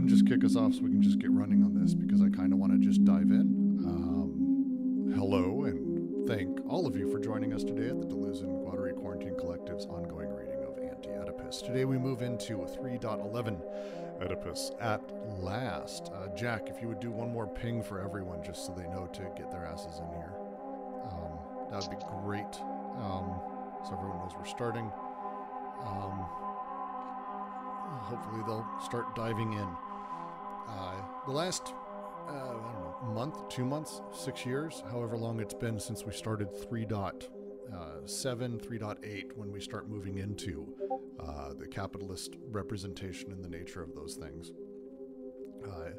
[0.00, 2.22] ahead and just kick us off so we can just get running on this because
[2.22, 3.84] I kind of want to just dive in.
[3.84, 8.64] Um, hello, and thank all of you for joining us today at the Deleuze and
[8.64, 11.60] Guattari Quarantine Collective's ongoing reading of Anti Oedipus.
[11.60, 13.60] Today we move into 3.11
[14.22, 15.02] Oedipus at
[15.38, 16.10] last.
[16.14, 19.06] Uh, Jack, if you would do one more ping for everyone just so they know
[19.12, 20.32] to get their asses in here,
[21.04, 21.32] um,
[21.70, 22.56] that would be great.
[22.96, 23.40] Um,
[23.84, 24.90] so everyone knows we're starting.
[25.84, 26.26] Um,
[28.04, 29.68] hopefully they'll start diving in.
[31.20, 31.74] Uh, the last,
[32.28, 36.12] uh, I don't know, month, two months, six years, however long it's been since we
[36.12, 37.28] started 3.7,
[37.70, 40.66] 3.8, when we start moving into
[41.20, 44.52] uh, the capitalist representation and the nature of those things.
[45.66, 45.90] Uh,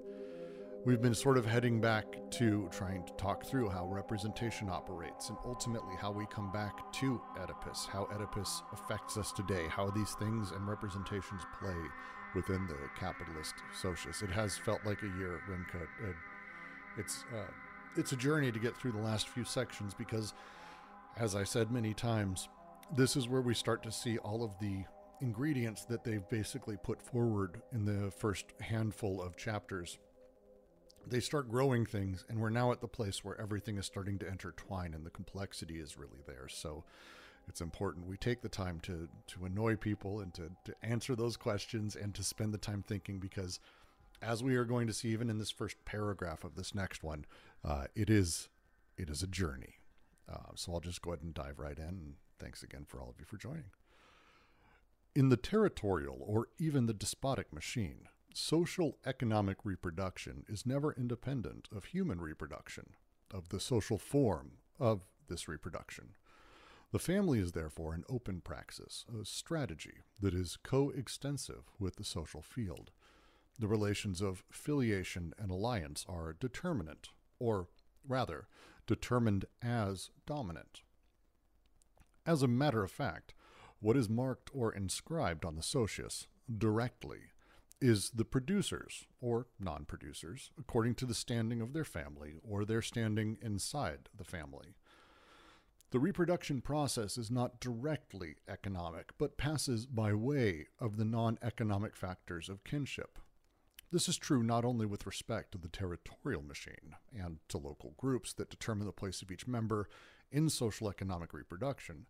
[0.86, 5.38] we've been sort of heading back to trying to talk through how representation operates and
[5.46, 10.52] ultimately how we come back to Oedipus, how Oedipus affects us today, how these things
[10.52, 11.78] and representations play
[12.36, 14.22] within the capitalist socius.
[14.22, 15.42] It has felt like a year.
[15.50, 16.08] Uh,
[16.98, 17.52] it's uh,
[17.96, 20.34] it's a journey to get through the last few sections because,
[21.18, 22.50] as I said many times,
[22.96, 24.84] this is where we start to see all of the
[25.22, 30.00] ingredients that they've basically put forward in the first handful of chapters
[31.08, 34.28] they start growing things and we're now at the place where everything is starting to
[34.28, 36.84] intertwine and the complexity is really there so
[37.48, 38.08] it's important.
[38.08, 42.14] We take the time to to annoy people and to, to answer those questions and
[42.16, 43.60] to spend the time thinking because
[44.22, 47.26] as we are going to see even in this first paragraph of this next one
[47.66, 48.50] uh, it is
[48.98, 49.76] it is a journey.
[50.32, 51.84] Uh, so i'll just go ahead and dive right in.
[51.84, 53.72] And thanks again for all of you for joining.
[55.14, 61.86] In the territorial or even the despotic machine social economic reproduction is never independent of
[61.86, 62.92] human reproduction,
[63.34, 66.10] of the social form of this reproduction.
[66.92, 72.42] The family is therefore an open praxis, a strategy that is coextensive with the social
[72.42, 72.92] field.
[73.58, 77.10] The relations of filiation and alliance are determinate,
[77.40, 77.68] or
[78.06, 78.48] rather,
[78.88, 80.82] determined as dominant.
[82.26, 83.34] As a matter of fact,
[83.80, 87.32] what is marked or inscribed on the socius directly
[87.80, 92.82] is the producers or non producers, according to the standing of their family or their
[92.82, 94.76] standing inside the family.
[95.92, 101.98] The reproduction process is not directly economic, but passes by way of the non economic
[101.98, 103.20] factors of kinship.
[103.92, 108.32] This is true not only with respect to the territorial machine and to local groups
[108.34, 109.90] that determine the place of each member
[110.32, 112.06] in social economic reproduction,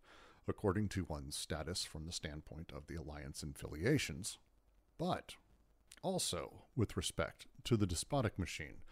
[0.48, 4.38] according to one's status from the standpoint of the alliance and filiations,
[5.00, 5.34] but
[6.04, 8.84] also with respect to the despotic machine,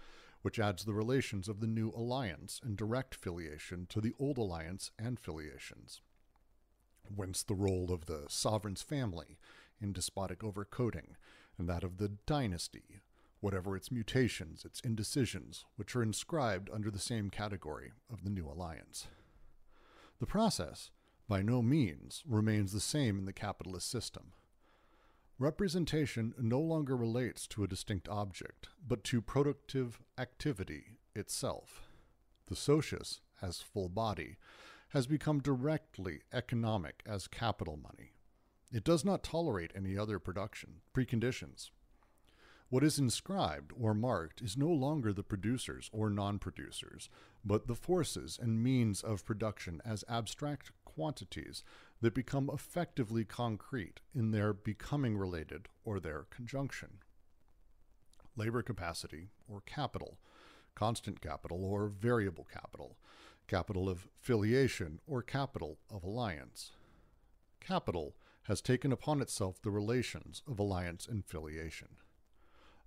[0.42, 4.92] which adds the relations of the new alliance and direct filiation to the old alliance
[4.98, 6.02] and filiations.
[7.14, 9.38] Whence the role of the sovereign's family
[9.82, 11.16] in despotic overcoating,
[11.58, 13.02] and that of the dynasty,
[13.40, 18.48] whatever its mutations, its indecisions, which are inscribed under the same category of the new
[18.48, 19.08] alliance.
[20.20, 20.92] The process,
[21.28, 24.34] by no means, remains the same in the capitalist system.
[25.40, 31.88] Representation no longer relates to a distinct object, but to productive activity itself.
[32.48, 34.36] The socius, as full body,
[34.90, 38.12] has become directly economic as capital money.
[38.70, 41.70] It does not tolerate any other production, preconditions.
[42.68, 47.10] What is inscribed or marked is no longer the producers or non producers,
[47.46, 51.64] but the forces and means of production as abstract quantities
[52.02, 57.00] that become effectively concrete in their becoming related or their conjunction.
[58.36, 60.18] Labor capacity or capital,
[60.76, 62.98] constant capital or variable capital,
[63.48, 66.72] capital of filiation or capital of alliance.
[67.60, 71.90] Capital has taken upon itself the relations of alliance and filiation.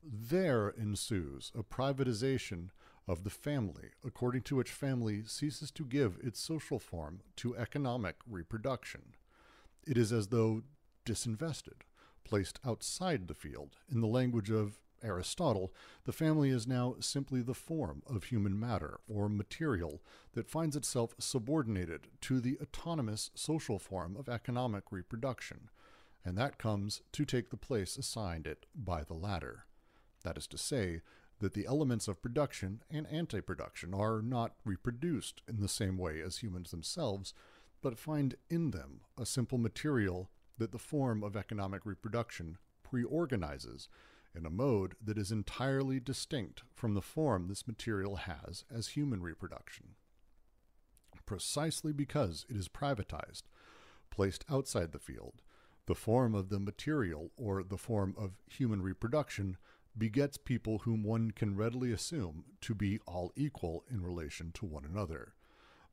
[0.03, 2.71] There ensues a privatization
[3.09, 8.17] of the family, according to which family ceases to give its social form to economic
[8.29, 9.15] reproduction.
[9.87, 10.63] It is as though
[11.05, 11.83] disinvested,
[12.25, 13.77] placed outside the field.
[13.91, 15.75] In the language of Aristotle,
[16.05, 20.01] the family is now simply the form of human matter or material
[20.35, 25.71] that finds itself subordinated to the autonomous social form of economic reproduction,
[26.25, 29.67] and that comes to take the place assigned it by the latter.
[30.23, 31.01] That is to say,
[31.43, 36.21] that the elements of production and anti production are not reproduced in the same way
[36.21, 37.35] as humans themselves,
[37.83, 43.89] but find in them a simple material that the form of economic reproduction pre-organizes
[44.37, 49.21] in a mode that is entirely distinct from the form this material has as human
[49.21, 49.97] reproduction.
[51.27, 53.43] Precisely because it is privatized,
[54.11, 55.43] placed outside the field,
[55.87, 59.57] the form of the material or the form of human reproduction
[59.97, 64.85] begets people whom one can readily assume to be all equal in relation to one
[64.85, 65.35] another.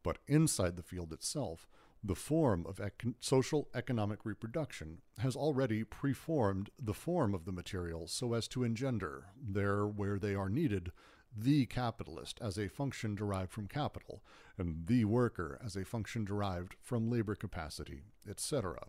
[0.03, 1.67] But inside the field itself,
[2.03, 2.79] the form of
[3.19, 9.25] social economic reproduction has already preformed the form of the material so as to engender,
[9.37, 10.93] there where they are needed,
[11.35, 14.23] the capitalist as a function derived from capital,
[14.57, 18.87] and the worker as a function derived from labor capacity, etc.,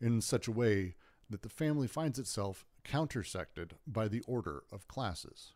[0.00, 0.96] in such a way
[1.28, 5.52] that the family finds itself countersected by the order of classes.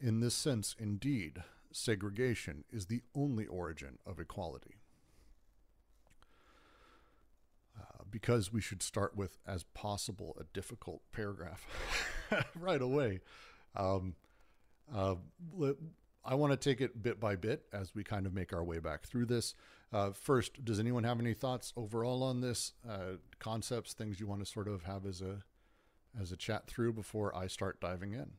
[0.00, 1.42] In this sense, indeed,
[1.72, 4.80] segregation is the only origin of equality.
[7.78, 11.66] Uh, because we should start with, as possible, a difficult paragraph
[12.54, 13.20] right away.
[13.76, 14.14] Um,
[14.94, 15.16] uh,
[16.24, 18.78] I want to take it bit by bit as we kind of make our way
[18.78, 19.54] back through this.
[19.92, 22.72] Uh, first, does anyone have any thoughts overall on this?
[22.88, 25.42] Uh, concepts, things you want to sort of have as a
[26.20, 28.32] as a chat through before I start diving in?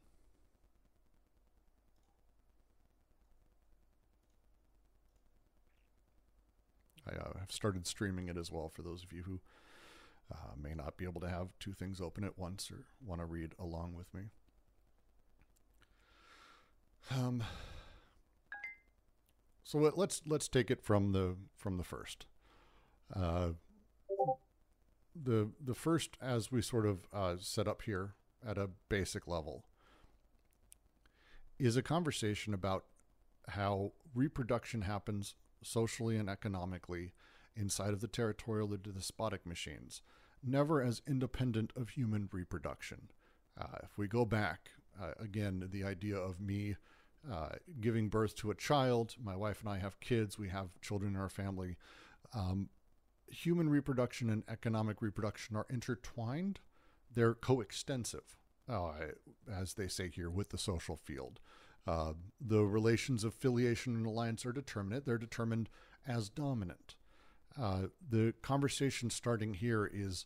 [7.07, 9.39] I uh, have started streaming it as well for those of you who
[10.33, 13.25] uh, may not be able to have two things open at once or want to
[13.25, 14.23] read along with me.
[17.11, 17.43] Um,
[19.63, 22.25] so let, let's let's take it from the from the first.
[23.15, 23.49] Uh,
[25.15, 28.13] the the first, as we sort of uh, set up here
[28.45, 29.65] at a basic level,
[31.57, 32.85] is a conversation about
[33.49, 37.13] how reproduction happens socially and economically
[37.55, 40.01] inside of the territorial or despotic machines,
[40.43, 43.09] never as independent of human reproduction.
[43.59, 44.71] Uh, if we go back,
[45.01, 46.75] uh, again, the idea of me
[47.31, 51.15] uh, giving birth to a child, my wife and I have kids, we have children
[51.15, 51.77] in our family.
[52.33, 52.69] Um,
[53.27, 56.59] human reproduction and economic reproduction are intertwined,
[57.13, 58.37] they're coextensive,
[58.69, 58.91] uh,
[59.51, 61.39] as they say here, with the social field.
[61.87, 65.05] Uh, the relations of filiation and alliance are determinate.
[65.05, 65.69] They're determined
[66.07, 66.95] as dominant.
[67.59, 70.25] Uh, the conversation starting here is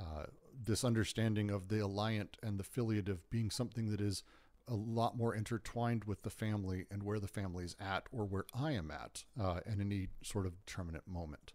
[0.00, 0.24] uh,
[0.64, 4.22] this understanding of the alliant and the filiative being something that is
[4.68, 8.46] a lot more intertwined with the family and where the family is at or where
[8.54, 11.52] I am at uh, at any sort of determinate moment.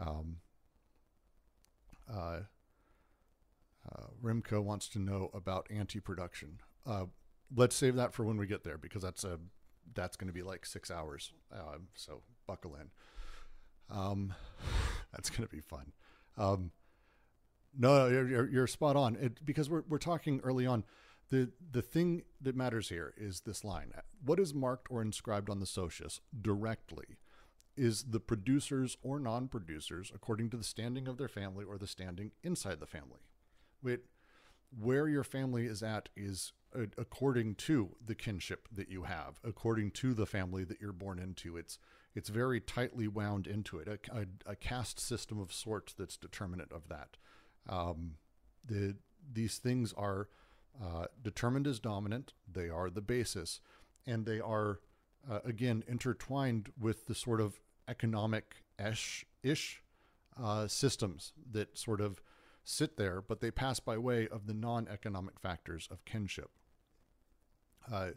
[0.00, 0.36] Um,
[2.12, 2.40] uh,
[3.88, 6.60] uh, Rimco wants to know about anti-production.
[6.86, 7.04] Uh,
[7.54, 9.38] let's save that for when we get there because that's a
[9.94, 11.32] that's going to be like six hours.
[11.52, 12.90] Uh, so buckle in.
[13.90, 14.34] Um,
[15.12, 15.92] that's going to be fun.
[16.38, 16.70] Um,
[17.76, 19.16] no, you're, you're, you're, spot on.
[19.16, 20.84] It, because we're we're talking early on.
[21.30, 23.92] The the thing that matters here is this line.
[24.24, 27.18] What is marked or inscribed on the socius directly
[27.80, 32.30] is the producers or non-producers according to the standing of their family or the standing
[32.42, 33.20] inside the family.
[33.82, 34.00] Wait,
[34.78, 36.52] where your family is at is
[36.98, 41.56] according to the kinship that you have, according to the family that you're born into.
[41.56, 41.78] It's
[42.14, 46.72] it's very tightly wound into it, a, a, a caste system of sorts that's determinate
[46.72, 47.16] of that.
[47.66, 48.16] Um,
[48.62, 48.96] the
[49.32, 50.28] these things are
[50.82, 52.34] uh, determined as dominant.
[52.52, 53.60] They are the basis,
[54.06, 54.80] and they are
[55.28, 57.58] uh, again intertwined with the sort of
[57.90, 59.82] economic ish ish
[60.40, 62.22] uh, systems that sort of
[62.64, 66.50] sit there, but they pass by way of the non economic factors of kinship.
[67.90, 68.10] Uh,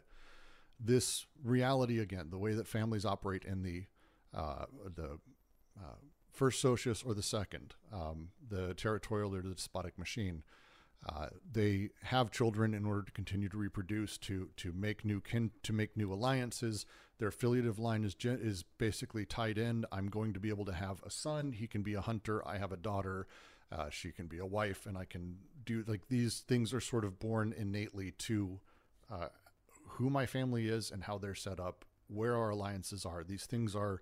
[0.78, 3.84] this reality, again, the way that families operate in the
[4.34, 5.18] uh, the
[5.78, 5.96] uh,
[6.32, 10.42] first socius or the second, um, the territorial or the despotic machine,
[11.06, 15.50] uh, they have children in order to continue to reproduce, to to make new kin,
[15.62, 16.86] to make new alliances.
[17.18, 19.84] Their affiliative line is is basically tied in.
[19.92, 21.52] I'm going to be able to have a son.
[21.52, 22.46] He can be a hunter.
[22.46, 23.26] I have a daughter.
[23.70, 27.04] Uh, she can be a wife, and I can do like these things are sort
[27.04, 28.60] of born innately to
[29.10, 29.28] uh,
[29.88, 33.24] who my family is and how they're set up, where our alliances are.
[33.24, 34.00] These things are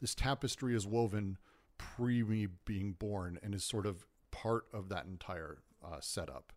[0.00, 1.38] this tapestry is woven
[1.78, 6.52] pre me being born and is sort of part of that entire uh, setup.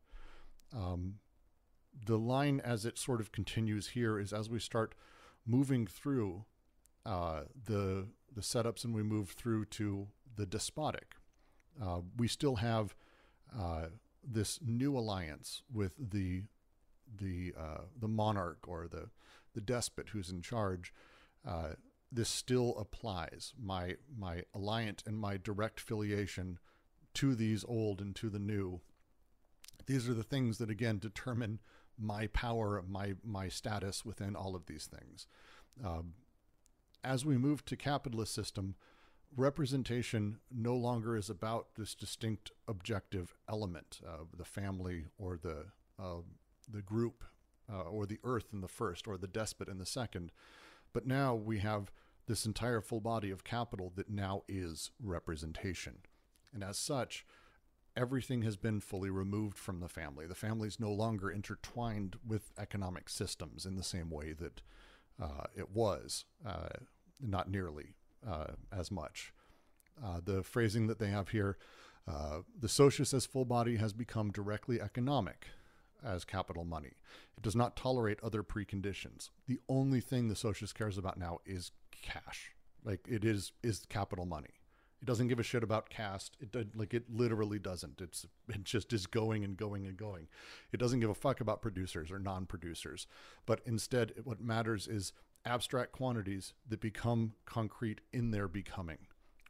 [0.75, 1.15] Um,
[2.05, 4.95] the line as it sort of continues here is as we start
[5.45, 6.45] moving through
[7.05, 11.15] uh, the the setups and we move through to the despotic.
[11.81, 12.95] Uh, we still have
[13.57, 13.87] uh,
[14.23, 16.43] this new alliance with the
[17.15, 19.09] the uh, the monarch or the
[19.53, 20.93] the despot who's in charge.
[21.47, 21.73] Uh,
[22.11, 23.53] this still applies.
[23.61, 26.59] My my alliant and my direct filiation
[27.15, 28.81] to these old and to the new
[29.85, 31.59] these are the things that again determine
[31.97, 35.27] my power, my my status within all of these things.
[35.83, 36.13] Um,
[37.03, 38.75] as we move to capitalist system,
[39.35, 45.65] representation no longer is about this distinct objective element, of the family or the
[45.99, 46.21] uh,
[46.69, 47.23] the group
[47.71, 50.31] uh, or the earth in the first, or the despot in the second.
[50.93, 51.91] But now we have
[52.27, 55.97] this entire full body of capital that now is representation.
[56.53, 57.25] And as such,
[57.95, 60.25] everything has been fully removed from the family.
[60.25, 64.61] The family is no longer intertwined with economic systems in the same way that
[65.21, 66.69] uh, it was, uh,
[67.21, 67.95] not nearly
[68.27, 69.33] uh, as much.
[70.03, 71.57] Uh, the phrasing that they have here
[72.07, 75.47] uh, the socius as full body has become directly economic
[76.03, 76.91] as capital money.
[77.37, 79.29] It does not tolerate other preconditions.
[79.47, 82.51] The only thing the socius cares about now is cash.
[82.83, 84.49] Like it is is capital money.
[85.03, 86.37] It doesn't give a shit about caste.
[86.39, 87.99] It like it literally doesn't.
[87.99, 90.29] It's it just is going and going and going.
[90.71, 93.05] It doesn't give a fuck about producers or non-producers.
[93.45, 95.11] But instead, what matters is
[95.43, 98.99] abstract quantities that become concrete in their becoming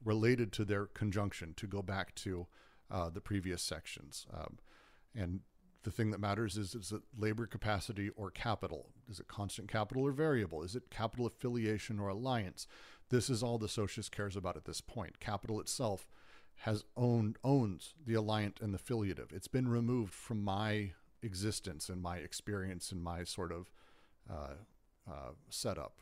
[0.04, 2.48] related to their conjunction to go back to
[2.90, 4.26] uh, the previous sections.
[4.34, 4.58] Um,
[5.14, 5.42] and
[5.84, 8.90] the thing that matters is is it labor capacity or capital?
[9.10, 10.64] Is it constant capital or variable?
[10.64, 12.68] Is it capital affiliation or alliance?
[13.10, 15.20] This is all the socius cares about at this point.
[15.20, 16.08] Capital itself
[16.58, 19.34] has owned owns the alliant and the filiative.
[19.34, 23.72] It's been removed from my existence and my experience and my sort of
[24.30, 24.56] uh,
[25.10, 26.00] uh, setup.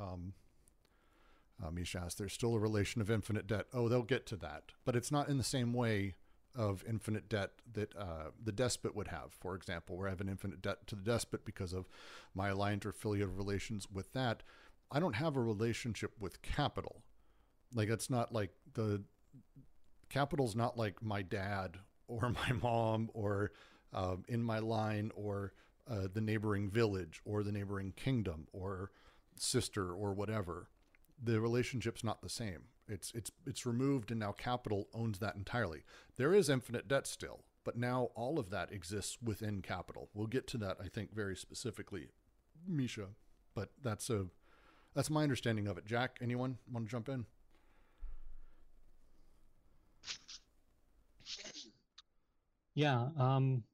[0.00, 0.34] Um,
[1.62, 3.66] uh, Misha asks, there's still a relation of infinite debt.
[3.72, 4.64] Oh, they'll get to that.
[4.84, 6.14] But it's not in the same way
[6.54, 10.28] of infinite debt that uh, the despot would have, for example, where I have an
[10.28, 11.88] infinite debt to the despot because of
[12.34, 14.42] my alliant or filial relations with that.
[14.90, 17.02] I don't have a relationship with capital.
[17.74, 19.02] Like, it's not like the
[20.10, 23.52] capital's not like my dad or my mom or
[23.92, 25.52] uh, in my line or
[25.90, 28.90] uh, the neighboring village or the neighboring kingdom or
[29.36, 30.68] sister or whatever
[31.22, 32.64] the relationship's not the same.
[32.88, 35.82] It's it's it's removed and now capital owns that entirely.
[36.16, 40.08] There is infinite debt still, but now all of that exists within capital.
[40.14, 42.08] We'll get to that I think very specifically,
[42.66, 43.08] Misha,
[43.54, 44.26] but that's a
[44.94, 45.86] that's my understanding of it.
[45.86, 47.26] Jack, anyone want to jump in?
[52.74, 53.64] Yeah, um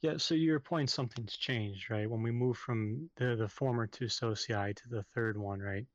[0.00, 2.10] yeah, so your point, something's changed, right?
[2.10, 5.86] When we move from the, the former two socii to the third one, right?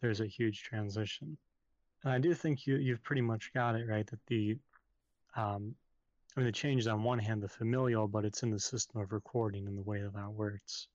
[0.00, 1.36] There's a huge transition.
[2.04, 4.06] And I do think you, you've pretty much got it, right?
[4.06, 4.58] That the,
[5.34, 5.74] um,
[6.36, 9.00] I mean, the change is on one hand the familial, but it's in the system
[9.00, 10.88] of recording and the way that that works,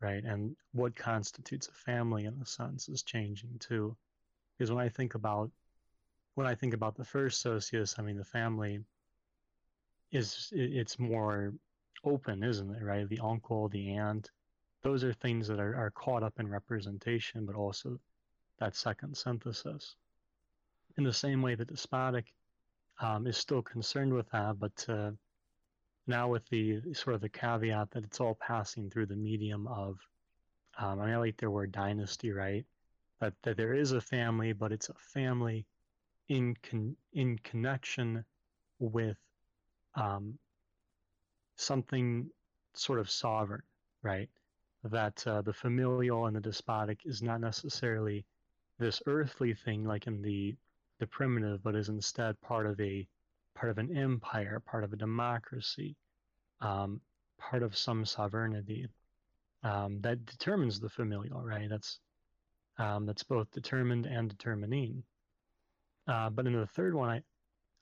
[0.00, 0.24] right?
[0.24, 3.96] And what constitutes a family in a sense is changing too.
[4.58, 5.50] Because when I think about,
[6.34, 8.80] when I think about the first socius, I mean, the family
[10.10, 11.54] is, it's more
[12.04, 12.82] open, isn't it?
[12.82, 13.08] Right?
[13.08, 14.30] The uncle, the aunt,
[14.82, 17.98] those are things that are, are caught up in representation, but also
[18.58, 19.96] that second synthesis.
[20.96, 22.32] In the same way, that despotic
[23.00, 25.10] um, is still concerned with that, but uh,
[26.06, 29.98] now with the sort of the caveat that it's all passing through the medium of,
[30.78, 32.64] um, I, mean, I like their word dynasty, right?
[33.20, 35.66] That, that there is a family, but it's a family
[36.28, 38.24] in con- in connection
[38.78, 39.16] with
[39.94, 40.38] um,
[41.56, 42.28] something
[42.74, 43.62] sort of sovereign,
[44.02, 44.28] right?
[44.84, 48.24] That uh, the familial and the despotic is not necessarily
[48.78, 50.56] this earthly thing like in the
[50.98, 53.06] the primitive, but is instead part of a
[53.54, 55.96] part of an empire, part of a democracy,
[56.60, 57.00] um,
[57.38, 58.88] part of some sovereignty
[59.62, 61.68] um, that determines the familial, right?
[61.68, 62.00] That's
[62.78, 65.02] um, that's both determined and determining.
[66.08, 67.22] Uh, but in the third one, I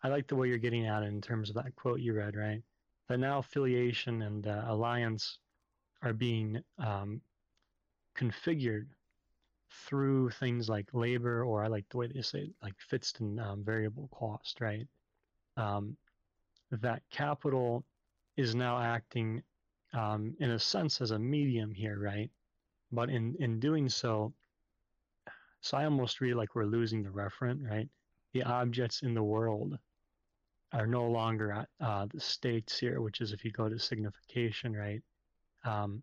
[0.02, 2.36] I like the way you're getting at it in terms of that quote you read,
[2.36, 2.62] right?
[3.08, 5.38] that now affiliation and uh, alliance
[6.02, 7.20] are being um,
[8.16, 8.86] configured
[9.86, 13.38] through things like labor, or I like the way they say it, like fixed and
[13.40, 14.86] um, variable cost, right?
[15.56, 15.96] Um,
[16.70, 17.84] that capital
[18.36, 19.42] is now acting
[19.92, 22.30] um, in a sense as a medium here, right?
[22.92, 24.32] But in, in doing so,
[25.60, 27.88] so I almost read like we're losing the referent, right?
[28.32, 29.78] The objects in the world
[30.72, 34.76] are no longer at uh, the states here, which is if you go to signification,
[34.76, 35.02] right?
[35.64, 36.02] Um,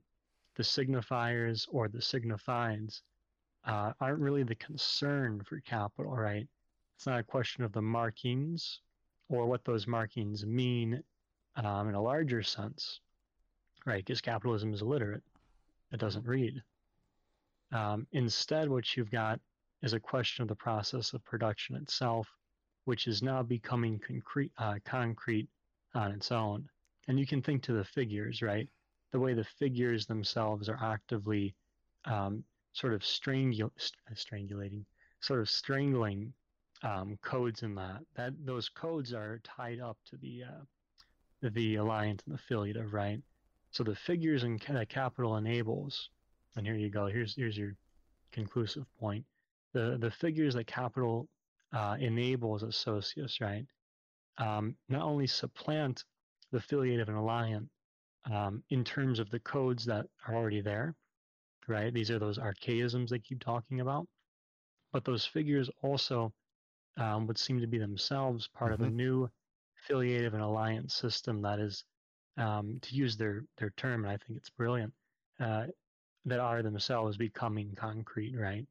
[0.56, 3.02] the signifiers or the signifieds
[3.66, 6.48] uh, aren't really the concern for capital, right?
[6.96, 8.82] It's not a question of the markings
[9.30, 11.04] or what those markings mean
[11.56, 13.00] um, in a larger sense,
[13.86, 14.04] right?
[14.04, 15.24] Because capitalism is illiterate,
[15.92, 16.62] it doesn't read.
[17.72, 19.40] Um, instead, what you've got
[19.82, 22.28] is a question of the process of production itself
[22.86, 25.48] which is now becoming concrete, uh, concrete
[25.94, 26.68] on its own.
[27.08, 28.68] And you can think to the figures, right?
[29.12, 31.56] The way the figures themselves are actively
[32.06, 33.72] um, sort of strangul-
[34.10, 34.86] uh, strangulating,
[35.20, 36.34] sort of strangling
[36.84, 38.02] um, codes in that.
[38.16, 43.22] That those codes are tied up to the uh, the alliance and the affiliative, right?
[43.72, 46.10] So the figures that capital enables,
[46.56, 47.08] and here you go.
[47.08, 47.76] Here's here's your
[48.32, 49.26] conclusive point.
[49.74, 51.28] The the figures that capital
[51.74, 53.66] uh, enables as socius, right?
[54.38, 56.04] Um, not only supplant
[56.52, 57.68] the affiliative and alliant
[58.30, 60.96] um, in terms of the codes that are already there,
[61.68, 61.94] right?
[61.94, 64.08] These are those archaisms they keep talking about,
[64.92, 66.34] but those figures also
[66.98, 68.82] um, would seem to be themselves part mm-hmm.
[68.82, 68.98] of a mm-hmm.
[68.98, 69.30] new
[69.84, 71.84] affiliative and alliance system that is,
[72.38, 74.94] um, to use their their term, and I think it's brilliant,
[75.40, 75.66] uh,
[76.26, 78.66] that are themselves becoming concrete, right?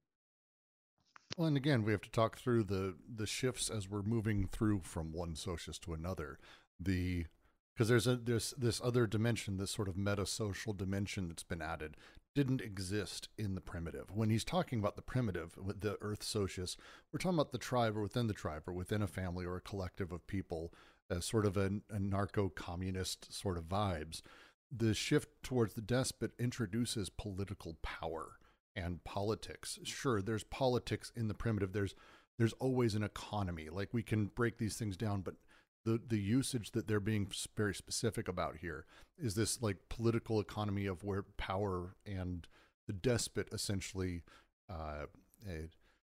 [1.37, 4.81] Well, and again, we have to talk through the the shifts as we're moving through
[4.85, 6.39] from one socius to another.
[6.79, 7.27] The
[7.75, 11.63] because there's a there's this other dimension, this sort of meta social dimension that's been
[11.63, 11.97] added,
[12.35, 14.11] didn't exist in the primitive.
[14.15, 16.77] When he's talking about the primitive with the Earth socius,
[17.13, 19.61] we're talking about the tribe or within the tribe or within a family or a
[19.61, 20.73] collective of people,
[21.11, 24.23] as sort of a, a narco-communist sort of vibes.
[24.71, 28.37] The shift towards the despot introduces political power
[28.77, 29.79] and politics.
[29.83, 31.73] Sure, there's politics in the primitive.
[31.73, 31.95] There's
[32.39, 33.69] there's always an economy.
[33.69, 35.35] Like we can break these things down, but
[35.85, 38.85] the the usage that they're being very specific about here
[39.19, 42.47] is this like political economy of where power and
[42.87, 44.23] the despot essentially
[44.69, 45.07] uh,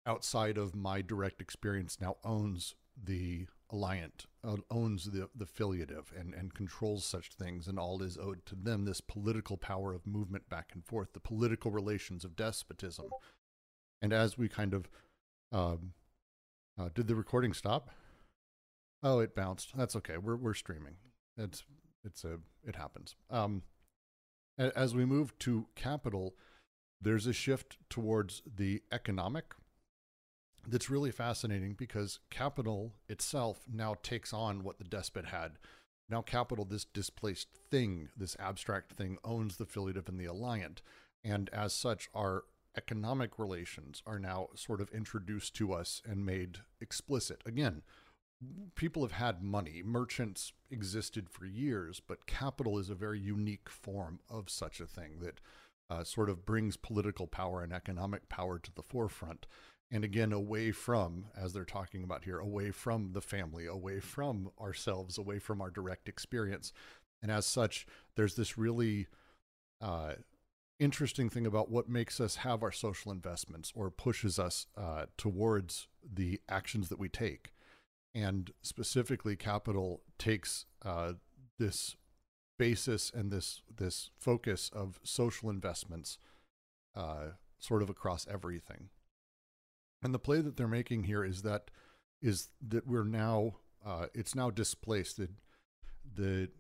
[0.07, 6.35] outside of my direct experience now owns the alliant uh, owns the the affiliative and
[6.35, 10.49] and controls such things and all is owed to them this political power of movement
[10.49, 13.07] back and forth the political relations of despotism.
[14.03, 14.91] And as we kind of
[15.53, 15.93] um,
[16.79, 17.91] uh, did the recording stop
[19.03, 20.95] oh it bounced that's okay we're we're streaming
[21.37, 21.65] it's
[22.05, 23.63] it's a it happens um
[24.59, 26.35] as we move to capital
[27.01, 29.55] there's a shift towards the economic
[30.67, 35.53] that's really fascinating because capital itself now takes on what the despot had.
[36.09, 40.79] Now, capital, this displaced thing, this abstract thing, owns the affiliative and the alliant.
[41.25, 42.45] And as such, our
[42.77, 47.43] economic relations are now sort of introduced to us and made explicit.
[47.47, 47.83] Again,
[48.75, 54.21] people have had money, merchants existed for years, but capital is a very unique form
[54.29, 55.41] of such a thing that
[55.91, 59.47] uh, sort of brings political power and economic power to the forefront.
[59.91, 64.51] And again away from as they're talking about here away from the family away from
[64.59, 66.73] ourselves away from our direct experience.
[67.21, 69.09] And as such there's this really
[69.83, 70.15] uh,
[70.79, 75.89] interesting thing about what makes us have our social investments or pushes us uh, towards
[76.03, 77.53] the actions that we take
[78.15, 81.15] and specifically capital takes uh,
[81.59, 81.97] this
[82.59, 86.19] basis and this this focus of social investments
[86.95, 88.91] uh, sort of across everything.
[90.03, 91.71] And the play that they're making here is that
[92.21, 95.17] is that we're now uh, it's now displaced.
[95.17, 95.29] The
[96.15, 96.51] the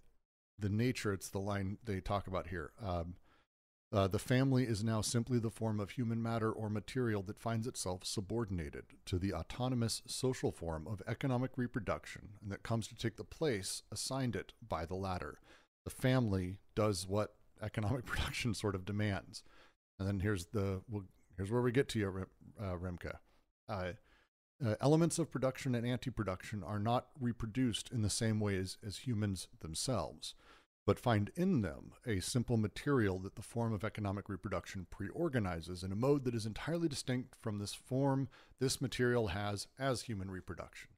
[0.58, 2.72] the nature it's the line they talk about here.
[2.84, 3.16] Um,
[3.92, 7.66] uh, the family is now simply the form of human matter or material that finds
[7.66, 13.16] itself subordinated to the autonomous social form of economic reproduction and that comes to take
[13.16, 15.38] the place assigned it by the latter.
[15.85, 19.42] The family does what economic production sort of demands.
[19.98, 21.05] And then here's the well,
[21.37, 22.26] here's where we get to you,
[22.61, 23.12] uh, Remke
[23.68, 23.92] uh,
[24.64, 28.98] uh, elements of production and anti-production are not reproduced in the same way as, as
[28.98, 30.35] humans themselves,
[30.86, 35.92] but find in them a simple material that the form of economic reproduction pre-organizes in
[35.92, 40.90] a mode that is entirely distinct from this form this material has as human reproduction.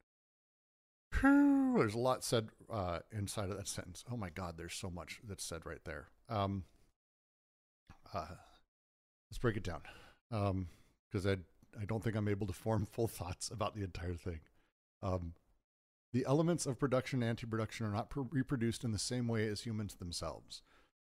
[1.19, 4.03] Whew, there's a lot said uh, inside of that sentence.
[4.11, 6.07] Oh my God, there's so much that's said right there.
[6.29, 6.63] Um,
[8.13, 8.25] uh,
[9.29, 9.81] let's break it down
[10.29, 11.45] because um,
[11.77, 14.39] I I don't think I'm able to form full thoughts about the entire thing.
[15.03, 15.33] Um,
[16.15, 19.65] the elements of production and anti-production are not pr- reproduced in the same way as
[19.65, 20.61] humans themselves.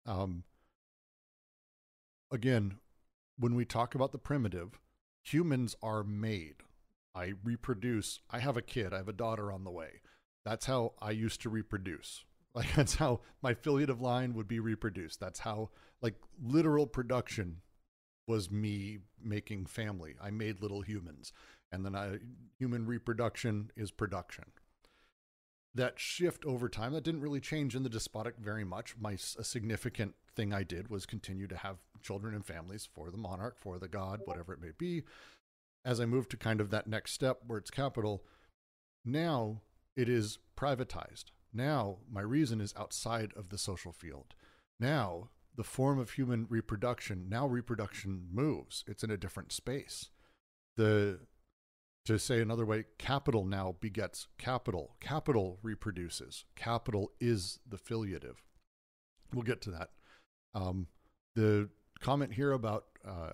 [0.06, 0.46] Um,
[2.32, 2.78] again,
[3.38, 4.80] when we talk about the primitive,
[5.22, 6.64] humans are made.
[7.14, 8.22] I reproduce.
[8.32, 8.94] I have a kid.
[8.94, 10.00] I have a daughter on the way.
[10.46, 12.24] That's how I used to reproduce.
[12.56, 15.20] Like that's how my affiliative line would be reproduced.
[15.20, 17.58] That's how like literal production
[18.30, 20.16] was me making family.
[20.22, 21.34] I made little humans.
[21.74, 22.20] And then I,
[22.58, 24.46] human reproduction is production.
[25.76, 28.96] That shift over time, that didn't really change in the despotic very much.
[28.98, 33.18] My a significant thing I did was continue to have children and families for the
[33.18, 35.04] monarch, for the god, whatever it may be.
[35.84, 38.24] As I moved to kind of that next step where it's capital,
[39.04, 39.62] now
[39.96, 41.26] it is privatized.
[41.54, 44.34] Now my reason is outside of the social field.
[44.80, 50.10] Now the form of human reproduction now reproduction moves it's in a different space
[50.76, 51.20] the
[52.06, 58.36] to say another way capital now begets capital capital reproduces capital is the filiative
[59.36, 59.90] we'll get to that.
[60.54, 60.88] Um,
[61.36, 63.34] the comment here about uh,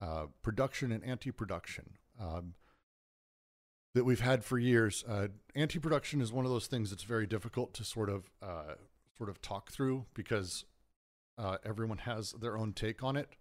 [0.00, 2.54] uh, production and anti-production um,
[3.94, 5.04] that we've had for years.
[5.08, 8.74] Uh, anti-production is one of those things that's very difficult to sort of uh,
[9.16, 10.64] sort of talk through because
[11.38, 13.36] uh, everyone has their own take on it.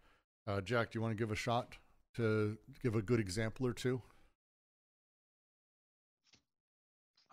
[0.47, 1.77] Uh, Jack, do you want to give a shot
[2.15, 4.01] to give a good example or two?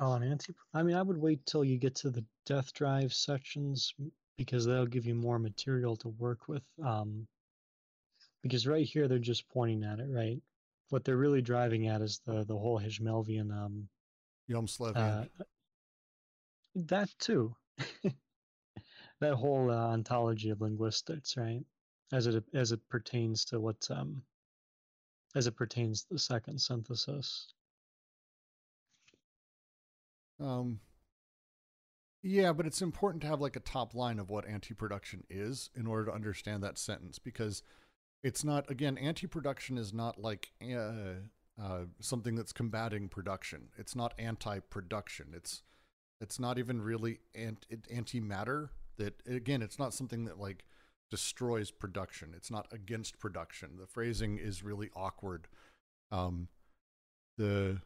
[0.00, 0.52] Oh, an anti.
[0.74, 3.94] I mean, I would wait till you get to the death drive sections
[4.36, 6.64] because that'll give you more material to work with.
[6.84, 7.26] Um,
[8.42, 10.40] because right here they're just pointing at it, right?
[10.88, 13.88] What they're really driving at is the the whole Hjelmslevian um
[14.48, 15.24] Yom uh,
[16.74, 17.54] that too.
[19.20, 21.64] that whole uh, ontology of linguistics, right?
[22.12, 24.22] As it as it pertains to what um
[25.34, 27.54] as it pertains to the second synthesis.
[30.40, 30.80] Um,
[32.22, 35.86] yeah, but it's important to have like a top line of what anti-production is in
[35.86, 37.62] order to understand that sentence because
[38.22, 41.14] it's not again anti-production is not like uh,
[41.60, 43.68] uh, something that's combating production.
[43.76, 45.32] It's not anti-production.
[45.34, 45.62] It's
[46.20, 48.70] it's not even really anti matter.
[48.98, 50.64] That again, it's not something that like
[51.10, 52.32] destroys production.
[52.36, 53.76] It's not against production.
[53.78, 55.48] The phrasing is really awkward.
[56.12, 56.48] Um,
[57.36, 57.80] the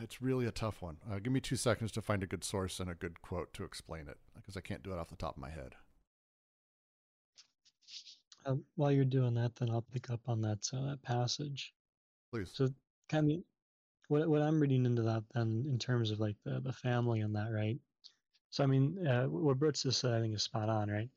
[0.00, 0.98] it's really a tough one.
[1.10, 3.64] Uh, give me two seconds to find a good source and a good quote to
[3.64, 5.74] explain it because I can't do it off the top of my head.
[8.46, 11.74] Uh, while you're doing that, then I'll pick up on that uh, that passage.
[12.32, 12.50] Please.
[12.54, 12.68] So,
[13.08, 13.38] kind of
[14.08, 17.34] what what I'm reading into that then in terms of like the the family and
[17.36, 17.78] that, right?
[18.50, 21.08] So I mean, uh, what Brooks just said, I think is spot on, right?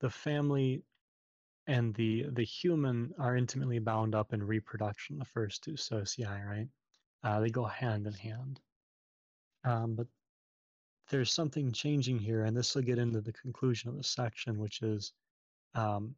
[0.00, 0.82] The family
[1.66, 5.18] and the the human are intimately bound up in reproduction.
[5.18, 6.68] The first two socii, right?
[7.24, 8.60] Uh, they go hand in hand.
[9.64, 10.06] Um, but
[11.10, 14.82] there's something changing here, and this will get into the conclusion of the section, which
[14.82, 15.12] is
[15.74, 16.14] um,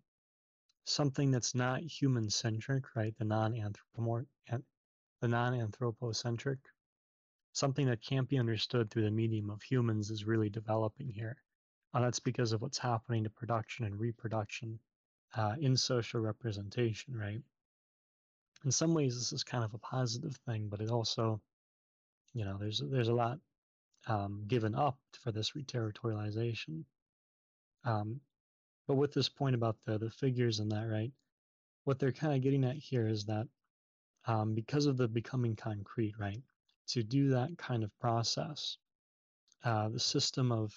[0.87, 3.15] something that's not human centric, right?
[3.19, 3.55] The non
[5.21, 6.59] the non anthropocentric,
[7.55, 11.37] something that can't be understood through the medium of humans is really developing here.
[11.95, 14.79] And that's because of what's happening to production and reproduction
[15.37, 17.43] uh, in social representation, right?
[18.65, 21.41] In some ways, this is kind of a positive thing, but it also,
[22.33, 23.39] you know, there's there's a lot
[24.07, 26.85] um, given up for this reterritorialization.
[27.85, 28.21] Um,
[28.87, 31.13] but with this point about the the figures and that, right?
[31.85, 33.47] What they're kind of getting at here is that
[34.27, 36.43] um, because of the becoming concrete, right?
[36.89, 38.79] To do that kind of process,
[39.65, 40.73] uh, the system of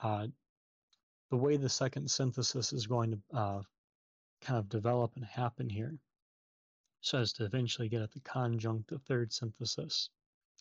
[0.00, 0.26] uh,
[1.30, 3.62] the way the second synthesis is going to uh,
[4.40, 5.94] kind of develop and happen here,
[7.04, 10.08] so as to eventually get at the conjunct of third synthesis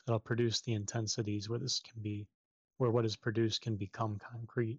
[0.05, 2.27] that'll produce the intensities where this can be,
[2.77, 4.77] where what is produced can become concrete.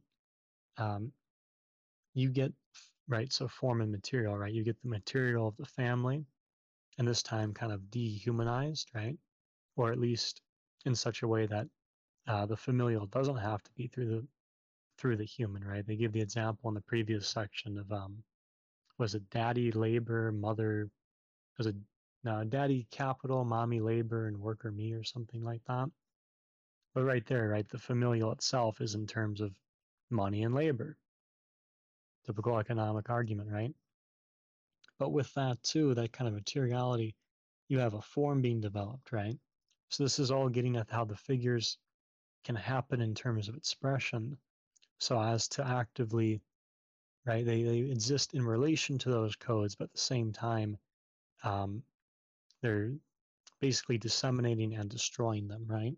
[0.76, 1.10] Um,
[2.12, 2.52] you get
[3.08, 4.52] right so form and material right?
[4.52, 6.26] You get the material of the family
[6.98, 9.16] and this time kind of dehumanized right?
[9.76, 10.42] Or at least
[10.84, 11.66] in such a way that
[12.28, 14.26] uh, the familial doesn't have to be through the
[14.98, 15.86] through the human right?
[15.86, 18.22] They give the example in the previous section of um
[18.98, 20.90] was it daddy labor mother
[21.58, 21.76] was it
[22.24, 25.88] no, daddy capital mommy labor and worker me or something like that
[26.94, 29.52] but right there right the familial itself is in terms of
[30.10, 30.96] money and labor
[32.24, 33.74] typical economic argument, right?
[34.98, 37.14] But with that too, that kind of materiality,
[37.68, 39.38] you have a form being developed, right?
[39.90, 41.78] So this is all getting at how the figures
[42.44, 44.38] can happen in terms of expression,
[44.98, 46.40] so as to actively,
[47.26, 47.44] right?
[47.44, 50.76] They they exist in relation to those codes, but at the same time,
[51.44, 51.82] um,
[52.62, 52.92] they're
[53.60, 55.94] basically disseminating and destroying them, right?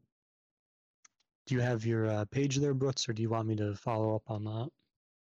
[1.46, 4.16] Do you have your uh, page there, Brooks, or do you want me to follow
[4.16, 4.68] up on that?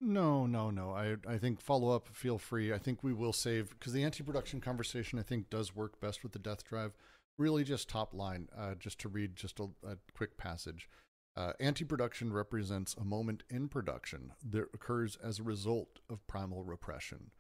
[0.01, 0.91] No, no, no.
[0.91, 2.09] I I think follow up.
[2.13, 2.73] Feel free.
[2.73, 6.33] I think we will save because the anti-production conversation I think does work best with
[6.33, 6.95] the death drive.
[7.39, 8.49] Really, just top line.
[8.57, 10.89] Uh, just to read just a, a quick passage.
[11.37, 17.31] Uh, anti-production represents a moment in production that occurs as a result of primal repression.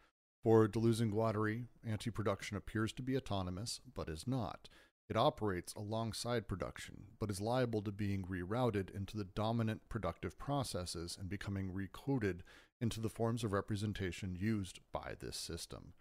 [0.46, 4.68] For Deleuze and Guattari, anti-production appears to be autonomous, but is not.
[5.08, 11.18] It operates alongside production, but is liable to being rerouted into the dominant productive processes
[11.18, 12.42] and becoming recoded
[12.80, 15.94] into the forms of representation used by this system.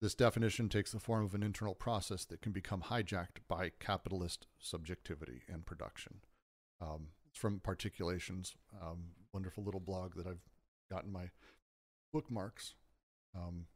[0.00, 4.46] This definition takes the form of an internal process that can become hijacked by capitalist
[4.60, 6.20] subjectivity and production.
[6.80, 10.46] Um, it's from Particulations, um, wonderful little blog that I've
[10.88, 11.30] gotten my
[12.12, 12.74] bookmarks
[13.36, 13.66] um,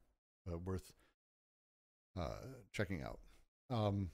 [0.50, 0.92] uh, worth
[2.18, 2.28] uh,
[2.72, 3.18] checking out.
[3.70, 4.10] Um,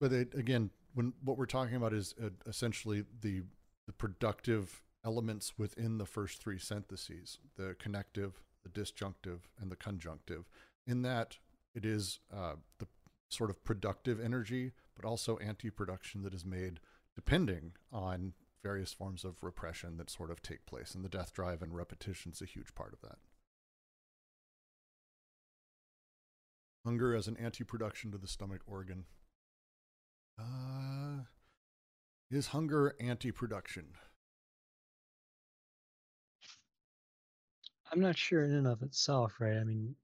[0.00, 3.42] but it, again, when what we're talking about is uh, essentially the
[3.86, 10.44] the productive elements within the first three syntheses the connective, the disjunctive, and the conjunctive.
[10.86, 11.38] In that,
[11.74, 12.86] it is uh, the
[13.28, 16.80] sort of productive energy, but also anti production that is made
[17.14, 20.94] depending on various forms of repression that sort of take place.
[20.94, 23.18] And the death drive and repetition is a huge part of that.
[26.84, 29.04] Hunger as an anti production to the stomach organ.
[30.38, 31.24] Uh,
[32.30, 33.86] is hunger anti production?
[37.90, 39.56] I'm not sure in and of itself, right?
[39.56, 39.94] I mean,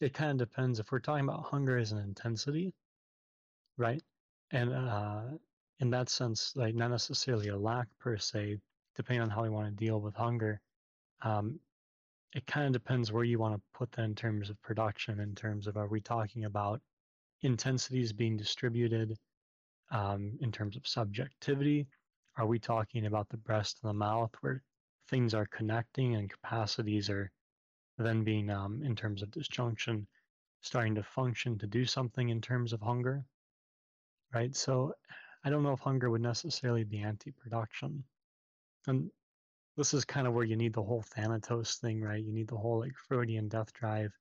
[0.00, 0.78] it kind of depends.
[0.78, 2.72] If we're talking about hunger as an intensity,
[3.76, 4.02] right?
[4.52, 5.22] And uh,
[5.80, 8.60] in that sense, like not necessarily a lack per se,
[8.94, 10.60] depending on how we want to deal with hunger.
[11.22, 11.58] Um,
[12.34, 15.34] it kind of depends where you want to put that in terms of production, in
[15.34, 16.80] terms of are we talking about
[17.42, 19.16] intensities being distributed
[19.90, 21.86] um, in terms of subjectivity?
[22.36, 24.62] Are we talking about the breast and the mouth where
[25.08, 27.30] things are connecting and capacities are
[27.98, 30.06] then being, um, in terms of disjunction,
[30.60, 33.24] starting to function to do something in terms of hunger?
[34.32, 34.54] Right.
[34.54, 34.94] So
[35.42, 38.04] I don't know if hunger would necessarily be anti production.
[38.86, 39.10] And
[39.76, 42.22] this is kind of where you need the whole Thanatos thing, right?
[42.22, 44.12] You need the whole like Freudian death drive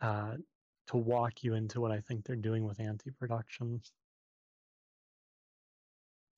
[0.00, 0.34] uh,
[0.88, 3.80] to walk you into what I think they're doing with anti-production.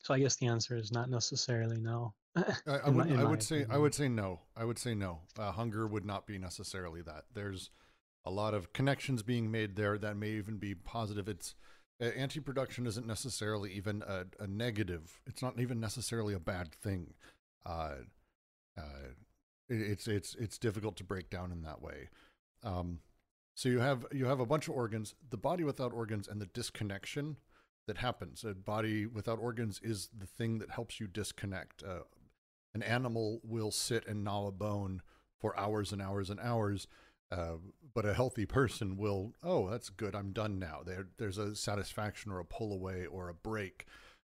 [0.02, 2.14] So I guess the answer is not necessarily no.
[2.36, 4.40] I, I would, my, I would say I would say no.
[4.56, 5.20] I would say no.
[5.38, 7.24] Uh, hunger would not be necessarily that.
[7.34, 7.70] There's
[8.24, 11.28] a lot of connections being made there that may even be positive.
[11.28, 11.54] It's
[12.00, 15.20] uh, anti-production isn't necessarily even a, a, negative.
[15.26, 17.14] It's not even necessarily a bad thing.
[17.66, 17.96] Uh,
[18.78, 19.14] uh,
[19.68, 22.08] it's it's it's difficult to break down in that way.
[22.62, 23.00] Um,
[23.54, 26.46] so you have you have a bunch of organs, the body without organs, and the
[26.46, 27.36] disconnection
[27.86, 28.44] that happens.
[28.44, 31.82] A body without organs is the thing that helps you disconnect.
[31.82, 32.00] Uh,
[32.74, 35.02] an animal will sit and gnaw a bone
[35.40, 36.86] for hours and hours and hours,
[37.32, 37.54] uh,
[37.94, 40.82] but a healthy person will, oh, that's good, I'm done now.
[40.84, 43.86] There, there's a satisfaction or a pull away or a break.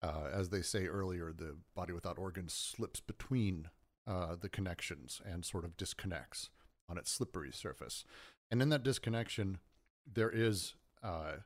[0.01, 3.69] Uh, as they say earlier, the body without organs slips between
[4.07, 6.49] uh, the connections and sort of disconnects
[6.87, 8.05] on its slippery surface.
[8.51, 9.59] And in that disconnection,
[10.11, 11.37] there is uh,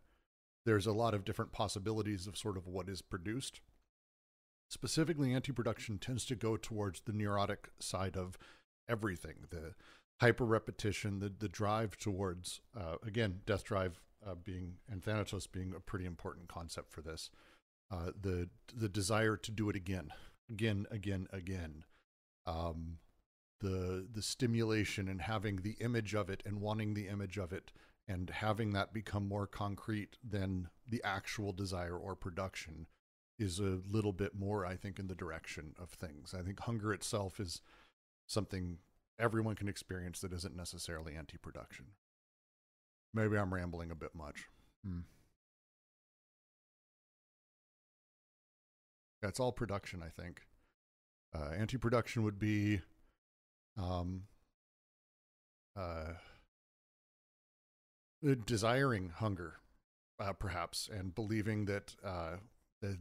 [0.65, 3.61] there's a lot of different possibilities of sort of what is produced.
[4.69, 8.37] Specifically, anti-production tends to go towards the neurotic side of
[8.87, 9.73] everything, the
[10.19, 15.73] hyper repetition, the the drive towards uh, again death drive uh, being and Thanatos being
[15.75, 17.29] a pretty important concept for this.
[17.91, 20.11] Uh, the the desire to do it again,
[20.49, 21.85] again, again, again
[22.49, 22.97] um,
[23.59, 27.71] the the stimulation and having the image of it and wanting the image of it
[28.07, 32.87] and having that become more concrete than the actual desire or production
[33.37, 36.33] is a little bit more i think in the direction of things.
[36.33, 37.61] I think hunger itself is
[38.27, 38.79] something
[39.19, 41.85] everyone can experience that isn't necessarily anti-production.
[43.13, 44.47] Maybe i'm rambling a bit much.
[44.85, 45.01] Hmm.
[49.21, 50.43] that's all production i think
[51.33, 52.81] uh, anti-production would be
[53.77, 54.23] um,
[55.75, 56.13] uh,
[58.45, 59.57] desiring hunger,
[60.19, 62.37] uh, perhaps, and believing that uh,
[62.81, 62.97] that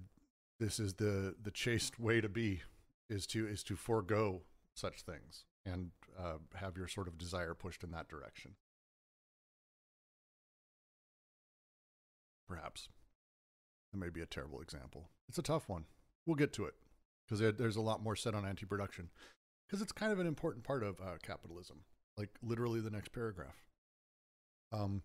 [0.60, 2.62] this is the the chaste way to be
[3.08, 4.42] is to is to forego
[4.74, 8.54] such things and uh, have your sort of desire pushed in that direction.
[12.46, 12.88] Perhaps
[13.92, 15.08] that may be a terrible example.
[15.28, 15.84] It's a tough one.
[16.24, 16.74] We'll get to it
[17.28, 19.08] because there's a lot more said on anti-production
[19.66, 21.80] because it's kind of an important part of uh, capitalism
[22.16, 23.56] like literally the next paragraph
[24.72, 25.02] um,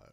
[0.00, 0.10] uh,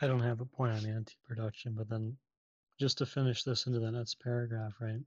[0.00, 2.16] I don't have a point on anti-production, but then
[2.78, 5.00] just to finish this into the next paragraph, right?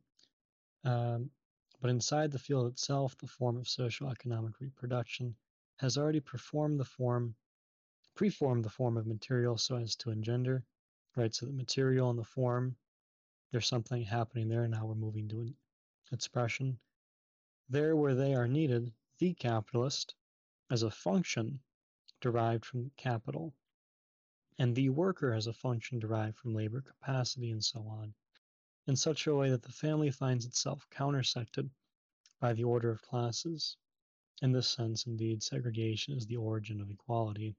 [0.86, 1.30] Um,
[1.82, 5.36] but inside the field itself, the form of social economic reproduction
[5.78, 7.36] has already performed the form
[8.16, 10.64] preform the form of material so as to engender,
[11.16, 11.36] right?
[11.36, 12.76] So the material and the form,
[13.52, 14.68] there's something happening there.
[14.68, 15.56] Now we're moving to an
[16.12, 16.80] expression.
[17.70, 20.16] There where they are needed, the capitalist
[20.72, 21.60] as a function
[22.22, 23.54] derived from capital,
[24.58, 28.14] and the worker as a function derived from labor capacity and so on,
[28.88, 31.70] in such a way that the family finds itself countersected
[32.40, 33.78] by the order of classes.
[34.42, 37.56] In this sense, indeed, segregation is the origin of equality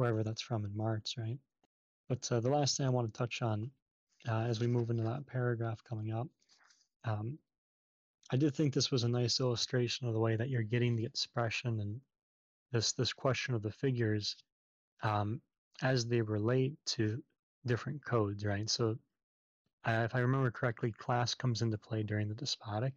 [0.00, 1.38] wherever that's from in March, right?
[2.08, 3.70] But uh, the last thing I want to touch on
[4.28, 6.26] uh, as we move into that paragraph coming up,
[7.04, 7.38] um,
[8.32, 11.04] I did think this was a nice illustration of the way that you're getting the
[11.04, 12.00] expression and
[12.72, 14.36] this this question of the figures.
[15.02, 15.40] Um,
[15.82, 17.22] as they relate to
[17.66, 18.68] different codes, right?
[18.68, 18.96] So,
[19.86, 22.92] uh, if I remember correctly, class comes into play during the despotic,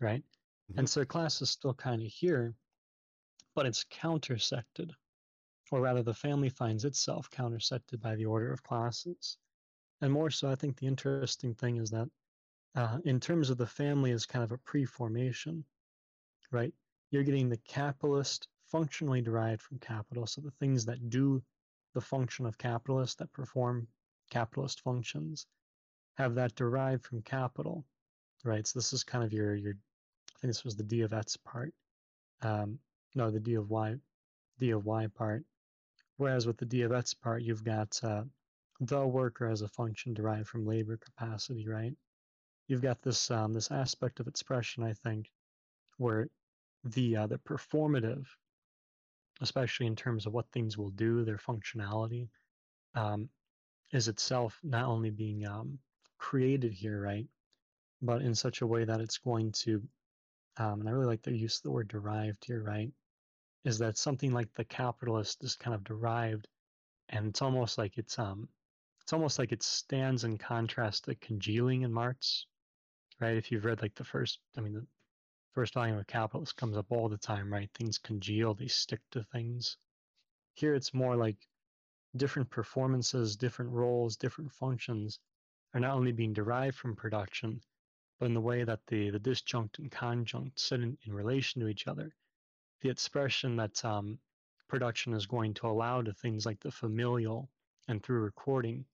[0.00, 0.22] right?
[0.70, 0.78] Mm-hmm.
[0.80, 2.54] And so class is still kind of here,
[3.54, 4.90] but it's countersected,
[5.72, 9.38] or rather, the family finds itself countersected by the order of classes.
[10.02, 12.08] And more so, I think the interesting thing is that
[12.74, 15.64] uh, in terms of the family as kind of a pre-formation,
[16.50, 16.74] right?
[17.10, 20.26] You're getting the capitalist functionally derived from capital.
[20.26, 21.42] So the things that do
[21.94, 23.88] the function of capitalist, that perform
[24.30, 25.46] capitalist functions,
[26.14, 27.84] have that derived from capital,
[28.44, 28.66] right?
[28.66, 29.72] So this is kind of your your.
[29.72, 31.72] I think this was the D of X part.
[32.42, 32.78] Um,
[33.14, 33.96] no, the D of Y,
[34.58, 35.44] D of Y part.
[36.16, 38.24] Whereas with the D of X part, you've got uh,
[38.80, 41.94] the worker as a function derived from labor capacity, right?
[42.68, 45.30] you've got this um, this aspect of expression, I think,
[45.98, 46.28] where
[46.84, 48.24] the uh, the performative,
[49.40, 52.28] especially in terms of what things will do, their functionality,
[52.94, 53.28] um,
[53.92, 55.78] is itself not only being um,
[56.18, 57.26] created here, right,
[58.00, 59.82] but in such a way that it's going to,
[60.56, 62.90] um, and I really like the use of the word derived here, right,
[63.64, 66.48] is that something like the capitalist is kind of derived,
[67.08, 68.48] and it's almost like it's um,
[69.02, 72.46] it's almost like it stands in contrast to congealing in Marx,
[73.20, 73.36] right?
[73.36, 74.86] If you've read like the first, I mean, the
[75.52, 77.70] first volume of Capitalist comes up all the time, right?
[77.74, 79.76] Things congeal, they stick to things.
[80.54, 81.36] Here it's more like
[82.16, 85.18] different performances, different roles, different functions
[85.74, 87.60] are not only being derived from production,
[88.18, 91.68] but in the way that the, the disjunct and conjunct sit in, in relation to
[91.68, 92.14] each other.
[92.82, 94.18] The expression that um,
[94.68, 97.48] production is going to allow to things like the familial
[97.88, 98.84] and through recording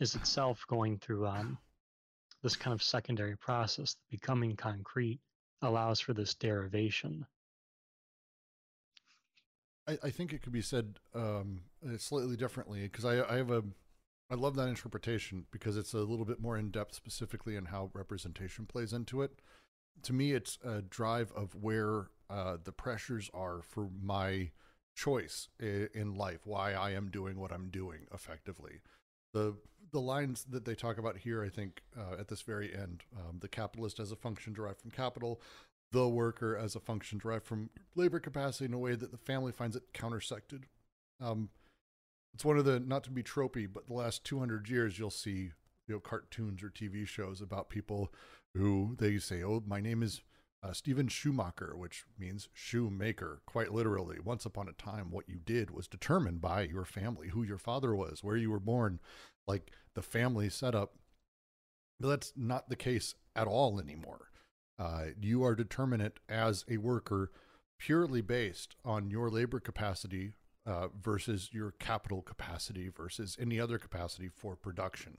[0.00, 1.58] is itself going through um,
[2.42, 5.20] this kind of secondary process, becoming concrete,
[5.62, 7.26] allows for this derivation.
[9.86, 11.60] I, I think it could be said um,
[11.98, 13.64] slightly differently because I, I have a
[14.30, 17.90] I love that interpretation because it's a little bit more in depth, specifically in how
[17.92, 19.38] representation plays into it.
[20.02, 24.50] To me, it's a drive of where uh, the pressures are for my
[24.94, 28.80] choice in life, why I am doing what I'm doing effectively.
[29.32, 29.56] The
[29.92, 33.38] the lines that they talk about here, I think, uh, at this very end, um,
[33.40, 35.40] the capitalist as a function derived from capital,
[35.92, 39.52] the worker as a function derived from labor capacity in a way that the family
[39.52, 40.64] finds it countersected.
[41.20, 41.50] Um,
[42.34, 45.52] it's one of the not to be tropey, but the last 200 years you'll see
[45.86, 48.12] you know cartoons or TV shows about people
[48.54, 50.22] who they say, "Oh, my name is
[50.62, 54.18] uh, Stephen Schumacher," which means shoemaker, quite literally.
[54.20, 57.94] Once upon a time, what you did was determined by your family, who your father
[57.94, 59.00] was, where you were born,
[59.46, 60.94] like the family setup.
[62.00, 64.30] But that's not the case at all anymore.
[64.78, 67.30] Uh, you are determinate as a worker
[67.78, 70.34] purely based on your labor capacity
[70.66, 75.18] uh, versus your capital capacity versus any other capacity for production.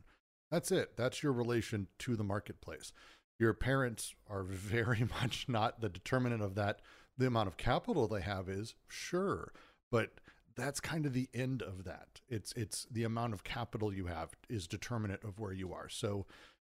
[0.51, 0.97] That's it.
[0.97, 2.91] That's your relation to the marketplace.
[3.39, 6.81] Your parents are very much not the determinant of that.
[7.17, 9.53] The amount of capital they have is sure,
[9.91, 10.19] but
[10.55, 12.21] that's kind of the end of that.
[12.27, 15.89] It's it's the amount of capital you have is determinant of where you are.
[15.89, 16.25] So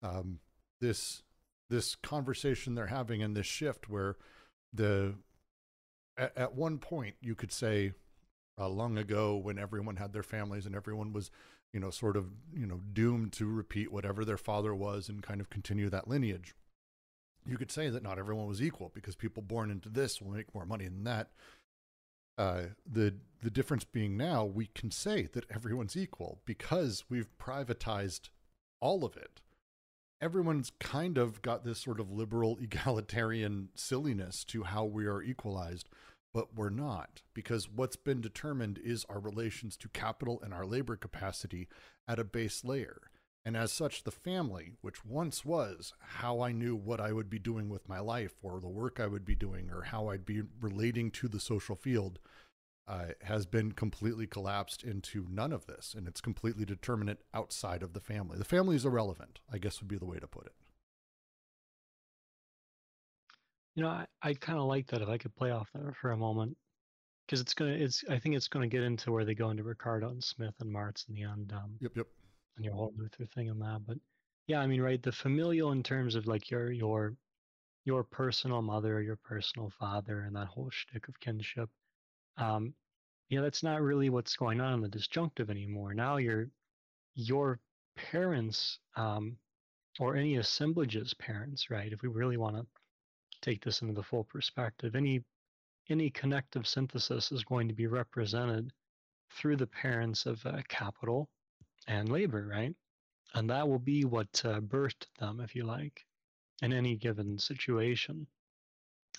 [0.02, 0.40] um,
[0.80, 1.22] this
[1.70, 4.16] this conversation they're having and this shift where
[4.72, 5.14] the
[6.16, 7.92] at, at one point you could say
[8.58, 11.30] uh, long ago when everyone had their families and everyone was
[11.72, 15.40] you know sort of you know doomed to repeat whatever their father was and kind
[15.40, 16.54] of continue that lineage.
[17.46, 20.54] You could say that not everyone was equal because people born into this will make
[20.54, 21.30] more money than that.
[22.36, 28.28] Uh, the the difference being now we can say that everyone's equal because we've privatized
[28.80, 29.40] all of it.
[30.20, 35.88] Everyone's kind of got this sort of liberal egalitarian silliness to how we are equalized,
[36.32, 40.96] but we're not because what's been determined is our relations to capital and our labor
[40.96, 41.68] capacity
[42.06, 43.10] at a base layer.
[43.44, 47.38] And as such, the family, which once was how I knew what I would be
[47.38, 50.42] doing with my life or the work I would be doing or how I'd be
[50.60, 52.18] relating to the social field,
[52.86, 55.94] uh, has been completely collapsed into none of this.
[55.96, 58.36] And it's completely determinate outside of the family.
[58.36, 60.52] The family is irrelevant, I guess would be the way to put it.
[63.78, 66.10] You know, I, I kind of like that if I could play off that for
[66.10, 66.56] a moment.
[67.24, 68.02] Because it's gonna, it's.
[68.10, 71.06] I think it's gonna get into where they go into Ricardo and Smith and Marx
[71.08, 71.52] in the end.
[71.54, 72.06] Um, yep, yep
[72.56, 73.82] and your whole Luther thing and that.
[73.86, 73.98] But
[74.48, 77.14] yeah, I mean, right, the familial in terms of like your your
[77.84, 81.70] your personal mother, your personal father, and that whole shtick of kinship.
[82.36, 82.74] Um,
[83.28, 85.94] you know, that's not really what's going on in the disjunctive anymore.
[85.94, 86.48] Now your
[87.14, 87.60] your
[87.96, 89.36] parents, um,
[90.00, 91.92] or any assemblage's parents, right?
[91.92, 92.66] If we really want to
[93.40, 95.22] take this into the full perspective, any
[95.90, 98.72] any connective synthesis is going to be represented
[99.30, 101.28] through the parents of uh, capital
[101.86, 102.74] and labor, right?
[103.34, 106.04] And that will be what uh, birthed them, if you like,
[106.62, 108.26] in any given situation,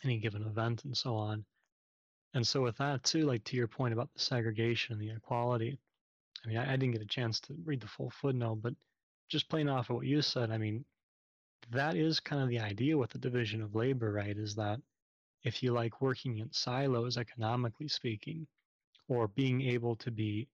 [0.03, 1.45] any given event, and so on.
[2.33, 5.79] And so, with that, too, like to your point about the segregation and the inequality,
[6.43, 8.73] I mean, I, I didn't get a chance to read the full footnote, but
[9.29, 10.85] just playing off of what you said, I mean,
[11.71, 14.37] that is kind of the idea with the division of labor, right?
[14.37, 14.79] Is that
[15.43, 18.47] if you like working in silos, economically speaking,
[19.07, 20.47] or being able to be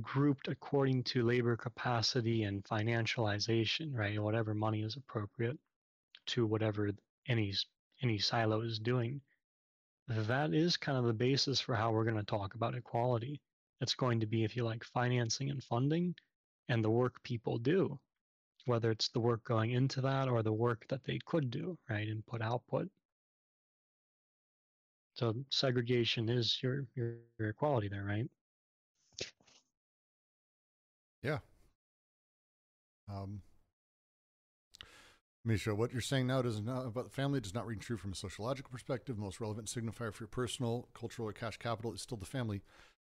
[0.00, 4.20] grouped according to labor capacity and financialization, right?
[4.20, 5.58] Whatever money is appropriate
[6.26, 6.90] to whatever
[7.28, 7.54] any
[8.02, 9.20] any silo is doing.
[10.08, 13.40] That is kind of the basis for how we're going to talk about equality.
[13.80, 16.14] It's going to be, if you like, financing and funding
[16.68, 17.98] and the work people do,
[18.66, 22.08] whether it's the work going into that or the work that they could do, right?
[22.08, 22.88] Input output.
[25.14, 28.28] So segregation is your, your, your equality there, right?
[31.22, 31.38] Yeah.
[33.08, 33.40] Um,
[35.44, 38.12] Misha, what you're saying now does not about the family does not ring true from
[38.12, 39.18] a sociological perspective.
[39.18, 42.62] most relevant signifier for your personal, cultural, or cash capital is still the family.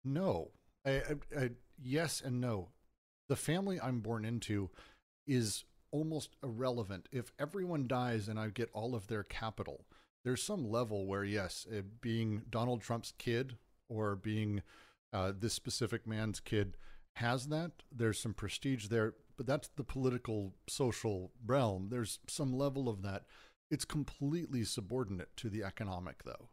[0.04, 0.52] No,
[0.86, 1.50] I, I, I,
[1.82, 2.70] yes and no.
[3.30, 4.70] The family I'm born into
[5.30, 7.08] is almost irrelevant.
[7.12, 9.86] If everyone dies and I get all of their capital,
[10.24, 13.56] there's some level where yes, uh, being Donald Trump's kid
[13.88, 14.62] or being
[15.14, 16.78] uh, this specific man's kid
[17.14, 17.72] has that.
[17.92, 21.88] There's some prestige there, but that's the political social realm.
[21.90, 23.26] There's some level of that.
[23.72, 26.50] It's completely subordinate to the economic, though.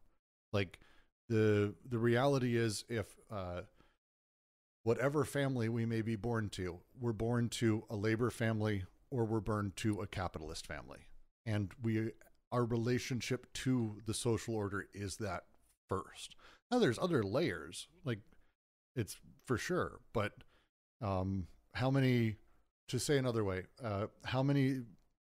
[0.52, 0.78] Like
[1.28, 3.62] the the reality is, if uh,
[4.86, 9.40] whatever family we may be born to, we're born to a labor family or we're
[9.40, 11.00] born to a capitalist family,
[11.44, 12.12] and we
[12.52, 15.42] our relationship to the social order is that
[15.88, 16.36] first.
[16.70, 18.20] Now there's other layers, like
[18.94, 20.34] it's for sure, but
[21.02, 22.36] um, how many,
[22.86, 24.82] to say another way, uh, how many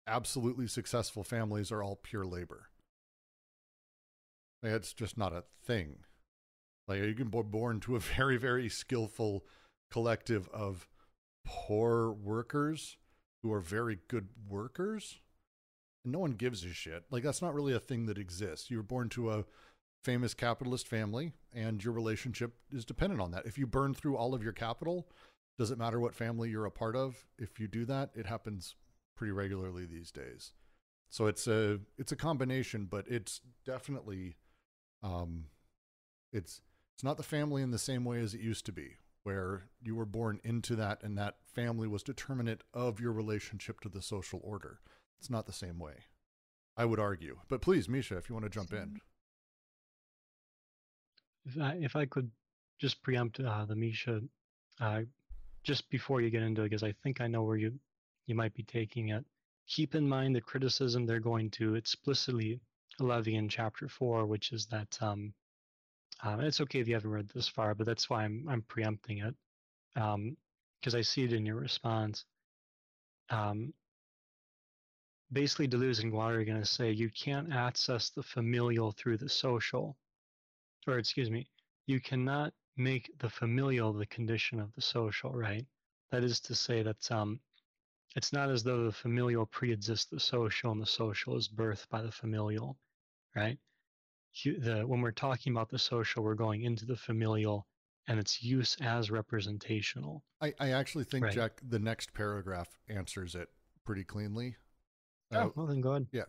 [0.05, 2.67] absolutely successful families are all pure labor?
[4.61, 5.99] It's just not a thing.
[6.87, 9.45] Like you can be born to a very, very skillful
[9.91, 10.87] collective of
[11.45, 12.97] poor workers
[13.43, 15.19] who are very good workers
[16.05, 17.03] and no one gives a shit.
[17.11, 18.71] Like that's not really a thing that exists.
[18.71, 19.45] You were born to a
[20.05, 23.45] famous capitalist family, and your relationship is dependent on that.
[23.45, 25.07] If you burn through all of your capital,
[25.57, 27.25] does it matter what family you're a part of?
[27.39, 28.75] If you do that, it happens
[29.17, 30.53] pretty regularly these days.
[31.09, 34.35] So it's a it's a combination, but it's definitely
[35.01, 35.45] um,
[36.31, 36.61] it's
[36.95, 39.95] it's not the family in the same way as it used to be, where you
[39.95, 44.39] were born into that and that family was determinate of your relationship to the social
[44.43, 44.79] order.
[45.19, 45.95] It's not the same way,
[46.77, 47.39] I would argue.
[47.49, 49.01] But please, Misha, if you want to jump in.
[51.45, 52.31] If I, if I could
[52.79, 54.21] just preempt uh, the Misha,
[54.79, 55.01] uh,
[55.63, 57.77] just before you get into it, because I think I know where you
[58.27, 59.23] you might be taking it.
[59.67, 62.59] Keep in mind the criticism they're going to explicitly
[62.99, 65.33] levy in chapter four, which is that um,
[66.23, 69.19] um, it's okay if you haven't read this far, but that's why I'm I'm preempting
[69.19, 69.35] it
[69.93, 72.25] because um, I see it in your response.
[73.29, 73.73] Um,
[75.31, 79.29] basically Deleuze and Guattari are going to say you can't access the familial through the
[79.29, 79.97] social,
[80.87, 81.47] or excuse me,
[81.87, 85.65] you cannot make the familial the condition of the social, right?
[86.11, 87.39] That is to say that um,
[88.15, 92.01] it's not as though the familial pre-exists the social and the social is birthed by
[92.01, 92.77] the familial,
[93.35, 93.57] right?
[94.43, 97.65] The, when we're talking about the social, we're going into the familial
[98.07, 100.23] and its use as representational.
[100.41, 101.33] I, I actually think, right?
[101.33, 103.49] Jack, the next paragraph answers it
[103.85, 104.57] pretty cleanly.
[105.31, 106.07] Oh, uh, well then go ahead.
[106.11, 106.23] Yeah.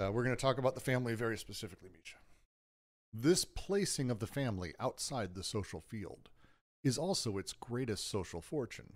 [0.00, 2.16] Uh, we're going to talk about the family very specifically, Misha.
[3.12, 6.30] This placing of the family outside the social field
[6.82, 8.94] is also its greatest social fortune,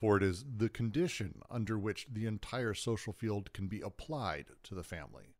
[0.00, 4.74] for it is the condition under which the entire social field can be applied to
[4.74, 5.34] the family.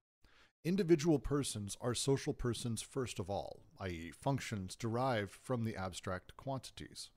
[0.65, 7.11] Individual persons are social persons first of all, i.e., functions derived from the abstract quantities.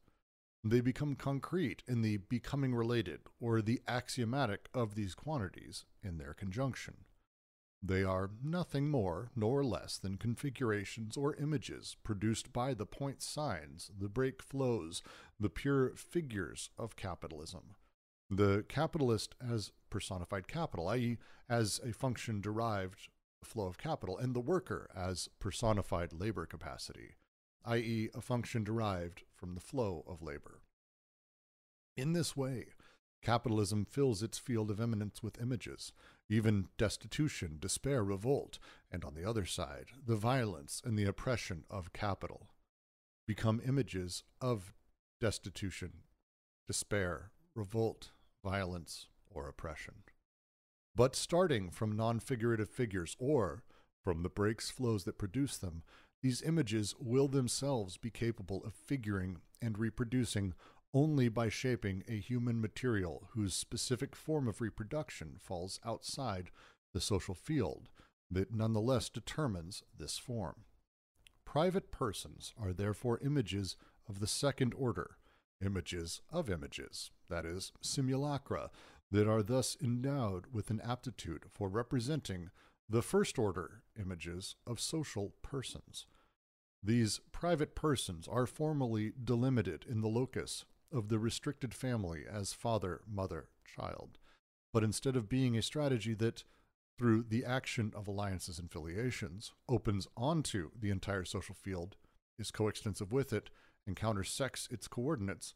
[0.63, 6.33] They become concrete in the becoming related or the axiomatic of these quantities in their
[6.35, 7.05] conjunction.
[7.83, 13.89] They are nothing more nor less than configurations or images produced by the point signs,
[13.97, 15.01] the break flows,
[15.39, 17.75] the pure figures of capitalism.
[18.29, 21.17] The capitalist as personified capital, i.e.,
[21.49, 23.09] as a function derived
[23.45, 27.15] flow of capital, and the worker as personified labor capacity,
[27.65, 30.61] i.e., a function derived from the flow of labor.
[31.97, 32.67] In this way,
[33.21, 35.91] capitalism fills its field of immanence with images,
[36.29, 38.57] even destitution, despair, revolt,
[38.89, 42.47] and on the other side, the violence and the oppression of capital.
[43.27, 44.73] become images of
[45.19, 46.03] destitution,
[46.67, 48.11] despair, revolt,
[48.43, 50.03] violence, or oppression.
[50.95, 53.63] But starting from non figurative figures or
[54.03, 55.83] from the breaks flows that produce them,
[56.21, 60.53] these images will themselves be capable of figuring and reproducing
[60.93, 66.51] only by shaping a human material whose specific form of reproduction falls outside
[66.93, 67.89] the social field,
[68.29, 70.65] but nonetheless determines this form.
[71.45, 73.77] Private persons are therefore images
[74.07, 75.17] of the second order,
[75.63, 78.69] images of images, that is, simulacra,
[79.11, 82.49] that are thus endowed with an aptitude for representing
[82.89, 86.05] the first order images of social persons.
[86.83, 93.01] These private persons are formally delimited in the locus of the restricted family as father,
[93.09, 94.17] mother, child.
[94.73, 96.43] But instead of being a strategy that,
[96.97, 101.97] through the action of alliances and filiations, opens onto the entire social field,
[102.39, 103.49] is coextensive with it,
[103.85, 105.53] and countersects its coordinates,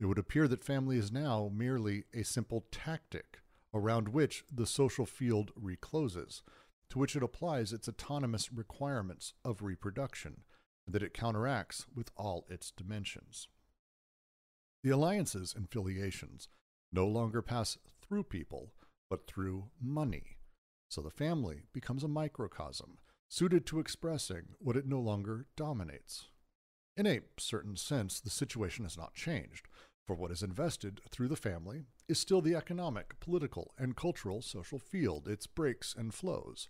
[0.00, 3.40] it would appear that family is now merely a simple tactic
[3.72, 6.42] around which the social field recloses,
[6.90, 10.42] to which it applies its autonomous requirements of reproduction,
[10.86, 13.48] and that it counteracts with all its dimensions.
[14.84, 16.48] The alliances and filiations
[16.92, 18.72] no longer pass through people,
[19.10, 20.38] but through money.
[20.88, 26.26] So the family becomes a microcosm, suited to expressing what it no longer dominates.
[26.96, 29.68] In a certain sense, the situation has not changed,
[30.06, 34.78] for what is invested through the family is still the economic, political, and cultural social
[34.78, 36.68] field, its breaks and flows.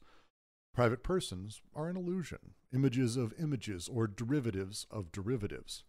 [0.74, 5.84] Private persons are an illusion, images of images or derivatives of derivatives.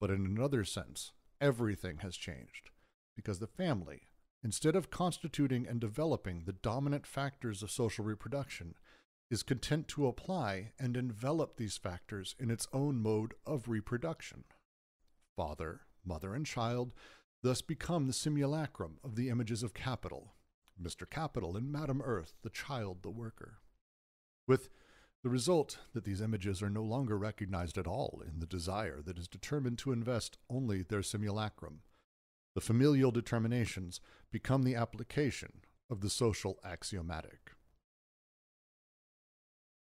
[0.00, 2.70] But in another sense, everything has changed,
[3.16, 4.02] because the family,
[4.42, 8.74] instead of constituting and developing the dominant factors of social reproduction,
[9.30, 14.44] is content to apply and envelop these factors in its own mode of reproduction.
[15.36, 16.92] Father, mother, and child
[17.42, 20.34] thus become the simulacrum of the images of capital,
[20.80, 21.08] Mr.
[21.08, 23.58] Capital and Madam Earth, the child, the worker.
[24.46, 24.68] With
[25.22, 29.18] the result that these images are no longer recognized at all in the desire that
[29.18, 31.80] is determined to invest only their simulacrum.
[32.54, 37.52] The familial determinations become the application of the social axiomatic.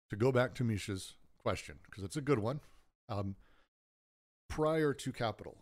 [0.10, 2.62] To go back to Misha's question, because it's a good one,
[3.10, 3.36] um,
[4.50, 5.58] prior to capital,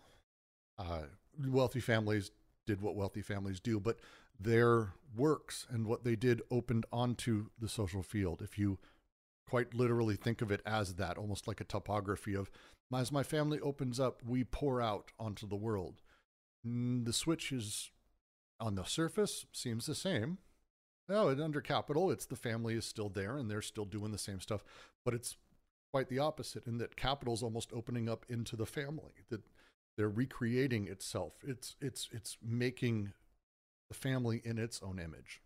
[0.78, 1.04] uh,
[1.48, 2.32] wealthy families
[2.66, 4.00] did what wealthy families do, but
[4.40, 8.42] their works and what they did opened onto the social field.
[8.42, 8.80] If you
[9.48, 12.50] quite literally think of it as that, almost like a topography of
[12.94, 16.02] as my family opens up, we pour out onto the world.
[16.66, 17.92] Mm, the switch is
[18.60, 20.38] on the surface seems the same.
[21.10, 24.18] Oh, and under capital, it's the family is still there and they're still doing the
[24.18, 24.64] same stuff,
[25.04, 25.36] but it's
[25.92, 29.24] quite the opposite in that capital's almost opening up into the family.
[29.30, 29.42] That
[29.98, 31.34] they're recreating itself.
[31.46, 33.14] It's it's it's making
[33.90, 35.42] the family in its own image.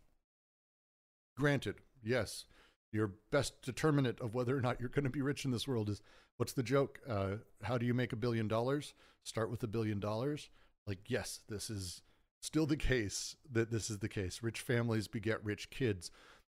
[1.36, 2.44] Granted, yes,
[2.92, 5.88] your best determinant of whether or not you're going to be rich in this world
[5.88, 6.02] is
[6.36, 7.00] what's the joke?
[7.08, 8.94] Uh, how do you make a billion dollars?
[9.22, 10.48] Start with a billion dollars.
[10.86, 12.02] Like, yes, this is
[12.40, 14.42] still the case that this is the case.
[14.42, 16.10] Rich families beget rich kids.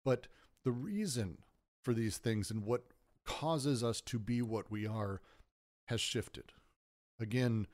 [0.05, 0.27] But
[0.65, 1.39] the reason
[1.83, 2.85] for these things and what
[3.25, 5.21] causes us to be what we are
[5.89, 6.53] has shifted.
[7.21, 7.67] Again,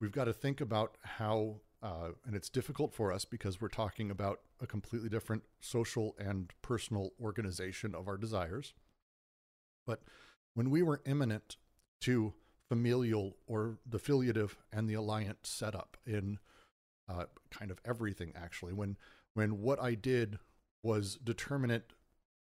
[0.00, 4.10] we've got to think about how, uh, and it's difficult for us because we're talking
[4.10, 8.74] about a completely different social and personal organization of our desires.
[9.86, 10.02] But
[10.54, 11.56] when we were immanent
[12.02, 12.32] to
[12.68, 16.38] familial or the filiative and the alliant setup in
[17.08, 18.96] uh, kind of everything, actually, when
[19.34, 20.38] when what I did
[20.82, 21.92] was determinate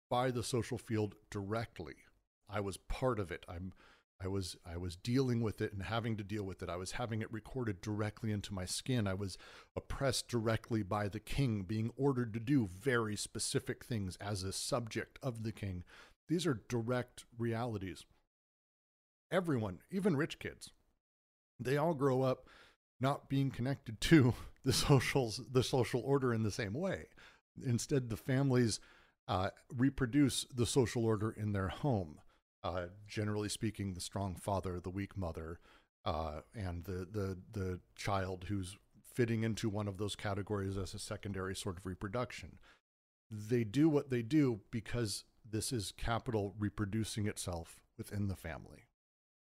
[0.10, 1.96] by the social field directly,
[2.50, 3.46] I was part of it.
[3.48, 3.74] I'm
[4.22, 6.70] I was I was dealing with it and having to deal with it.
[6.70, 9.08] I was having it recorded directly into my skin.
[9.08, 9.38] I was
[9.78, 15.20] oppressed directly by the king, being ordered to do very specific things as a subject
[15.24, 15.84] of the king.
[16.28, 18.06] These are direct realities.
[19.32, 20.72] Everyone, even rich kids,
[21.60, 22.48] they all grow up
[23.00, 24.34] not being connected to
[24.66, 27.06] the socials, the social order in the same way.
[27.66, 28.82] Instead, the families
[29.30, 32.20] uh, reproduce the social order in their home
[32.64, 35.60] uh, generally speaking, the strong father, the weak mother,
[36.06, 38.78] uh, and the, the the child who's
[39.14, 42.58] fitting into one of those categories as a secondary sort of reproduction.
[43.30, 48.86] They do what they do because this is capital reproducing itself within the family.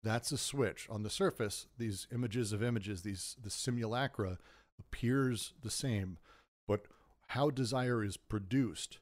[0.02, 0.88] That's a switch.
[0.90, 4.38] On the surface, these images of images, these the simulacra
[4.78, 6.18] appears the same,
[6.66, 6.86] but
[7.28, 8.98] how desire is produced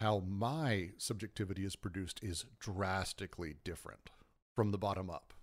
[0.00, 4.10] how my subjectivity is produced is drastically different
[4.56, 5.34] from the bottom up.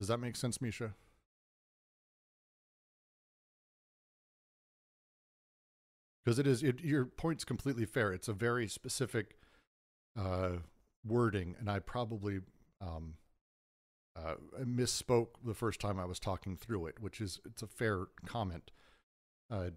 [0.00, 0.94] Does that make sense, Misha?
[6.24, 8.12] Because it is, it, your point's completely fair.
[8.12, 9.36] It's a very specific
[10.18, 10.58] uh,
[11.06, 12.40] wording, and I probably
[12.80, 13.14] um,
[14.16, 14.34] uh,
[14.64, 18.70] misspoke the first time I was talking through it, which is it's a fair comment.
[19.50, 19.70] Uh,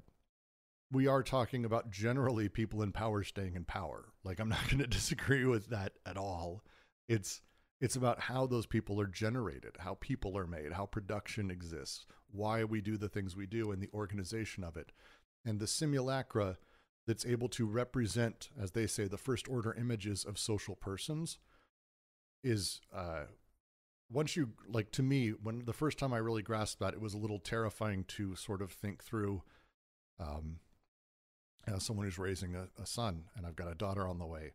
[0.91, 4.13] we are talking about generally people in power staying in power.
[4.23, 6.63] Like I'm not going to disagree with that at all.
[7.07, 7.41] It's
[7.79, 12.63] it's about how those people are generated, how people are made, how production exists, why
[12.63, 14.91] we do the things we do, and the organization of it.
[15.45, 16.57] And the simulacra
[17.05, 21.37] that's able to represent, as they say, the first order images of social persons
[22.43, 23.25] is uh,
[24.09, 27.13] once you like to me when the first time I really grasped that it was
[27.13, 29.43] a little terrifying to sort of think through
[30.19, 30.59] um,
[31.67, 34.53] as someone who's raising a, a son and I've got a daughter on the way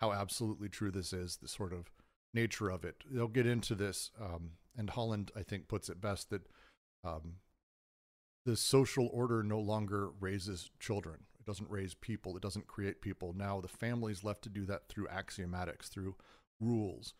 [0.00, 1.90] how absolutely true this is the sort of
[2.32, 2.96] nature of it.
[3.10, 6.42] They'll get into this um, and Holland I think puts it best that
[7.04, 7.36] um,
[8.44, 11.20] the social order no longer raises children.
[11.38, 12.36] It doesn't raise people.
[12.36, 13.34] It doesn't create people.
[13.36, 16.16] Now the family's left to do that through axiomatics through
[16.60, 17.14] rules.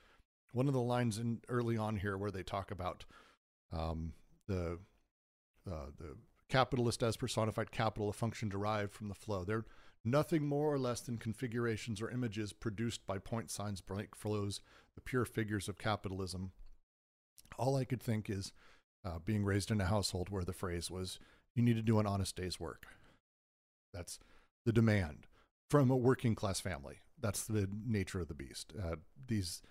[0.53, 3.05] One of the lines in early on here where they talk about
[3.73, 4.13] um,
[4.47, 4.79] the
[5.71, 6.17] uh, the
[6.55, 9.45] capitalist as personified capital, a function derived from the flow.
[9.45, 9.65] They're
[10.05, 14.61] nothing more or less than configurations or images produced by point signs, blank flows,
[14.95, 16.53] the pure figures of capitalism.
[17.59, 18.53] All I could think is
[19.05, 21.19] uh, being raised in a household where the phrase was,
[21.57, 22.87] "You need to do an honest day's work."
[23.93, 24.19] That's
[24.65, 25.27] the demand
[25.71, 27.01] from a working class family.
[27.21, 28.73] That's the nature of the beast.
[28.81, 28.97] Uh,
[29.27, 29.63] these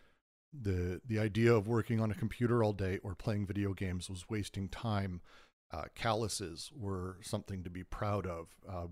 [0.54, 4.30] the the idea of working on a computer all day or playing video games was
[4.30, 5.22] wasting time.
[5.74, 8.50] Uh, calluses were something to be proud of.
[8.68, 8.88] Uh,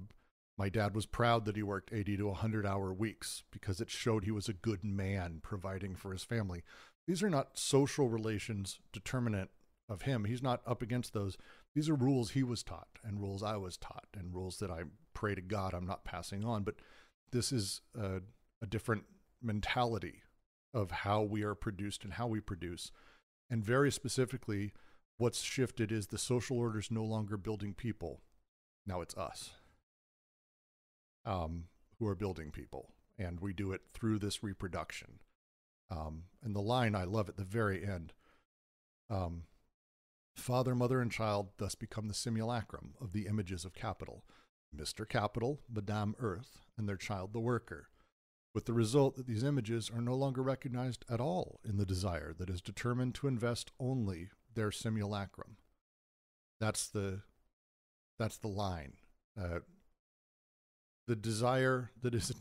[0.57, 4.23] my dad was proud that he worked 80 to 100 hour weeks because it showed
[4.23, 6.63] he was a good man providing for his family.
[7.07, 9.51] These are not social relations determinant
[9.87, 10.25] of him.
[10.25, 11.37] He's not up against those.
[11.75, 14.83] These are rules he was taught and rules I was taught and rules that I
[15.13, 16.63] pray to God I'm not passing on.
[16.63, 16.75] But
[17.31, 18.21] this is a,
[18.61, 19.03] a different
[19.41, 20.23] mentality
[20.73, 22.91] of how we are produced and how we produce.
[23.49, 24.73] And very specifically,
[25.21, 28.21] what's shifted is the social order is no longer building people.
[28.87, 29.51] Now it's us
[31.25, 31.65] um,
[31.99, 32.89] who are building people.
[33.19, 35.19] And we do it through this reproduction.
[35.91, 38.13] Um, and the line I love at the very end
[39.11, 39.43] um,
[40.35, 44.23] Father, mother, and child thus become the simulacrum of the images of capital
[44.75, 45.07] Mr.
[45.07, 47.89] Capital, Madame Earth, and their child the worker
[48.55, 52.33] with the result that these images are no longer recognized at all in the desire
[52.33, 55.57] that is determined to invest only their simulacrum.
[56.59, 57.21] That's the
[58.19, 58.93] that's the line.
[59.39, 59.59] Uh,
[61.07, 62.31] the desire that is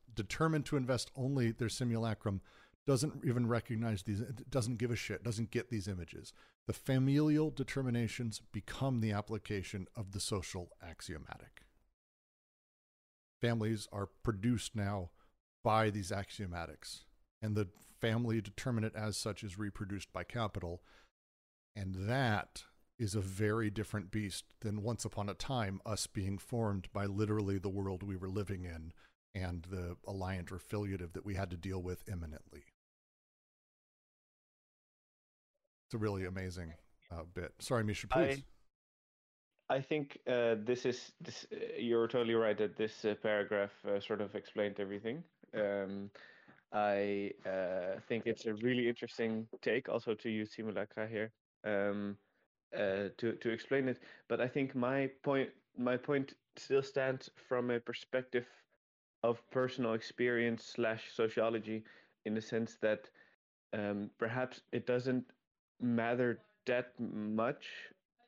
[0.14, 2.40] determined to invest only their simulacrum
[2.86, 6.32] doesn't even recognize these doesn't give a shit doesn't get these images
[6.68, 11.66] the familial determinations become the application of the social axiomatic
[13.40, 15.10] families are produced now
[15.62, 17.04] by these axiomatics.
[17.42, 17.68] And the
[18.00, 20.82] family determinate as such is reproduced by capital.
[21.76, 22.64] And that
[22.98, 27.58] is a very different beast than once upon a time us being formed by literally
[27.58, 28.92] the world we were living in
[29.34, 32.64] and the alliant or affiliative that we had to deal with immanently.
[35.86, 36.72] It's a really amazing
[37.12, 37.52] uh, bit.
[37.58, 38.42] Sorry, Misha, please.
[39.68, 41.46] I, I think uh, this is this.
[41.52, 45.22] Uh, you're totally right that this uh, paragraph uh, sort of explained everything.
[45.54, 46.10] Um,
[46.72, 51.30] I uh, think it's a really interesting take also to use simulacra here
[51.64, 52.16] um,
[52.76, 53.98] uh, to to explain it.
[54.28, 58.46] But I think my point my point still stands from a perspective
[59.22, 61.84] of personal experience slash sociology
[62.24, 63.08] in the sense that
[63.72, 65.24] um, perhaps it doesn't
[65.80, 67.66] matter that much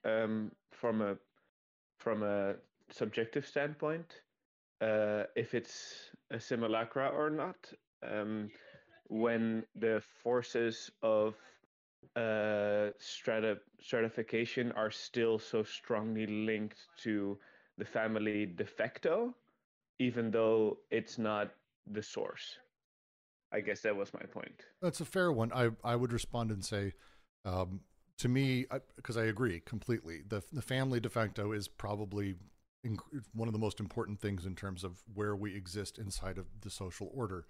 [0.05, 1.17] um, from a
[1.99, 2.55] from a
[2.91, 4.23] subjective standpoint
[4.81, 7.57] uh, if it's a simulacra or not.
[8.03, 8.51] Um,
[9.09, 11.35] when the forces of
[12.17, 17.39] uh, strata stratification are still so strongly linked to
[17.77, 19.35] the family de facto,
[19.99, 21.51] even though it's not
[21.87, 22.59] the source.
[23.53, 24.65] I guess that was my point.
[24.83, 25.53] That's a fair one.
[25.53, 26.93] I I would respond and say,
[27.45, 27.81] um,
[28.19, 30.23] to me, because I, I, agree completely.
[30.29, 32.35] The the family de facto is probably
[33.35, 36.71] one of the most important things in terms of where we exist inside of the
[36.71, 37.47] social order.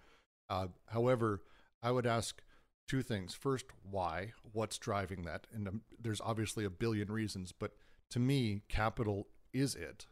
[0.48, 1.42] Uh, however,
[1.82, 2.42] I would ask
[2.88, 3.34] two things.
[3.34, 4.32] First, why?
[4.52, 5.46] What's driving that?
[5.54, 7.72] And um, there's obviously a billion reasons, but
[8.10, 10.06] to me, capital is it.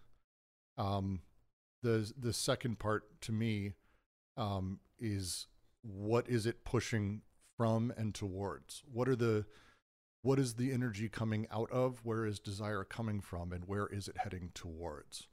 [0.78, 1.22] Um,
[1.82, 3.72] the the second part to me
[4.36, 5.46] um, is
[5.82, 7.22] what is it pushing
[7.56, 8.82] from and towards?
[8.92, 9.46] What are the
[10.22, 12.00] what is the energy coming out of?
[12.04, 13.52] Where is desire coming from?
[13.52, 15.28] And where is it heading towards?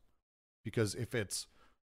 [0.63, 1.47] Because if it's,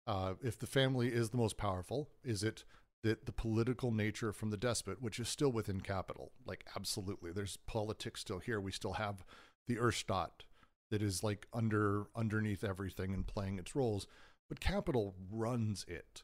[0.08, 2.64] uh, if the family is the most powerful, is it
[3.08, 6.32] that the political nature from the despot, which is still within capital?
[6.46, 7.32] Like, absolutely.
[7.32, 8.60] There's politics still here.
[8.60, 9.24] We still have
[9.68, 10.46] the Urstadt
[10.92, 14.08] that is like under underneath everything and playing its roles,
[14.50, 16.24] but capital runs it.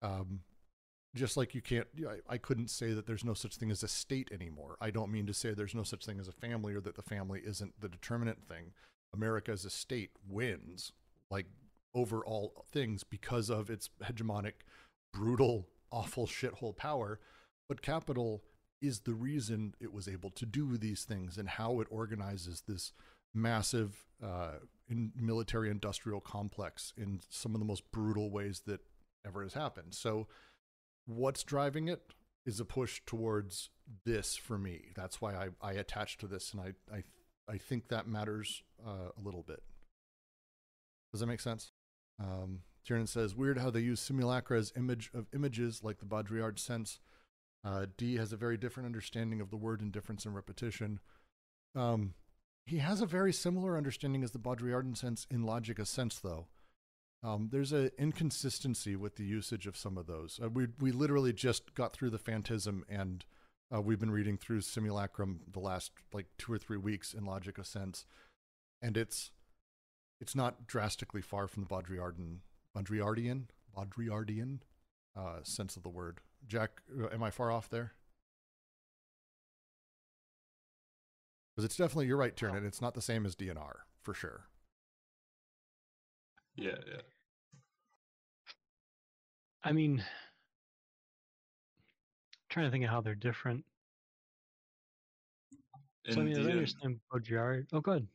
[0.00, 0.40] Um,
[1.14, 3.88] just like you can't I, I couldn't say that there's no such thing as a
[3.88, 6.80] state anymore i don't mean to say there's no such thing as a family or
[6.80, 8.72] that the family isn't the determinant thing
[9.12, 10.92] america as a state wins
[11.30, 11.46] like
[11.94, 14.64] over all things because of its hegemonic
[15.12, 17.20] brutal awful shithole power
[17.68, 18.42] but capital
[18.80, 22.92] is the reason it was able to do these things and how it organizes this
[23.34, 24.54] massive uh,
[24.88, 28.80] in military industrial complex in some of the most brutal ways that
[29.24, 30.26] ever has happened so
[31.06, 32.12] what's driving it
[32.44, 33.70] is a push towards
[34.04, 34.86] this for me.
[34.94, 37.02] That's why I, I attach to this, and I I
[37.48, 39.62] I think that matters uh, a little bit.
[41.12, 41.72] Does that make sense?
[42.20, 46.58] Um, Tiernan says, "Weird how they use simulacra as image of images like the Baudrillard
[46.58, 46.98] sense."
[47.64, 51.00] Uh, D has a very different understanding of the word indifference and repetition.
[51.74, 52.14] Um,
[52.66, 56.46] he has a very similar understanding as the Baudrillardian sense in Logic of Sense, though.
[57.24, 60.40] Um, there's an inconsistency with the usage of some of those.
[60.42, 63.24] Uh, we we literally just got through the Phantasm, and
[63.72, 67.56] uh, we've been reading through Simulacrum the last like two or three weeks in Logic
[67.58, 68.06] of Sense,
[68.80, 69.30] and it's
[70.20, 72.38] it's not drastically far from the Baudrillardian
[72.76, 73.44] Baudrillardian
[73.76, 74.58] Baudrillardian
[75.16, 76.20] uh, sense of the word.
[76.46, 76.70] Jack,
[77.00, 77.92] uh, am I far off there?
[81.54, 82.64] Because it's definitely you're right, Tiernan.
[82.64, 84.46] It's not the same as DNR for sure.
[86.56, 87.00] Yeah, yeah.
[89.64, 90.06] I mean, I'm
[92.48, 93.64] trying to think of how they're different.
[96.10, 97.66] So I mean, the, I understand Baudrillard.
[97.72, 98.08] Oh, good.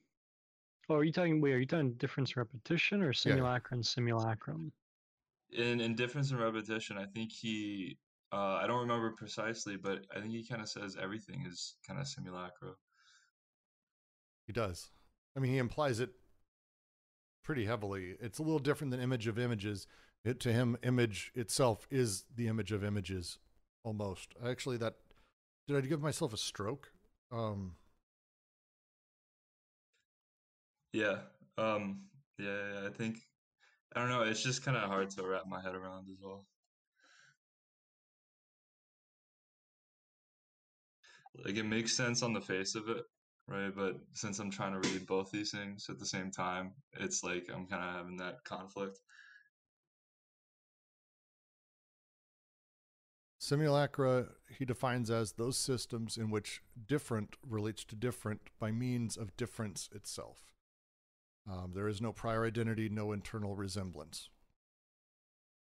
[0.89, 1.41] Oh, are you talking?
[1.41, 3.88] Wait, are you talking difference repetition or simulacrum yeah.
[3.88, 4.71] simulacrum?
[5.51, 7.97] In in difference and repetition, I think he.
[8.31, 11.99] Uh, I don't remember precisely, but I think he kind of says everything is kind
[11.99, 12.71] of simulacra.
[14.45, 14.89] He does.
[15.35, 16.11] I mean, he implies it
[17.43, 18.15] pretty heavily.
[18.19, 19.88] It's a little different than image of images.
[20.25, 23.39] It, to him, image itself is the image of images,
[23.83, 24.33] almost.
[24.45, 24.95] Actually, that
[25.67, 26.91] did I give myself a stroke?
[27.31, 27.75] Um,
[30.93, 31.17] yeah,
[31.57, 32.01] um,
[32.38, 33.17] yeah, yeah, I think
[33.95, 34.23] I don't know.
[34.23, 36.45] It's just kind of hard to wrap my head around as well.
[41.45, 43.03] Like it makes sense on the face of it,
[43.47, 43.73] right?
[43.75, 47.47] But since I'm trying to read both these things at the same time, it's like
[47.53, 48.99] I'm kind of having that conflict.
[53.39, 54.27] Simulacra
[54.57, 59.89] he defines as those systems in which different relates to different by means of difference
[59.93, 60.57] itself.
[61.49, 64.29] Um, there is no prior identity, no internal resemblance,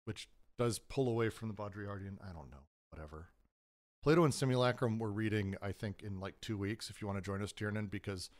[0.05, 2.19] which does pull away from the Baudrillardian.
[2.23, 3.29] I don't know, whatever.
[4.03, 6.91] Plato and Simulacrum we're reading, I think, in like two weeks.
[6.91, 8.31] If you want to join us, Tiernan, because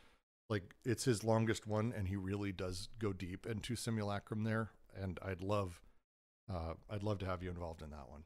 [0.49, 4.71] like it's his longest one, and he really does go deep into Simulacrum there.
[4.95, 5.81] And I'd love,
[6.49, 8.23] uh, I'd love to have you involved in that one.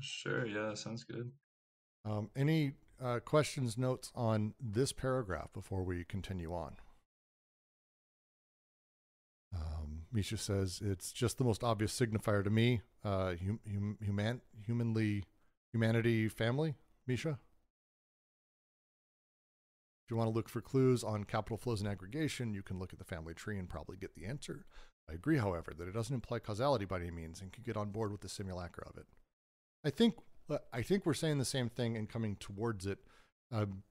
[0.00, 0.46] Sure.
[0.46, 1.32] Yeah, sounds good.
[2.04, 2.72] Um, any
[3.02, 6.76] uh, questions, notes on this paragraph before we continue on?
[9.54, 12.82] Um, Misha says it's just the most obvious signifier to me.
[13.04, 15.24] Uh, hum, hum, human, humanly,
[15.72, 16.74] humanity, family.
[17.06, 17.38] Misha.
[20.04, 22.92] If you want to look for clues on capital flows and aggregation, you can look
[22.92, 24.64] at the family tree and probably get the answer.
[25.10, 27.90] I agree, however, that it doesn't imply causality by any means and can get on
[27.90, 29.06] board with the simulacra of it.
[29.84, 30.16] I think
[30.72, 32.98] I think we're saying the same thing and coming towards it.
[33.52, 33.82] Um,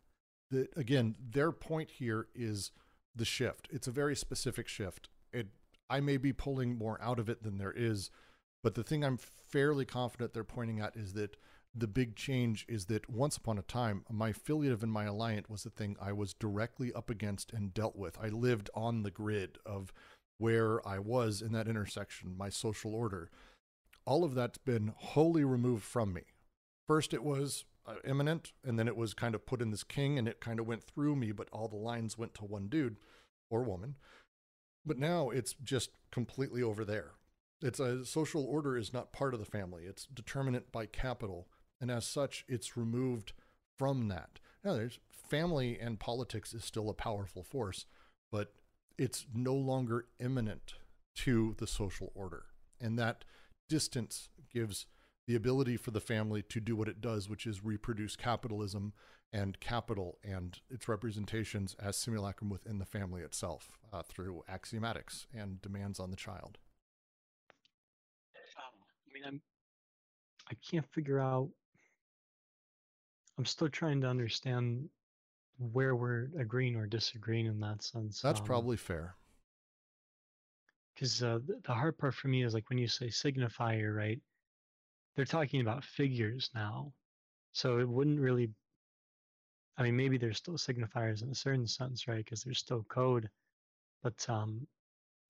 [0.76, 2.72] again, their point here is
[3.16, 3.68] the shift.
[3.72, 5.10] It's a very specific shift.
[5.34, 5.47] It
[5.89, 8.10] I may be pulling more out of it than there is,
[8.64, 11.38] but the thing I'm fairly confident they're pointing at is that
[11.76, 15.64] the big change is that once upon a time, my affiliative and my alliant was
[15.64, 18.18] the thing I was directly up against and dealt with.
[18.20, 19.93] I lived on the grid of
[20.38, 23.30] where I was in that intersection, my social order
[24.06, 26.22] all of that's been wholly removed from me.
[26.88, 30.17] First, it was uh, immanent, and then it was kind of put in this king,
[30.17, 32.97] and it kind of went through me, but all the lines went to one dude
[33.49, 33.95] or woman.
[34.86, 37.11] But now it's just completely over there.
[37.61, 39.86] It's a social order is not part of the family.
[39.86, 41.47] It's determinate by capital,
[41.81, 43.33] and as such, it's removed
[43.77, 44.39] from that.
[44.63, 47.86] Now, there's family and politics is still a powerful force,
[48.31, 48.53] but
[48.97, 50.75] it's no longer immanent
[51.15, 52.45] to the social order,
[52.79, 53.25] and that
[53.69, 54.86] distance gives
[55.28, 58.93] the ability for the family to do what it does, which is reproduce capitalism
[59.34, 65.61] and capital and its representations as simulacrum within the family itself uh, through axiomatics and
[65.61, 66.57] demands on the child.
[68.57, 69.41] I mean, I'm,
[70.49, 71.49] I can't figure out.
[73.38, 74.88] I'm still trying to understand
[75.57, 78.21] where we're agreeing or disagreeing in that sense.
[78.21, 79.15] That's um, probably fair.
[80.93, 84.19] because uh, the, the hard part for me is like when you say signifier, right?
[85.16, 86.93] They're talking about figures now,
[87.53, 88.49] so it wouldn't really.
[89.78, 92.24] I mean, maybe there's still signifiers in a certain sense, right?
[92.24, 93.30] Because there's still code,
[94.03, 94.66] but um,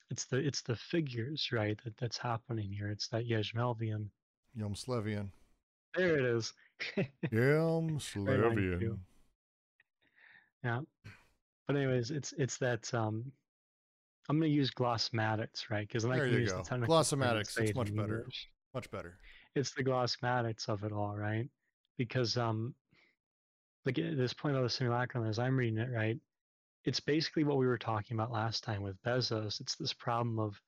[0.10, 1.80] it's the it's the figures, right?
[1.84, 2.90] That that's happening here.
[2.90, 4.08] It's that Hjelmslevian.
[4.56, 5.30] Yom Slevian.
[5.96, 6.54] There it is.
[7.32, 8.80] Yom Right on Slevian.
[8.80, 9.00] cue.
[10.64, 10.82] Yeah.
[11.68, 13.32] But anyways, it's it's that um
[14.30, 15.88] I'm gonna use glossematics, right?
[15.88, 16.58] Because I can use go.
[16.58, 18.20] the technical Glossematics, it's much better.
[18.20, 18.50] English.
[18.76, 19.18] Much better.
[19.56, 21.50] It's the glossematics of it all, right?
[21.98, 22.76] Because um
[23.86, 26.20] like at this point about the simulacrum, as I'm reading it, right?
[26.84, 29.62] It's basically what we were talking about last time with Bezos.
[29.62, 30.62] It's this problem of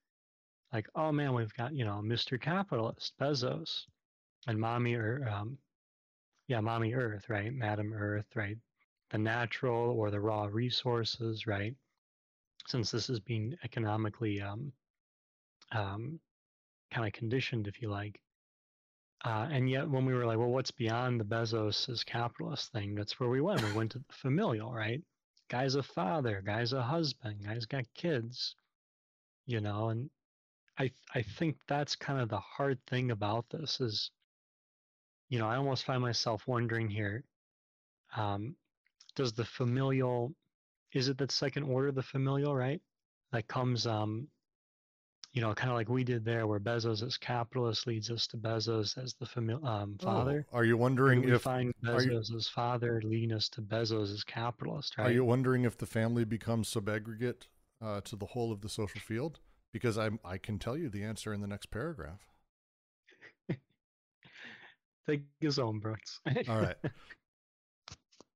[0.73, 2.37] like, oh man, we've got, you know, Mr.
[2.39, 3.85] Capitalist, Bezos,
[4.47, 5.57] and mommy or um
[6.47, 7.53] yeah, mommy Earth, right?
[7.53, 8.57] Madam Earth, right?
[9.09, 11.75] The natural or the raw resources, right?
[12.67, 14.71] Since this is being economically um,
[15.71, 16.19] um,
[16.91, 18.19] kind of conditioned, if you like.
[19.25, 22.95] Uh, and yet, when we were like, well, what's beyond the Bezos' capitalist thing?
[22.95, 23.63] That's where we went.
[23.63, 25.01] We went to the familial, right?
[25.49, 28.55] Guy's a father, guy's a husband, guy's got kids,
[29.45, 29.89] you know.
[29.89, 30.09] And
[30.77, 34.11] I, I think that's kind of the hard thing about this is,
[35.29, 37.23] you know, I almost find myself wondering here
[38.15, 38.55] um,
[39.15, 40.33] does the familial
[40.93, 42.81] is it that second order the familial right
[43.31, 44.27] that comes um
[45.37, 48.37] you know kind of like we did there where bezos as capitalist leads us to
[48.37, 52.47] bezos as the famil- um, father Oh, are you wondering if find you- bezos as
[52.47, 56.73] father leading us to bezos as capitalist right Are you wondering if the family becomes
[56.73, 57.43] subaggregate
[57.79, 59.39] uh, to the whole of the social field?
[59.71, 62.21] Because I'm, I can tell you the answer in the next paragraph.
[65.07, 66.19] take his own brooks
[66.49, 66.77] All right.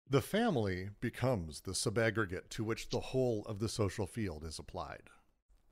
[0.08, 5.04] The family becomes the subaggregate to which the whole of the social field is applied.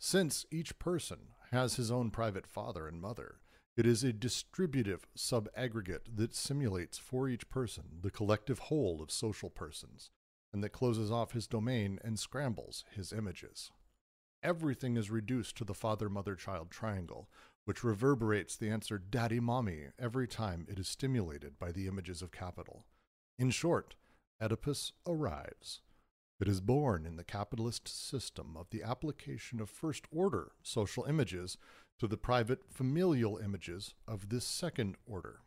[0.02, 3.42] Since each person has his own private father and mother,
[3.76, 9.50] it is a distributive subaggregate that simulates for each person the collective whole of social
[9.50, 10.10] persons,
[10.54, 13.72] and that closes off his domain and scrambles his images.
[14.42, 17.30] Everything is reduced to the father mother child triangle,
[17.66, 22.32] which reverberates the answer daddy mommy every time it is stimulated by the images of
[22.32, 22.86] capital.
[23.38, 23.96] In short,
[24.42, 25.82] Oedipus arrives.
[26.40, 31.58] It is born in the capitalist system of the application of first order social images
[32.00, 35.42] to the private familial images of this second order.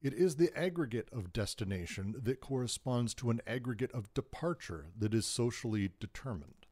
[0.00, 5.26] It is the aggregate of destination that corresponds to an aggregate of departure that is
[5.26, 6.66] socially determined.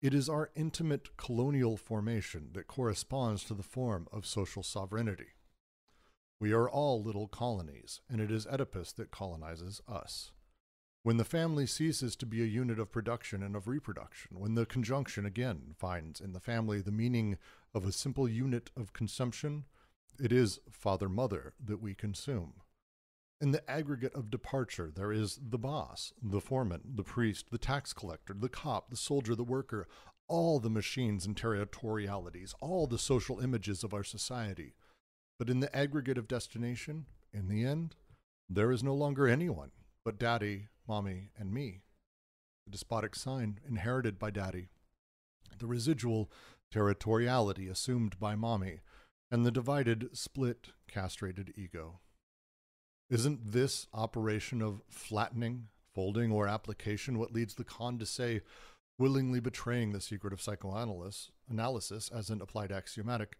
[0.00, 5.34] It is our intimate colonial formation that corresponds to the form of social sovereignty.
[6.40, 10.32] We are all little colonies, and it is Oedipus that colonizes us.
[11.06, 14.66] When the family ceases to be a unit of production and of reproduction, when the
[14.66, 17.38] conjunction again finds in the family the meaning
[17.72, 19.66] of a simple unit of consumption,
[20.20, 22.54] it is father mother that we consume.
[23.40, 27.92] In the aggregate of departure, there is the boss, the foreman, the priest, the tax
[27.92, 29.86] collector, the cop, the soldier, the worker,
[30.26, 34.74] all the machines and territorialities, all the social images of our society.
[35.38, 37.94] But in the aggregate of destination, in the end,
[38.50, 39.70] there is no longer anyone
[40.06, 41.82] but daddy, mommy, and me.
[42.64, 44.68] The despotic sign inherited by daddy,
[45.58, 46.30] the residual
[46.72, 48.82] territoriality assumed by mommy,
[49.32, 51.98] and the divided, split, castrated ego.
[53.10, 58.42] Isn't this operation of flattening, folding, or application what leads the con to say,
[59.00, 63.38] willingly betraying the secret of psychoanalysis analysis as an applied axiomatic,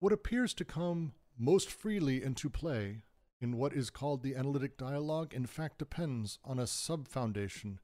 [0.00, 3.02] what appears to come most freely into play
[3.40, 7.78] in what is called the analytic dialogue in fact depends on a sub-foundation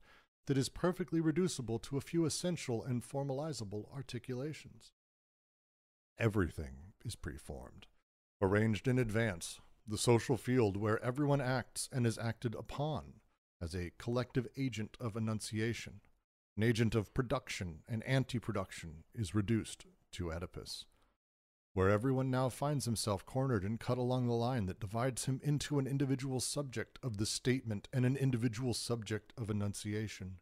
[0.47, 4.91] that is perfectly reducible to a few essential and formalizable articulations.
[6.19, 7.87] Everything is preformed,
[8.41, 13.13] arranged in advance, the social field where everyone acts and is acted upon
[13.61, 16.01] as a collective agent of enunciation,
[16.57, 20.85] an agent of production and anti production, is reduced to Oedipus,
[21.75, 25.77] where everyone now finds himself cornered and cut along the line that divides him into
[25.77, 30.37] an individual subject of the statement and an individual subject of enunciation.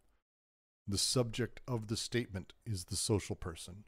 [0.87, 3.85] The subject of the statement is the social person,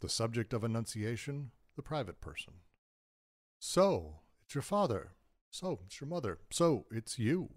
[0.00, 2.54] the subject of enunciation, the private person.
[3.60, 5.12] So, it's your father.
[5.52, 6.40] So, it's your mother.
[6.50, 7.50] So, it's you.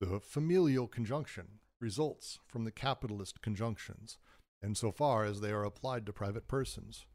[0.00, 4.18] The familial conjunction results from the capitalist conjunctions,
[4.64, 7.06] insofar as they are applied to private persons.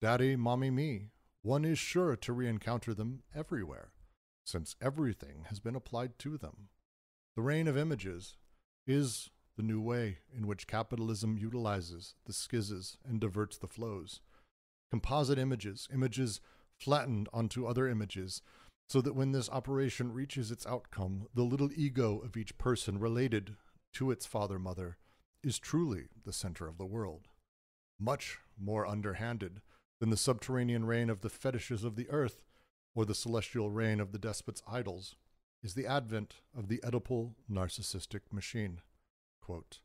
[0.00, 1.10] Daddy, mommy, me,
[1.42, 3.92] one is sure to re encounter them everywhere,
[4.44, 6.68] since everything has been applied to them.
[7.36, 8.36] The reign of images
[8.86, 14.20] is the new way in which capitalism utilizes the schizzes and diverts the flows.
[14.90, 16.40] Composite images, images
[16.78, 18.42] flattened onto other images,
[18.88, 23.56] so that when this operation reaches its outcome, the little ego of each person related
[23.94, 24.98] to its father mother
[25.42, 27.28] is truly the center of the world.
[27.98, 29.60] Much more underhanded
[30.04, 32.42] than the subterranean reign of the fetishes of the earth
[32.94, 35.16] or the celestial reign of the despot's idols
[35.62, 38.82] is the advent of the Oedipal narcissistic machine.
[39.40, 39.80] Quote,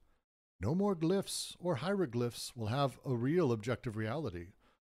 [0.59, 4.47] no more glyphs or hieroglyphs will have a real objective reality.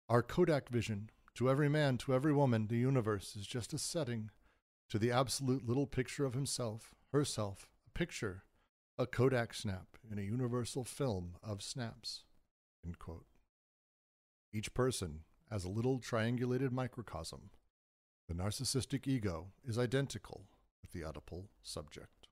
[0.09, 4.31] Our Kodak vision, to every man, to every woman, the universe is just a setting
[4.89, 8.43] to the absolute little picture of himself, herself, a picture,
[8.97, 12.25] a Kodak snap in a universal film of snaps.
[12.83, 13.30] End quote.
[14.53, 17.49] Each person as a little triangulated microcosm.
[18.27, 20.45] The narcissistic ego is identical
[20.81, 22.27] with the Oedipal subject.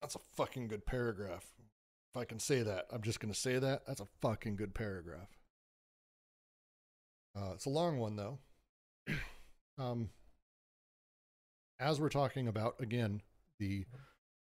[0.00, 1.44] That's a fucking good paragraph.
[2.14, 3.86] If I can say that, I'm just going to say that.
[3.86, 5.28] That's a fucking good paragraph.
[7.36, 8.38] Uh, it's a long one, though.
[9.78, 10.10] um,
[11.78, 13.20] as we're talking about, again,
[13.58, 13.84] the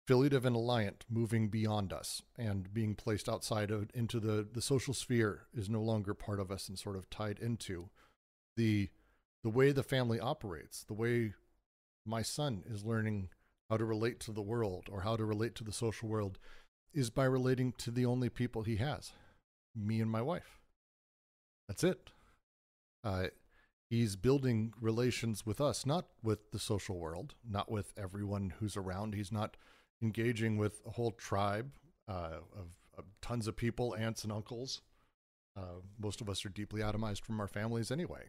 [0.10, 4.92] affiliative and alliant moving beyond us and being placed outside of into the, the social
[4.92, 7.90] sphere is no longer part of us and sort of tied into
[8.58, 8.90] the
[9.44, 11.34] the way the family operates, the way
[12.08, 13.30] my son is learning
[13.70, 16.40] how to relate to the world or how to relate to the social world
[16.92, 19.14] is by relating to the only people he has
[19.76, 20.60] me and my wife.
[21.68, 22.10] That's it.
[23.04, 23.28] Uh,
[23.92, 29.14] he's building relations with us, not with the social world, not with everyone who's around.
[29.14, 29.56] He's not
[30.02, 31.72] engaging with a whole tribe
[32.08, 34.82] uh, of, of, tons of people, aunts and uncles.
[35.58, 38.24] Uh, most of us are deeply atomized from our families anyway.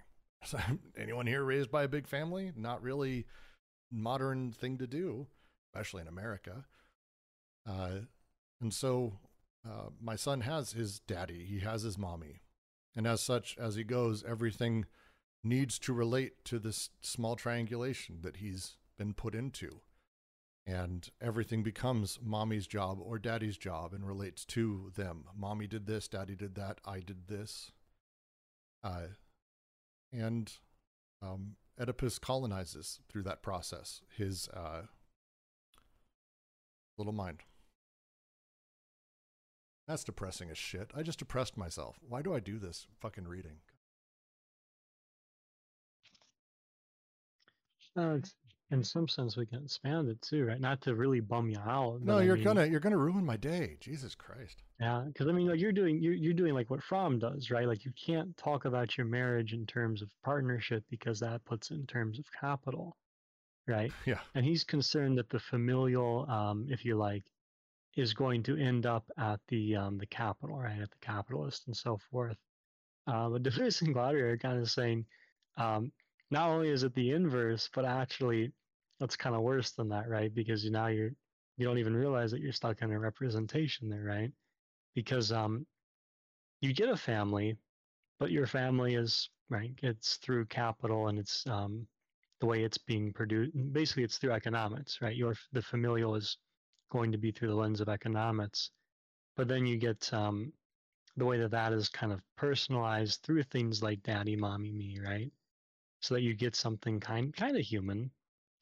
[0.44, 0.58] So,
[0.96, 2.52] anyone here raised by a big family?
[2.56, 3.26] Not really
[3.90, 5.26] modern thing to do,
[5.74, 6.64] especially in America.
[7.68, 8.00] Uh,
[8.60, 9.18] and so
[9.66, 12.40] uh, my son has his daddy, he has his mommy.
[12.96, 14.86] And as such, as he goes, everything
[15.44, 19.80] needs to relate to this small triangulation that he's been put into.
[20.70, 25.24] And everything becomes mommy's job or daddy's job and relates to them.
[25.36, 27.72] Mommy did this, daddy did that, I did this.
[28.84, 29.08] Uh,
[30.12, 30.52] and
[31.20, 34.82] um, Oedipus colonizes through that process his uh,
[36.96, 37.40] little mind.
[39.88, 40.92] That's depressing as shit.
[40.96, 41.98] I just depressed myself.
[42.08, 43.56] Why do I do this fucking reading?
[47.96, 48.18] Uh,
[48.70, 50.60] in some sense, we can expand it too, right?
[50.60, 52.02] Not to really bum you out.
[52.02, 53.76] No, you're I mean, gonna you're gonna ruin my day.
[53.80, 54.62] Jesus Christ.
[54.78, 57.66] Yeah, because I mean, like you're doing you're you're doing like what Fromm does, right?
[57.66, 61.74] Like you can't talk about your marriage in terms of partnership because that puts it
[61.74, 62.96] in terms of capital,
[63.66, 63.92] right?
[64.06, 64.20] Yeah.
[64.34, 67.24] And he's concerned that the familial, um, if you like,
[67.96, 70.80] is going to end up at the um, the capital, right?
[70.80, 72.36] At the capitalist and so forth.
[73.08, 75.04] Uh, but Deleuze and Guattari are kind of saying,
[75.56, 75.90] um,
[76.30, 78.52] not only is it the inverse, but actually
[79.00, 80.32] that's kind of worse than that, right?
[80.32, 81.10] Because now you're
[81.56, 84.30] you don't even realize that you're stuck in a representation there, right?
[84.94, 85.66] Because um,
[86.60, 87.56] you get a family,
[88.18, 89.72] but your family is right.
[89.82, 91.86] It's through capital and it's um,
[92.40, 93.52] the way it's being produced.
[93.72, 95.16] Basically, it's through economics, right?
[95.16, 96.38] Your the familial is
[96.90, 98.70] going to be through the lens of economics,
[99.36, 100.52] but then you get um,
[101.16, 105.30] the way that that is kind of personalized through things like daddy, mommy, me, right?
[106.00, 108.10] So that you get something kind kind of human,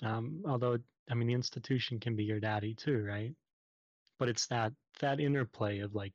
[0.02, 0.78] um, although,
[1.10, 3.34] I mean, the institution can be your daddy too, right?
[4.18, 6.12] But it's that that interplay of like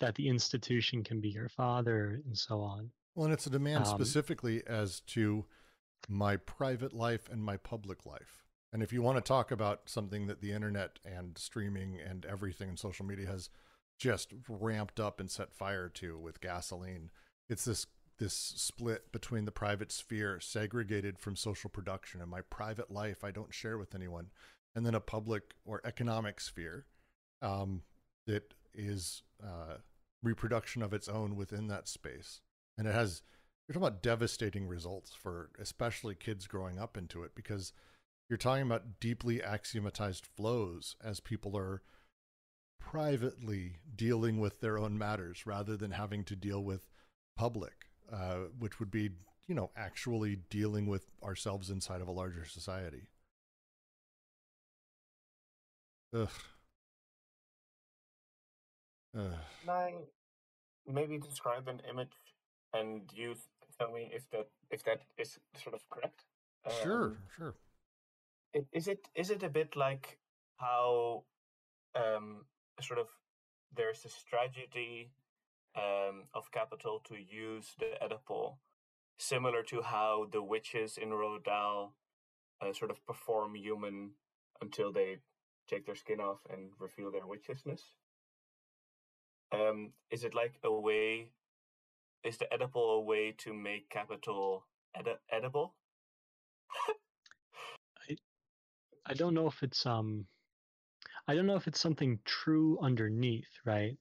[0.00, 2.90] that the institution can be your father and so on.
[3.14, 5.44] Well, and it's a demand um, specifically as to
[6.08, 8.44] my private life and my public life.
[8.72, 12.68] And if you want to talk about something that the internet and streaming and everything
[12.70, 13.48] in social media has
[13.98, 17.10] just ramped up and set fire to with gasoline,
[17.48, 17.86] it's this
[18.18, 23.30] this split between the private sphere segregated from social production and my private life I
[23.30, 24.30] don't share with anyone,
[24.74, 26.86] and then a public or economic sphere
[27.42, 27.82] um,
[28.26, 29.78] that is uh,
[30.22, 32.40] reproduction of its own within that space,
[32.78, 33.22] and it has
[33.66, 37.72] you're talking about devastating results for especially kids growing up into it because
[38.28, 41.82] you're talking about deeply axiomatized flows as people are
[42.78, 46.86] privately dealing with their own matters rather than having to deal with
[47.36, 49.10] public uh, which would be,
[49.46, 53.08] you know, actually dealing with ourselves inside of a larger society.
[56.12, 56.28] Ugh.
[59.16, 59.32] Ugh.
[59.60, 59.94] Can I
[60.86, 62.12] maybe describe an image
[62.72, 63.36] and you
[63.78, 66.24] tell me if that if that is sort of correct?
[66.82, 67.54] Sure, Um, sure.
[68.52, 70.18] it, is it is it a bit like
[70.56, 71.24] how
[71.94, 72.44] um
[72.80, 73.08] sort of
[73.76, 75.10] there's a strategy
[75.76, 78.56] um of capital to use the Oedipal
[79.18, 81.94] similar to how the witches in Roald Dahl
[82.60, 84.12] uh, sort of perform human
[84.60, 85.18] until they
[85.68, 87.80] take their skin off and reveal their witchisness
[89.52, 91.30] um is it like a way
[92.24, 94.66] is the Oedipal a way to make capital
[94.98, 95.74] edi- edible
[99.06, 100.26] I don't know if it's um
[101.28, 103.96] I don't know if it's something true underneath, right?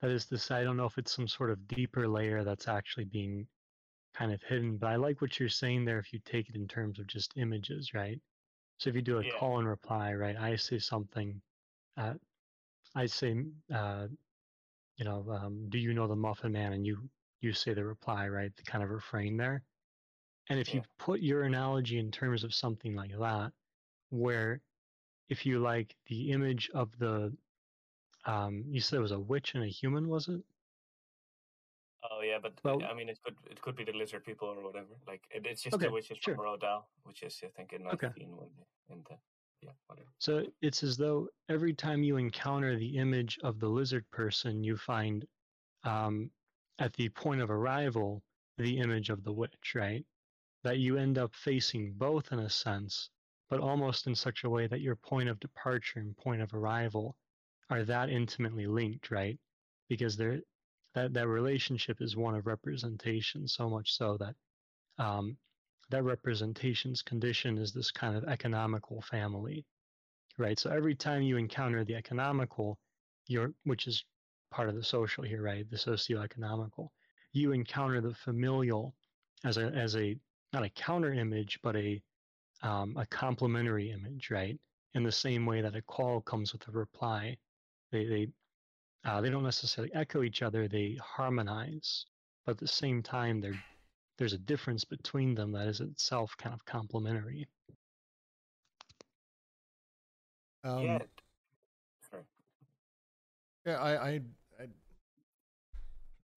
[0.00, 2.68] That is to say, I don't know if it's some sort of deeper layer that's
[2.68, 3.48] actually being
[4.14, 4.78] kind of hidden.
[4.78, 7.36] But I like what you're saying there if you take it in terms of just
[7.36, 8.20] images, right?
[8.78, 9.32] So if you do a Yeah.
[9.32, 10.36] call and reply, right?
[10.36, 11.42] I say something,
[11.96, 12.14] uh,
[12.94, 14.08] I say, uh,
[14.96, 16.72] you know, um, do you know the Muffin Man?
[16.72, 18.54] And you you say the reply, right?
[18.56, 19.64] The kind of refrain there.
[20.48, 23.52] And if you put your analogy in terms of something like that,
[24.10, 24.62] where
[25.28, 27.36] if you like the image of the
[28.26, 30.42] um you said it was a witch and a human was it
[32.10, 34.62] Oh yeah, but Well- I mean, it could it could be the lizard people or
[34.62, 34.98] whatever.
[35.06, 36.34] Like it, it's just Okay, the witches sure.
[36.34, 38.06] from Roald Dahl, which is I think in Okay.
[38.08, 38.48] nineteen when
[38.88, 39.18] in the
[39.60, 40.08] yeah whatever.
[40.18, 44.76] so it's as though every time you encounter the image of the lizard person you
[44.78, 45.26] find
[45.84, 46.30] um
[46.78, 48.22] at the point of arrival
[48.56, 50.06] the image of the witch right
[50.64, 53.10] that you end up facing both in a sense
[53.50, 57.14] but almost in such a way that your point of departure and point of arrival
[57.70, 59.38] are that intimately linked right?
[59.88, 60.40] Because they're
[60.94, 64.34] that that relationship is one of representation so much so that
[65.02, 65.36] um,
[65.90, 69.64] that representation's condition is this kind of economical family
[70.38, 70.58] right?
[70.58, 72.78] So every time you encounter the economical
[73.28, 74.04] you're which is
[74.50, 75.68] part of the social here right?
[75.70, 76.92] The socio-economical
[77.32, 78.94] you encounter the familial
[79.44, 80.16] as a as a
[80.52, 82.02] not a counter image but a
[82.62, 84.58] um, a complementary image right?
[84.94, 87.36] In the same way that a call comes with a reply
[87.92, 88.28] they they
[89.04, 92.06] uh, they don't necessarily echo each other they harmonize
[92.44, 93.58] but at the same time they're
[94.18, 97.46] there's a difference between them that is itself kind of complementary
[100.62, 100.98] Um, yeah.
[103.66, 104.10] Yeah, I, I,
[104.58, 104.66] I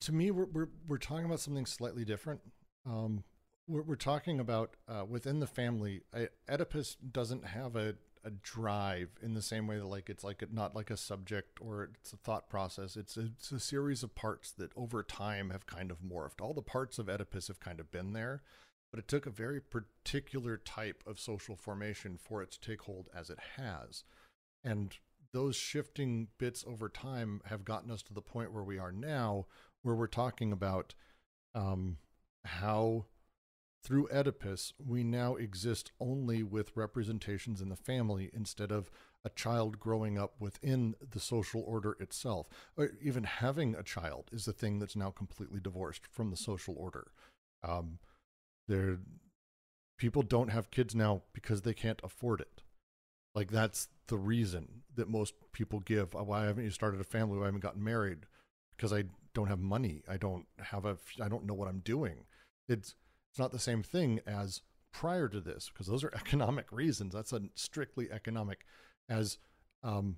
[0.02, 2.42] to me, we're, we're we're talking about something slightly different.
[2.86, 3.24] Um,
[3.68, 6.02] we're we're talking about uh, within the family.
[6.14, 10.42] I, Oedipus doesn't have a a drive in the same way that like it's like
[10.42, 12.96] a, not like a subject or it's a thought process.
[12.96, 16.42] It's a, it's a series of parts that over time have kind of morphed.
[16.42, 18.42] All the parts of Oedipus have kind of been there,
[18.92, 23.10] but it took a very particular type of social formation for it to take hold
[23.14, 24.04] as it has.
[24.64, 24.96] And
[25.34, 29.48] those shifting bits over time have gotten us to the point where we are now,
[29.82, 30.94] where we're talking about
[31.56, 31.98] um,
[32.46, 33.06] how
[33.84, 38.90] through Oedipus we now exist only with representations in the family instead of
[39.26, 42.48] a child growing up within the social order itself.
[42.78, 46.76] Or even having a child is a thing that's now completely divorced from the social
[46.78, 47.12] order.
[47.64, 48.00] Um,
[48.68, 49.00] there,
[49.98, 52.64] people don't have kids now because they can't afford it.
[53.36, 56.16] Like that's the reason that most people give.
[56.16, 57.38] "Uh, Why haven't you started a family?
[57.38, 58.26] Why haven't gotten married?
[58.76, 60.04] Because I don't have money.
[60.08, 60.98] I don't have a.
[61.22, 62.26] I don't know what I'm doing.
[62.68, 62.96] It's
[63.34, 64.62] it's not the same thing as
[64.92, 67.16] prior to this because those are economic reasons.
[67.16, 68.64] That's a strictly economic.
[69.10, 69.40] As
[69.82, 70.18] um,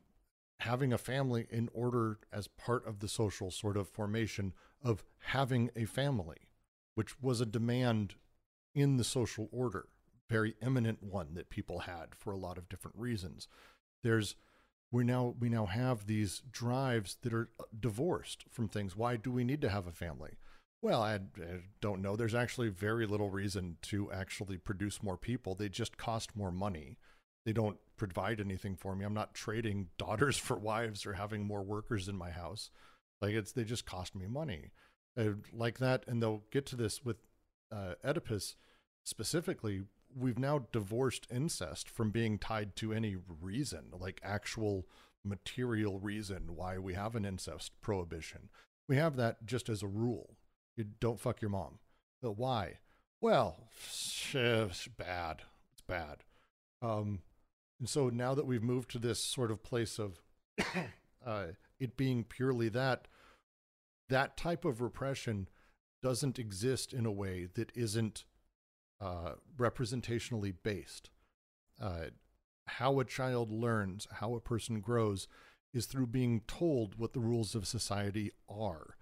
[0.59, 4.51] having a family in order as part of the social sort of formation
[4.83, 6.49] of having a family,
[6.95, 8.15] which was a demand
[8.75, 9.87] in the social order,
[10.29, 13.47] very eminent one that people had for a lot of different reasons.
[14.03, 14.35] There's
[14.91, 18.97] we now we now have these drives that are uh, divorced from things.
[18.97, 20.31] Why do we need to have a family?
[20.85, 22.15] Well, I, I don't know.
[22.15, 25.55] There's actually very little reason to actually produce more people.
[25.55, 26.99] They just cost more money.
[27.43, 29.03] They don't provide anything for me.
[29.03, 32.69] I'm not trading daughters for wives or having more workers in my house.
[33.19, 34.69] Like it's they just cost me money,
[35.17, 36.03] uh, like that.
[36.07, 37.17] And they'll get to this with
[37.71, 38.55] uh, Oedipus
[39.03, 39.85] specifically.
[40.15, 44.85] We've now divorced incest from being tied to any reason, like actual
[45.23, 48.49] material reason why we have an incest prohibition.
[48.87, 50.37] We have that just as a rule.
[50.75, 51.79] You don't fuck your mom.
[52.21, 52.79] But why?
[53.21, 53.57] Well,
[54.33, 55.43] it's bad.
[55.73, 56.23] It's bad.
[56.81, 57.19] Um,
[57.79, 60.21] and so now that we've moved to this sort of place of
[61.25, 61.47] uh,
[61.79, 63.07] it being purely that,
[64.09, 65.47] that type of repression
[66.03, 68.25] doesn't exist in a way that isn't
[69.01, 71.09] uh, representationally based.
[71.81, 72.05] Uh,
[72.67, 75.27] how a child learns, how a person grows,
[75.73, 78.95] is through being told what the rules of society are,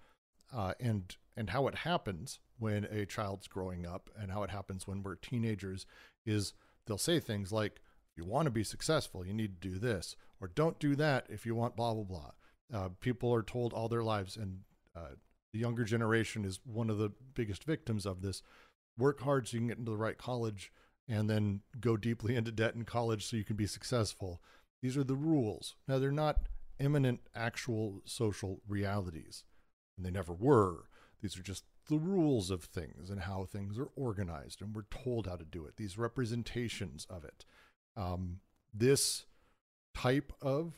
[0.54, 4.86] uh, and and how it happens when a child's growing up, and how it happens
[4.86, 5.86] when we're teenagers,
[6.24, 6.54] is
[6.86, 7.80] they'll say things like,
[8.12, 11.26] "If you want to be successful, you need to do this," or "Don't do that
[11.28, 12.30] if you want blah blah blah."
[12.72, 14.60] Uh, people are told all their lives, and
[14.96, 15.16] uh,
[15.52, 18.42] the younger generation is one of the biggest victims of this.
[18.96, 20.72] Work hard so you can get into the right college
[21.08, 24.40] and then go deeply into debt in college so you can be successful.
[24.82, 25.76] These are the rules.
[25.86, 26.48] Now, they're not
[26.78, 29.44] immanent actual social realities,
[29.96, 30.88] and they never were.
[31.20, 35.26] These are just the rules of things and how things are organized, and we're told
[35.26, 37.44] how to do it, these representations of it.
[37.96, 38.40] Um,
[38.72, 39.26] this
[39.94, 40.74] type of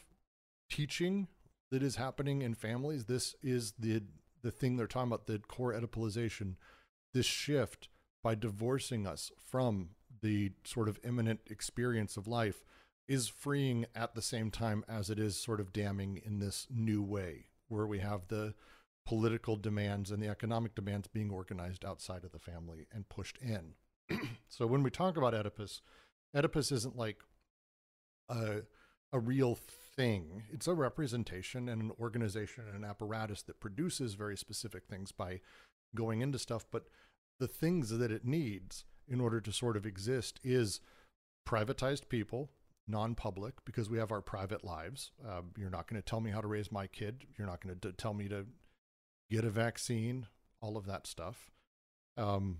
[0.70, 1.28] teaching
[1.70, 4.02] that is happening in families, this is the
[4.42, 6.54] the thing they're talking about, the core Oedipalization,
[7.12, 7.88] this shift
[8.22, 9.90] by divorcing us from
[10.22, 12.64] the sort of immanent experience of life
[13.08, 17.02] is freeing at the same time as it is sort of damning in this new
[17.02, 18.54] way where we have the
[19.06, 23.74] political demands and the economic demands being organized outside of the family and pushed in.
[24.48, 25.80] so when we talk about Oedipus,
[26.34, 27.18] Oedipus isn't like
[28.28, 28.62] a,
[29.12, 30.42] a real thing.
[30.52, 35.40] It's a representation and an organization and an apparatus that produces very specific things by
[35.94, 36.66] going into stuff.
[36.70, 36.86] But
[37.38, 40.80] the things that it needs in order to sort of exist is
[41.48, 42.50] privatized people,
[42.88, 45.12] non public, because we have our private lives.
[45.24, 47.24] Uh, you're not going to tell me how to raise my kid.
[47.38, 48.46] You're not going to tell me to
[49.30, 50.26] get a vaccine,
[50.60, 51.50] all of that stuff.
[52.16, 52.58] Um,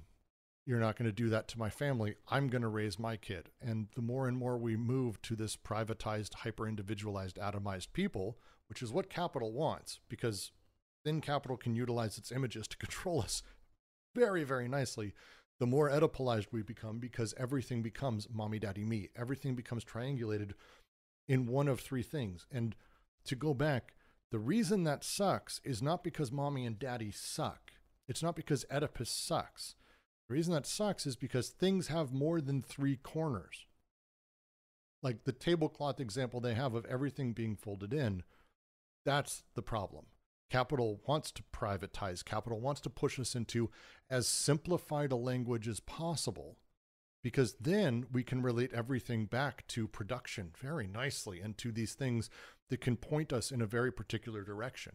[0.67, 2.17] you're not going to do that to my family.
[2.29, 3.51] I'm going to raise my kid.
[3.61, 8.39] And the more and more we move to this privatized, hyper individualized, atomized people,
[8.69, 10.51] which is what capital wants, because
[11.05, 13.43] then capital can utilize its images to control us
[14.15, 15.13] very, very nicely
[15.59, 19.09] the more Oedipalized we become because everything becomes mommy, daddy, me.
[19.17, 20.53] Everything becomes triangulated
[21.29, 22.47] in one of three things.
[22.53, 22.77] And
[23.25, 23.95] to go back,
[24.31, 27.73] the reason that sucks is not because mommy and daddy suck.
[28.09, 29.75] It's not because Oedipus sucks.
[30.29, 33.67] The reason that sucks is because things have more than three corners.
[35.03, 38.25] Like the tablecloth example they have of everything being folded in,
[39.05, 40.07] that's the problem.
[40.51, 42.25] Capital wants to privatize.
[42.25, 43.71] Capital wants to push us into
[44.11, 46.59] as simplified a language as possible
[47.27, 52.31] because then we can relate everything back to production very nicely and to these things
[52.69, 54.93] that can point us in a very particular direction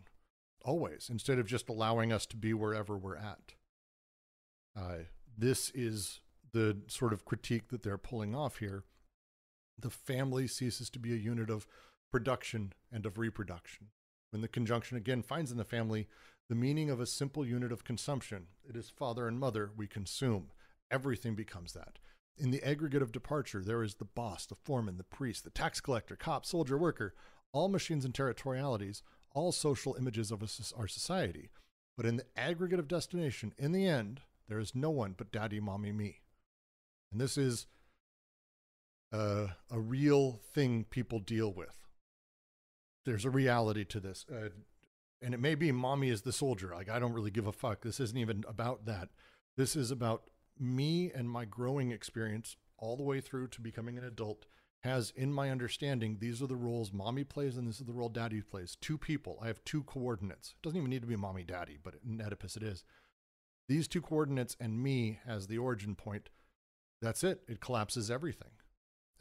[0.64, 3.56] always instead of just allowing us to be wherever we're at.
[4.80, 5.00] Uh,
[5.38, 6.22] this is
[6.54, 8.86] the sort of critique that they're pulling off here.
[9.78, 11.68] The family ceases to be a unit of
[12.14, 13.88] production and of reproduction.
[14.30, 16.08] When the conjunction again finds in the family
[16.48, 20.52] the meaning of a simple unit of consumption, it is father and mother we consume.
[20.90, 22.00] Everything becomes that.
[22.38, 25.80] In the aggregate of departure, there is the boss, the foreman, the priest, the tax
[25.80, 27.14] collector, cop, soldier, worker,
[27.52, 29.02] all machines and territorialities,
[29.34, 30.42] all social images of
[30.78, 31.50] our society.
[31.98, 35.60] But in the aggregate of destination, in the end, there is no one but daddy,
[35.60, 36.22] mommy, me.
[37.12, 37.68] And this is
[39.12, 41.82] a, a real thing people deal with
[43.06, 44.26] there's a reality to this.
[44.32, 44.50] Uh,
[45.22, 46.72] and it may be mommy is the soldier.
[46.74, 47.82] Like, I don't really give a fuck.
[47.82, 49.10] This isn't even about that.
[49.58, 50.24] This is about
[50.62, 54.46] me and my growing experience all the way through to becoming an adult
[54.84, 58.10] has in my understanding these are the roles mommy plays and this is the role
[58.10, 61.44] daddy plays two people i have two coordinates it doesn't even need to be mommy
[61.44, 62.84] daddy but in oedipus it is
[63.68, 66.30] these two coordinates and me as the origin point
[67.02, 68.52] that's it it collapses everything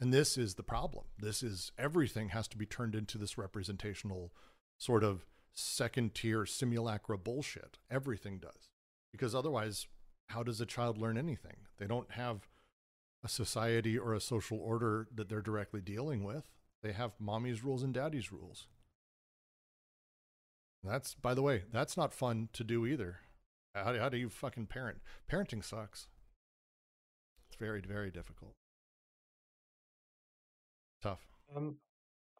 [0.01, 1.05] and this is the problem.
[1.19, 4.33] This is everything has to be turned into this representational
[4.79, 7.77] sort of second tier simulacra bullshit.
[7.91, 8.69] Everything does.
[9.11, 9.85] Because otherwise,
[10.31, 11.57] how does a child learn anything?
[11.77, 12.47] They don't have
[13.23, 16.45] a society or a social order that they're directly dealing with.
[16.81, 18.67] They have mommy's rules and daddy's rules.
[20.83, 23.19] That's, by the way, that's not fun to do either.
[23.75, 24.99] How, how do you fucking parent?
[25.31, 26.07] Parenting sucks.
[27.47, 28.55] It's very, very difficult.
[31.03, 31.27] Tough.
[31.55, 31.75] Um,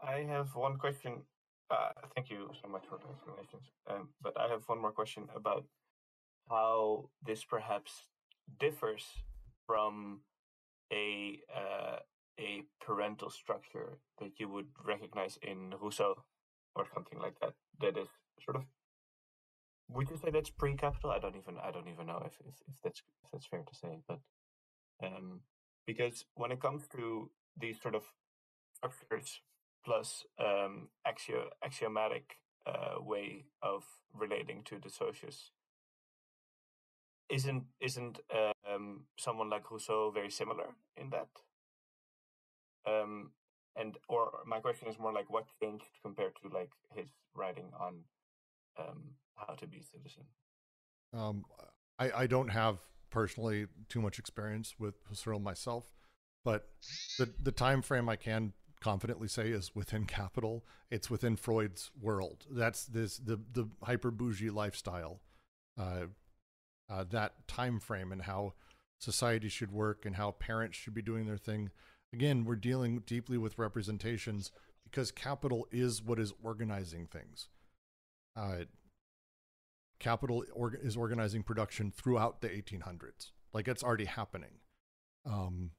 [0.02, 1.22] I have one question.
[1.70, 3.72] Uh, thank you so much for the explanations.
[3.90, 5.66] Um, but I have one more question about
[6.52, 7.92] how this perhaps
[8.60, 9.06] differs
[9.66, 10.22] from
[10.92, 11.98] a uh,
[12.40, 16.24] a parental structure that you would recognize in Rousseau
[16.76, 17.54] or something like that.
[17.80, 18.10] That is
[18.44, 18.64] sort of.
[19.90, 21.12] Would you say that's pre-capital?
[21.12, 23.76] I don't even I don't even know if if, if that's if that's fair to
[23.76, 24.20] say, but
[25.04, 25.42] um,
[25.86, 28.04] because when it comes to these sort of
[28.76, 29.42] structures
[29.84, 33.84] plus um, axio- axiomatic uh, way of
[34.14, 35.52] relating to the socius.
[37.32, 38.20] Isn't isn't
[38.72, 41.30] um, someone like Rousseau very similar in that?
[42.86, 43.32] Um,
[43.76, 48.04] and or my question is more like what changed compared to like his writing on
[48.78, 49.04] um,
[49.36, 50.24] how to be a citizen.
[51.14, 51.46] Um,
[52.00, 52.80] I, I don't have
[53.10, 55.92] personally too much experience with Husserl myself,
[56.44, 56.70] but
[57.18, 60.66] the the time frame I can confidently say is within capital.
[60.90, 62.46] It's within Freud's world.
[62.50, 65.22] That's this the the hyper bougie lifestyle,
[65.78, 66.08] uh,
[66.92, 68.54] uh, that time frame and how
[69.00, 71.70] society should work and how parents should be doing their thing.
[72.14, 74.52] Again, we're dealing deeply with representations
[74.84, 77.48] because capital is what is organizing things.
[78.36, 78.66] Uh,
[80.00, 80.44] capital
[80.84, 83.32] is organizing production throughout the 1800s.
[83.54, 84.60] Like it's already happening.
[85.26, 85.72] Um,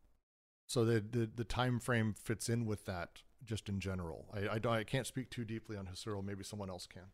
[0.66, 4.26] so the, the the time frame fits in with that just in general.
[4.32, 6.24] I I, I can't speak too deeply on Husserl.
[6.24, 7.10] Maybe someone else can.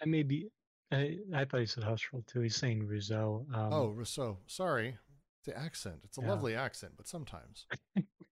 [0.00, 0.50] I may be.
[0.92, 2.40] I, I thought he said Husserl too.
[2.40, 3.44] He's saying Rousseau.
[3.52, 4.38] Um, oh, Rousseau.
[4.46, 4.96] Sorry,
[5.44, 5.96] the accent.
[6.04, 6.28] It's a Yeah.
[6.30, 7.66] lovely accent, but sometimes.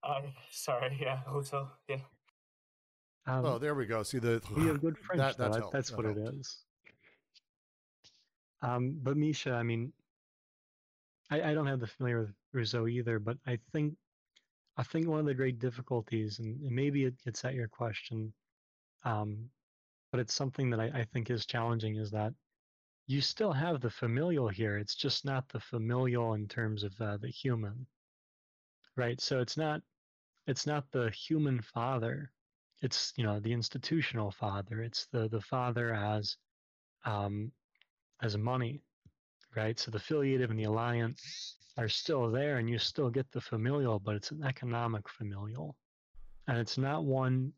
[0.03, 1.97] I sorry, yeah, Rousseau, yeah.
[3.27, 4.03] um, oh, there we go.
[4.03, 5.19] See the we have good French.
[5.19, 5.49] That- though.
[5.51, 6.37] that That- that's That what it helped.
[6.37, 6.57] is.
[8.61, 9.91] Um, but Misha, I mean,
[11.29, 13.95] I, I don't have the familiar with Rousseau either, but I think
[14.77, 18.33] I think one of the great difficulties, and, and maybe it gets at your question,
[19.03, 19.49] um,
[20.11, 22.33] but it's something that I, I think is challenging, is that
[23.07, 24.77] you still have the familial here.
[24.77, 27.85] It's just not the familial in terms of uh, the human,
[28.95, 29.19] right?
[29.21, 29.81] So it's not
[30.47, 32.31] it's not the human father.
[32.81, 34.81] It's you know the institutional father.
[34.81, 36.37] It's the the father as
[37.05, 37.51] um,
[38.23, 38.81] as money,
[39.55, 39.79] right?
[39.79, 43.99] So the affiliative and the alliance are still there, and you still get the familial,
[43.99, 45.75] but it's an economic familial,
[46.47, 47.53] and it's not one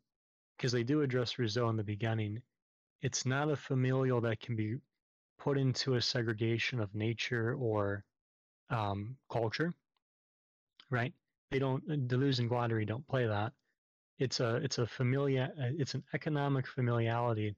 [0.57, 2.41] because they do address Rousseau in the beginning.
[3.01, 4.77] It's not a familial that can be
[5.39, 8.03] put into a segregation of nature or
[8.69, 9.73] um, culture,
[10.89, 11.13] right?
[11.51, 11.87] They don't.
[12.07, 13.53] Deleuze and Guattari don't play that.
[14.19, 15.51] It's a it's a familia.
[15.57, 17.55] It's an economic familiality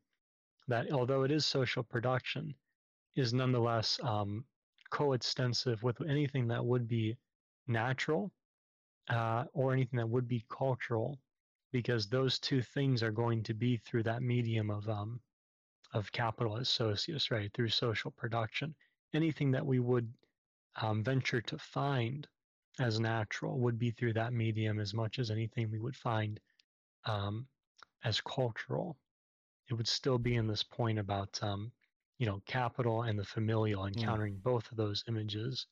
[0.68, 2.54] that, although it is social production,
[3.16, 4.46] is nonetheless um,
[4.92, 7.18] coextensive with anything that would be
[7.68, 8.32] natural
[9.10, 11.18] uh, or anything that would be cultural,
[11.72, 15.20] because those two things are going to be through that medium of um,
[15.94, 17.52] of capital as socius, right?
[17.54, 18.76] Through social production.
[19.14, 20.12] Anything that we would
[20.82, 22.28] um, venture to find
[22.80, 26.40] as natural would be through that medium as much as anything we would find
[27.06, 27.48] um,
[28.04, 28.98] as cultural.
[29.70, 31.72] It would still be in this point about um,
[32.20, 35.68] you know capital and the familial encountering both of those images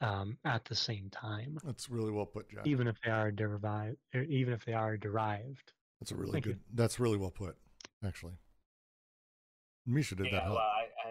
[0.00, 2.66] um, at the same time, That's really well put, Jack.
[2.66, 5.72] even if they are derived, even if they are derived.
[6.00, 6.52] That's a really Thank you.
[6.54, 6.60] good.
[6.72, 7.56] That's really well put,
[8.04, 8.34] actually.
[9.90, 10.32] Misha did that.
[10.32, 10.54] yeah, help?
[10.54, 11.08] well, I,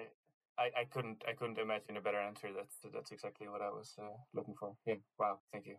[0.62, 2.48] I, I, I couldn't, I couldn't imagine a better answer.
[2.56, 4.74] That's that's exactly what I was uh, looking for.
[4.86, 5.76] Yeah, wow, thank you.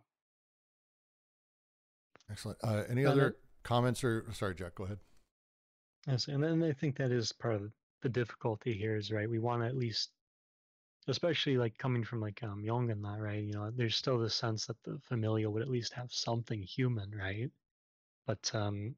[2.31, 2.59] Excellent.
[2.62, 4.74] Uh, any And other then- comments or sorry, Jack?
[4.77, 4.98] Go ahead.
[6.06, 7.72] Yes, and then I think that is part of
[8.02, 9.28] the difficulty here is right.
[9.28, 10.10] We want to at least,
[11.09, 13.43] especially like coming from like um Jung and that, right?
[13.43, 17.10] You know, there's still the sense that the familial would at least have something human,
[17.14, 17.51] right?
[18.27, 18.94] But um,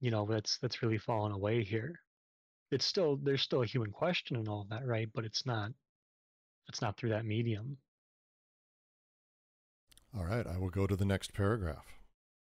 [0.00, 1.98] you know, that's that's really fallen away here.
[2.74, 5.08] It's still there's still a human question and all of that, right?
[5.14, 5.70] But it's not
[6.68, 7.76] it's not through that medium.
[10.16, 11.86] All right, I will go to the next paragraph,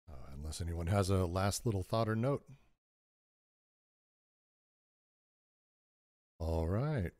[0.06, 2.42] uh, unless anyone has a last little thought or note.
[6.38, 7.12] All right.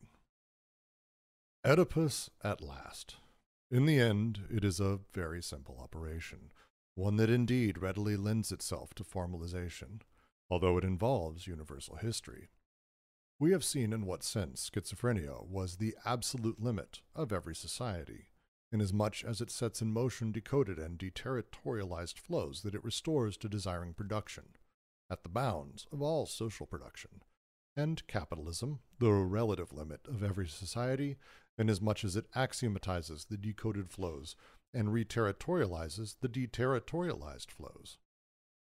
[1.65, 3.15] Oedipus at last.
[3.71, 6.51] In the end, it is a very simple operation,
[6.93, 10.01] one that indeed readily lends itself to formalization,
[10.47, 12.49] although it involves universal history.
[13.39, 18.27] We have seen in what sense schizophrenia was the absolute limit of every society
[18.71, 23.93] inasmuch as it sets in motion decoded and deterritorialized flows that it restores to desiring
[23.93, 24.43] production,
[25.09, 27.23] at the bounds of all social production,
[27.75, 31.17] and capitalism, the relative limit of every society,
[31.57, 34.35] inasmuch as it axiomatizes the decoded flows
[34.73, 37.97] and reterritorializes the deterritorialized flows.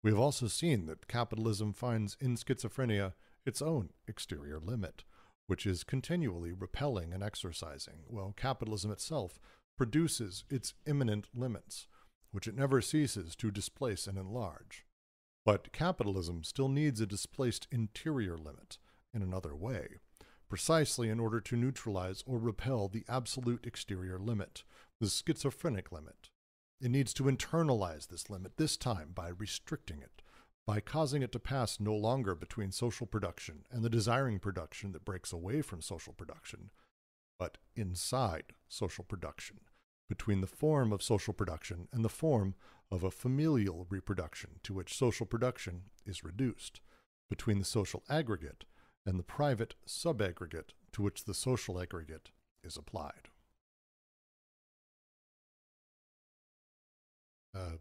[0.02, 3.14] We have also seen that capitalism finds in schizophrenia
[3.50, 5.02] its own exterior limit,
[5.48, 9.40] which is continually repelling and exercising, while capitalism itself
[9.76, 11.88] produces its immanent limits,
[12.30, 14.86] which it never ceases to displace and enlarge.
[15.44, 18.78] But capitalism still needs a displaced interior limit
[19.12, 19.96] in another way,
[20.48, 24.62] precisely in order to neutralize or repel the absolute exterior limit,
[25.00, 26.30] the schizophrenic limit.
[26.80, 30.22] It needs to internalize this limit, this time by restricting it,
[30.70, 35.04] by causing it to pass no longer between social production and the desiring production that
[35.04, 36.70] breaks away from social production,
[37.40, 39.58] but inside social production,
[40.08, 42.54] between the form of social production and the form
[42.88, 46.80] of a familial reproduction to which social production is reduced,
[47.28, 48.64] between the social aggregate
[49.04, 52.30] and the private subaggregate to which the social aggregate
[52.62, 53.28] is applied.
[57.52, 57.78] Uh,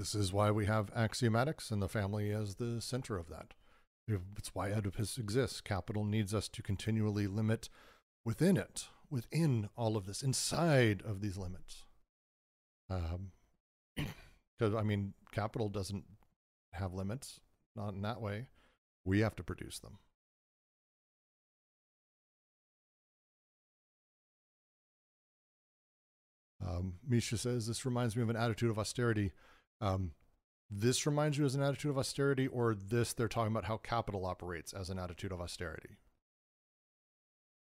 [0.00, 3.52] this is why we have axiomatics and the family as the center of that.
[4.08, 5.60] It's why Oedipus exists.
[5.60, 7.68] Capital needs us to continually limit
[8.24, 11.84] within it, within all of this, inside of these limits.
[12.88, 13.32] Um,
[13.96, 16.04] because I mean, capital doesn't
[16.72, 17.38] have limits,
[17.76, 18.46] not in that way.
[19.04, 19.98] We have to produce them.
[26.66, 29.32] Um, Misha says this reminds me of an attitude of austerity.
[29.80, 30.12] Um,
[30.70, 34.24] this reminds you as an attitude of austerity, or this they're talking about how capital
[34.24, 35.96] operates as an attitude of austerity?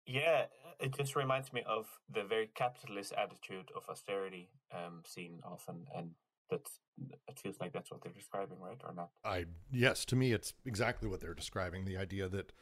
[0.07, 0.45] Yeah,
[0.81, 6.11] it just reminds me of the very capitalist attitude of austerity um, seen often, and
[6.51, 6.79] that's
[7.27, 9.11] it feels like that's what they're describing, right, or not?
[9.25, 11.85] I yes, to me, it's exactly what they're describing.
[11.87, 12.53] The idea that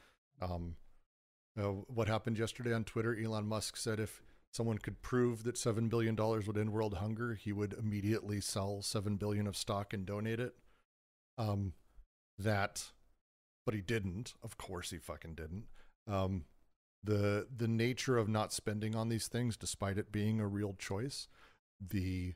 [0.40, 0.76] um,
[1.58, 4.22] uh, what happened yesterday on Twitter, Elon Musk said if
[4.52, 9.16] someone could prove that $7 billion would end world hunger, he would immediately sell 7
[9.16, 10.54] billion of stock and donate it.
[11.38, 11.72] Um,
[12.38, 12.90] that,
[13.64, 14.34] but he didn't.
[14.42, 15.64] Of course he fucking didn't.
[16.06, 16.44] Um,
[17.02, 21.28] the, the nature of not spending on these things, despite it being a real choice,
[21.80, 22.34] the,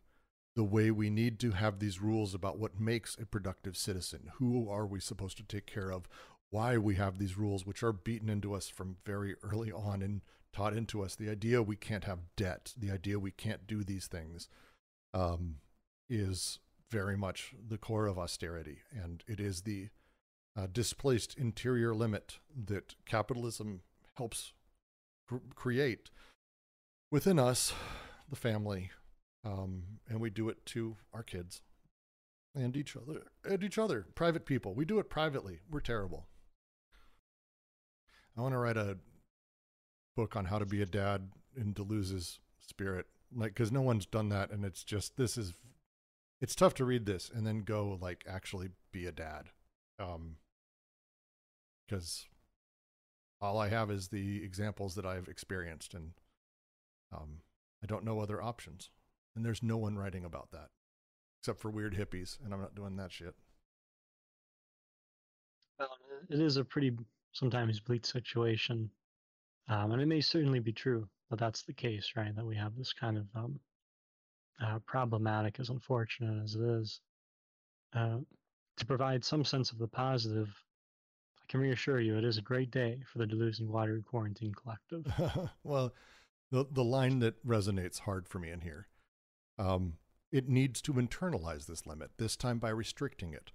[0.57, 4.31] the way we need to have these rules about what makes a productive citizen.
[4.37, 6.09] Who are we supposed to take care of?
[6.49, 10.23] Why we have these rules, which are beaten into us from very early on in
[10.57, 14.07] taught into us the idea we can't have debt, the idea we can't do these
[14.07, 14.49] things,
[15.13, 15.57] um,
[16.09, 16.61] is
[16.91, 18.79] very much the core of austerity.
[18.91, 19.91] And it is the
[20.57, 22.39] uh, displaced interior limit
[22.69, 23.83] that capitalism
[24.17, 24.55] helps
[25.29, 26.09] cr- create
[27.13, 27.75] within us,
[28.31, 28.93] the family,
[29.45, 31.61] um, and we do it to our kids
[32.55, 34.73] and each other and each other private people.
[34.73, 35.61] We do it privately.
[35.71, 36.29] We're terrible.
[38.39, 38.97] I want to write a
[40.17, 44.31] book on how to be a dad in Deleuze's spirit, like because no one's done
[44.31, 45.55] that, and it's just this is
[46.41, 49.51] it's tough to read this and then go like actually be a dad,
[50.01, 50.37] um,
[51.87, 52.27] because
[53.41, 56.13] all I have is the examples that I've experienced, and
[57.13, 57.43] um,
[57.83, 58.91] I don't know other options,
[59.37, 60.71] and there's no one writing about that
[61.41, 63.35] except for weird hippies, and I'm not doing that shit.
[65.79, 65.91] Well,
[66.29, 66.97] it is a pretty
[67.33, 68.91] sometimes bleak situation
[69.69, 72.35] um, and it may certainly be true that that's the case, right?
[72.35, 73.61] That we have this kind of um,
[74.63, 77.01] uh, problematic, as unfortunate as it is.
[77.95, 78.19] Uh,
[78.77, 80.49] to provide some sense of the positive,
[81.43, 84.55] I can reassure you it is a great day for the Deleuze and Guattari Quarantine
[84.55, 85.07] Collective.
[85.65, 85.93] well,
[86.51, 88.87] the, the line that resonates hard for me in here
[89.59, 89.95] um,
[90.33, 93.53] it needs to internalize this limit, this time by restricting it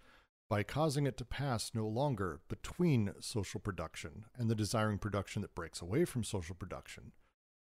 [0.51, 5.55] by causing it to pass no longer between social production and the desiring production that
[5.55, 7.13] breaks away from social production,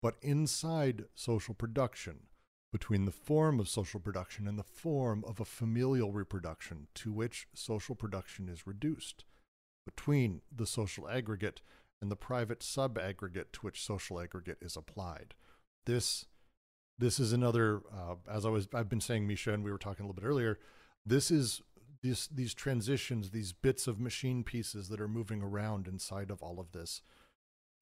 [0.02, 2.24] but inside social production,
[2.70, 7.48] between the form of social production and the form of a familial reproduction to which
[7.54, 9.24] social production is reduced,
[9.86, 11.62] between the social aggregate
[12.02, 15.32] and the private subaggregate to which social aggregate is applied.
[15.86, 16.26] This
[16.98, 20.04] this is another, uh, as I was, I've been saying, Misha, and we were talking
[20.04, 20.58] a little bit earlier.
[21.06, 21.62] This is
[22.06, 26.60] these these transitions, these bits of machine pieces that are moving around inside of all
[26.60, 27.02] of this.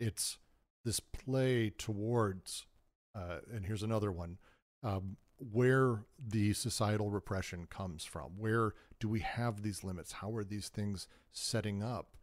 [0.01, 0.39] It's
[0.85, 2.67] this play towards,
[3.15, 4.39] uh, and here's another one,
[4.83, 8.33] um, where the societal repression comes from.
[8.39, 10.13] Where do we have these limits?
[10.13, 12.17] How are these things setting up?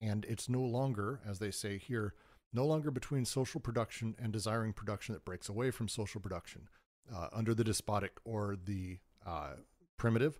[0.00, 2.14] And it's no longer, as they say here,
[2.52, 6.68] no longer between social production and desiring production that breaks away from social production
[7.14, 9.54] uh, under the despotic or the uh,
[9.96, 10.38] primitive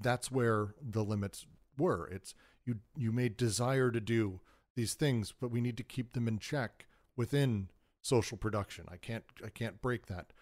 [0.00, 1.46] that's where the limits
[1.78, 2.08] were.
[2.08, 4.40] It's you you may desire to do
[4.74, 6.86] these things, but we need to keep them in check
[7.16, 7.68] within
[8.02, 8.86] social production.
[8.88, 10.32] I can't I can't break that.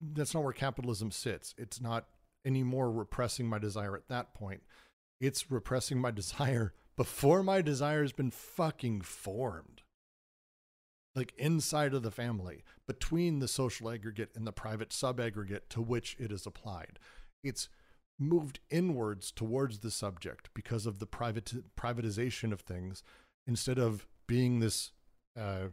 [0.00, 1.54] That's not where capitalism sits.
[1.58, 2.06] It's not
[2.44, 4.62] anymore repressing my desire at that point.
[5.20, 9.82] It's repressing my desire before my desire has been fucking formed.
[11.14, 16.16] Like inside of the family, between the social aggregate and the private subaggregate to which
[16.20, 16.98] it is applied.
[17.42, 17.68] It's
[18.20, 23.02] moved inwards towards the subject because of the private privatization of things
[23.46, 24.92] instead of being this
[25.38, 25.68] uh,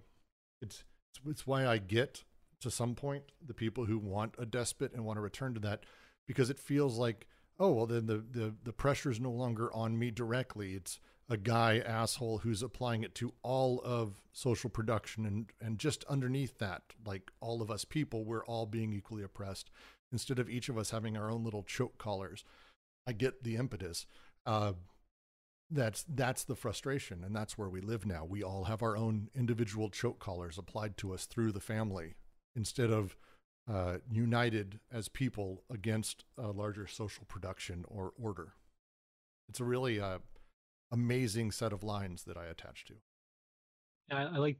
[0.61, 0.84] it's
[1.28, 2.24] it's why I get
[2.61, 5.84] to some point the people who want a despot and want to return to that
[6.26, 7.28] because it feels like
[7.60, 10.74] oh well then the the the pressure is no longer on me directly.
[10.74, 10.99] It's
[11.30, 16.57] a guy asshole who's applying it to all of social production and and just underneath
[16.60, 19.69] that like all of us people we're all being equally oppressed
[20.12, 22.44] instead of each of us having our own little choke collars.
[23.06, 24.06] I get the impetus.
[24.46, 24.74] Uh,
[25.70, 28.24] that's that's the frustration and that's where we live now.
[28.26, 32.16] We all have our own individual choke collars applied to us through the family
[32.56, 33.18] instead of
[33.70, 38.54] uh, united as people against a larger social production or order.
[39.50, 40.20] It's a really uh,
[40.92, 42.94] amazing set of lines that i attach to.
[44.10, 44.58] I, I like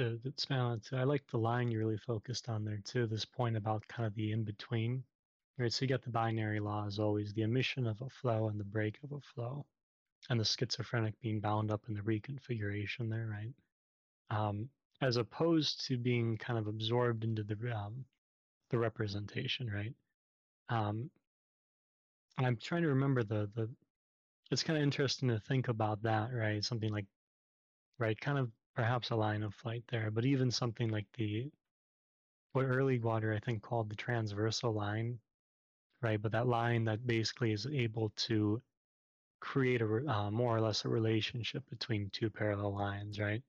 [0.00, 0.96] expand on too.
[0.96, 3.06] I like the line you really focused on there too.
[3.06, 5.04] This point about kind of the in between,
[5.58, 5.72] right?
[5.72, 8.64] So you got the binary law as always, the emission of a flow and the
[8.64, 9.66] break of a flow,
[10.30, 13.54] and the schizophrenic being bound up in the reconfiguration there, right?
[14.30, 14.68] Um,
[15.00, 18.04] as opposed to being kind of absorbed into the um,
[18.70, 19.94] the representation, right?
[20.68, 21.10] Um,
[22.38, 23.68] I'm trying to remember the the.
[24.50, 26.62] It's kind of interesting to think about that, right?
[26.62, 27.06] Something like,
[27.98, 31.50] right, kind of perhaps a line of flight there, but even something like the
[32.52, 35.18] what Erlewine I think called the transversal line,
[36.02, 36.20] right?
[36.20, 38.62] But that line that basically is able to
[39.40, 43.42] create a uh, more or less a relationship between two parallel lines, right?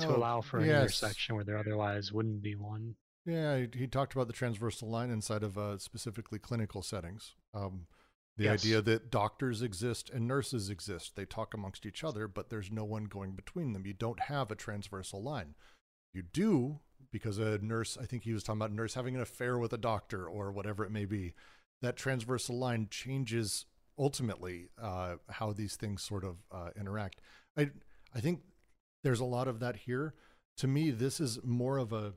[0.00, 1.00] To Oh, allow for an yes.
[1.00, 2.96] intersection where there otherwise wouldn't be one.
[3.26, 7.34] Yeah, he, he talked about the transversal line inside of uh, specifically clinical settings.
[7.54, 7.86] Um,
[8.36, 8.60] the Yes.
[8.64, 11.14] idea that doctors exist and nurses exist.
[11.14, 13.86] They talk amongst each other, but there's no one going between them.
[13.86, 15.54] You don't have a transversal line.
[16.12, 16.80] You do
[17.12, 19.72] because a nurse, I think he was talking about a nurse having an affair with
[19.72, 21.34] a doctor or whatever it may be.
[21.80, 23.66] That transversal line changes
[23.96, 27.20] ultimately uh, how these things sort of uh, interact.
[27.56, 27.70] I
[28.12, 28.40] I think
[29.04, 30.14] there's a lot of that here.
[30.56, 32.14] To me, this is more of a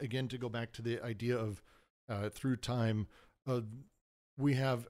[0.00, 1.62] again to go back to the idea of
[2.08, 3.08] uh, through time
[3.46, 3.62] uh,
[4.38, 4.86] we have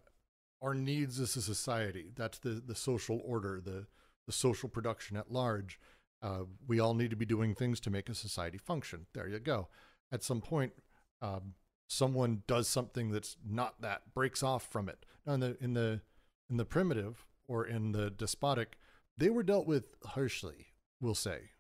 [0.62, 2.12] our needs as a society.
[2.14, 3.86] That's the the social order the
[4.26, 5.80] the social production at large.
[6.22, 9.06] Uh, we all need to be doing things to make a society function.
[9.12, 9.68] There you go.
[10.12, 10.72] At some point
[11.20, 11.54] um,
[11.88, 15.04] someone does something that's not that breaks off from it.
[15.26, 16.00] Now in the in the
[16.48, 18.78] in the primitive or in the despotic
[19.18, 20.68] they were dealt with harshly
[21.02, 21.50] we'll say.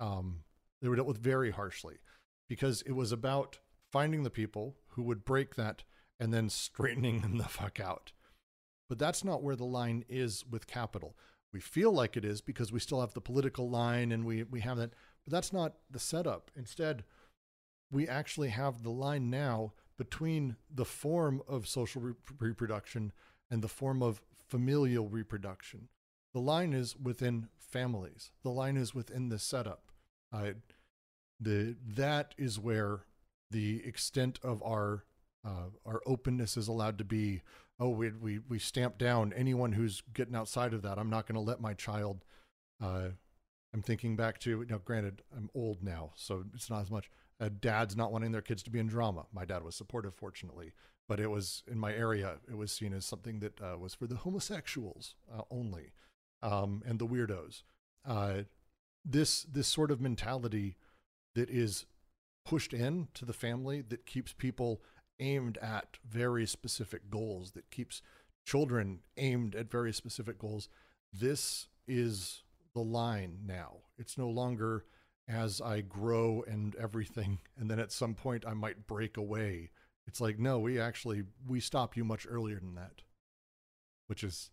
[0.00, 0.40] Um,
[0.80, 1.98] they were dealt with very harshly
[2.48, 3.58] because it was about
[3.92, 5.84] finding the people who would break that
[6.18, 8.12] and then straightening them the fuck out.
[8.88, 11.16] But that's not where the line is with capital.
[11.52, 14.60] We feel like it is because we still have the political line and we, we
[14.60, 14.92] have that,
[15.24, 16.50] but that's not the setup.
[16.56, 17.04] Instead,
[17.90, 23.12] we actually have the line now between the form of social re- reproduction
[23.50, 25.88] and the form of familial reproduction.
[26.34, 28.32] The line is within families.
[28.42, 29.90] The line is within the setup.
[30.32, 30.52] Uh,
[31.40, 33.04] the that is where
[33.50, 35.04] the extent of our
[35.44, 37.42] uh, our openness is allowed to be.
[37.78, 40.98] Oh, we we we stamp down anyone who's getting outside of that.
[40.98, 42.24] I'm not going to let my child.
[42.82, 43.08] Uh,
[43.74, 47.10] I'm thinking back to you know, granted, I'm old now, so it's not as much.
[47.38, 49.26] Uh, dads not wanting their kids to be in drama.
[49.32, 50.72] My dad was supportive, fortunately,
[51.06, 52.36] but it was in my area.
[52.50, 55.92] It was seen as something that uh, was for the homosexuals uh, only,
[56.42, 57.62] um, and the weirdos.
[58.06, 58.42] Uh,
[59.04, 60.76] this this sort of mentality
[61.34, 61.84] that is
[62.46, 64.80] pushed in to the family that keeps people
[65.20, 68.02] aimed at very specific goals that keeps
[68.44, 70.68] children aimed at very specific goals
[71.12, 72.42] this is
[72.74, 73.78] the line now.
[73.98, 74.84] It's no longer
[75.28, 79.70] as i grow and everything and then at some point i might break away.
[80.06, 83.02] It's like no we actually we stop you much earlier than that.
[84.06, 84.50] Which is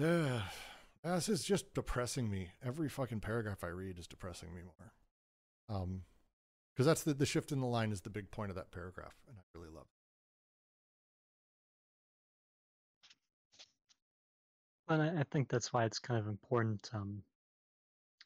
[0.00, 0.42] uh,
[1.04, 2.50] this is just depressing me.
[2.64, 4.92] Every fucking paragraph i read is depressing me more.
[5.80, 6.02] Um
[6.74, 9.14] because that's the, the shift in the line is the big point of that paragraph
[9.28, 10.00] and i really love it.
[14.92, 16.90] And I, I think that's why it's kind of important,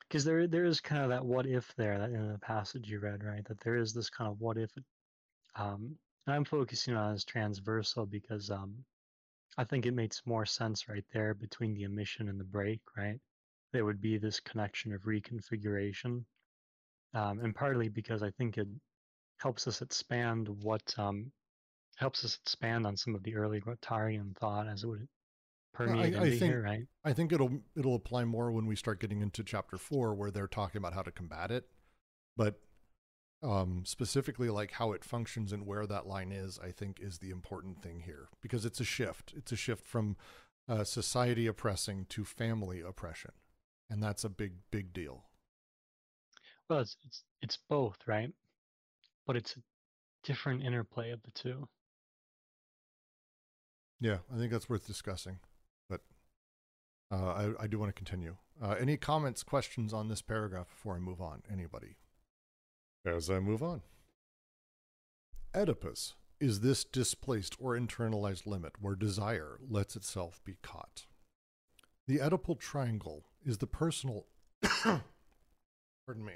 [0.09, 3.01] because there there is kind of that what if there that in the passage you
[3.01, 3.45] read, right?
[3.45, 4.71] That there is this kind of what if.
[5.57, 5.97] Um,
[6.27, 8.85] I'm focusing on as transversal because um,
[9.59, 13.21] I think it makes more sense right there between the emission and the break, right?
[13.73, 16.25] There would be this connection of reconfiguration,
[17.15, 18.69] um, and partly because I think it
[19.39, 21.31] helps us expand what um,
[21.97, 25.09] helps us expand on some of the early Guattarian thought as it would
[25.73, 26.87] permeate I into think- here, right?
[27.05, 30.47] I think it'll it'll apply more when we start getting into chapter four, where they're
[30.47, 31.67] talking about how to combat it.
[32.37, 32.61] But
[33.43, 37.31] um, specifically, like how it functions and where that line is, I think is the
[37.31, 39.35] important thing here because it's a shift.
[39.37, 40.17] It's a shift from
[40.69, 43.33] uh, society oppressing to family oppression,
[43.91, 45.25] and that's a big big deal.
[46.69, 48.33] Well, it's it's it's both, right?
[49.27, 49.61] But it's a
[50.23, 51.69] different interplay of the two.
[54.01, 55.39] Yeah, I think that's worth discussing.
[55.89, 56.01] But
[57.11, 58.37] Uh, I, I do want to continue.
[58.63, 61.43] Uh, any comments, questions on this paragraph before I move on?
[61.51, 61.97] Anybody?
[63.05, 63.83] As I move on.
[65.55, 71.07] Oedipus is this displaced or internalized limit where desire lets itself be caught.
[72.07, 74.27] The Oedipal triangle is the personal.
[76.07, 76.33] Pardon me.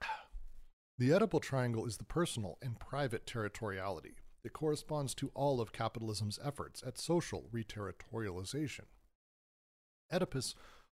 [0.98, 4.14] The Oedipal triangle is the personal and private territoriality
[4.44, 8.86] It corresponds to all of capitalism's efforts at social reterritorialization.
[10.12, 10.54] Oedipus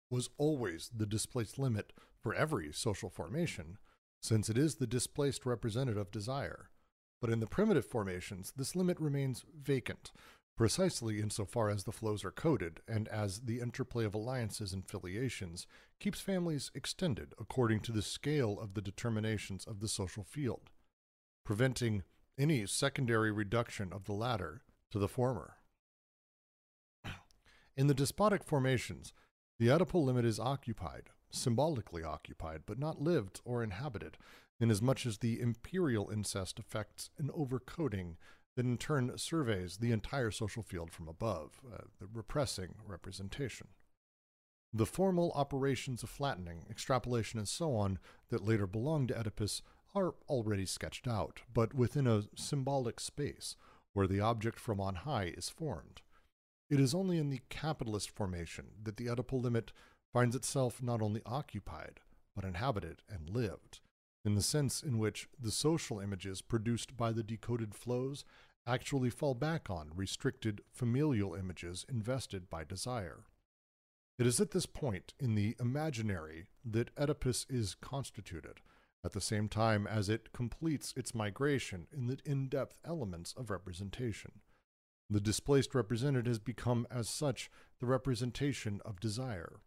[0.09, 3.77] was always the displaced limit for every social formation,
[4.21, 6.69] since it is the displaced representative desire.
[7.21, 10.11] But in the primitive formations, this limit remains vacant,
[10.57, 15.67] precisely insofar as the flows are coded and as the interplay of alliances and filiations
[15.99, 20.71] keeps families extended according to the scale of the determinations of the social field,
[21.45, 22.03] preventing
[22.39, 25.57] any secondary reduction of the latter to the former.
[27.75, 29.13] In the despotic formations,
[29.59, 34.17] the Oedipal limit is occupied, symbolically occupied, but not lived or inhabited,
[34.59, 38.15] inasmuch as the imperial incest affects an overcoding
[38.57, 43.67] that in turn surveys the entire social field from above, uh, the repressing representation.
[44.73, 49.61] The formal operations of flattening, extrapolation, and so on that later belong to Oedipus
[49.93, 53.55] are already sketched out, but within a symbolic space
[53.93, 56.01] where the object from on high is formed.
[56.67, 59.71] It is only in the capitalist formation that the Oedipal limit
[60.11, 61.99] finds itself not only occupied,
[62.35, 63.81] but inhabited and lived,
[64.25, 68.25] in the sense in which the social images produced by the decoded flows
[68.67, 73.23] actually fall back on restricted familial images invested by desire.
[74.19, 78.59] It is at this point in the imaginary that Oedipus is constituted,
[79.03, 83.49] at the same time as it completes its migration in the in depth elements of
[83.49, 84.41] representation.
[85.09, 87.49] The displaced represented has become, as such,
[87.79, 89.61] the representation of desire.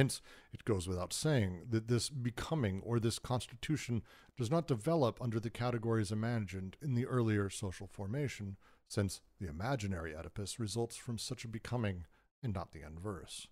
[0.00, 4.02] Hence, it goes without saying that this becoming or this constitution
[4.34, 8.56] does not develop under the categories imagined in the earlier social formation,
[8.88, 12.06] since the imaginary Oedipus results from such a becoming
[12.42, 13.46] and not the inverse.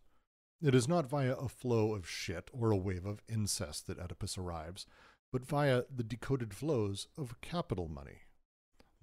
[0.62, 4.38] It is not via a flow of shit or a wave of incest that Oedipus
[4.38, 4.86] arrives,
[5.30, 8.22] but via the decoded flows of capital money.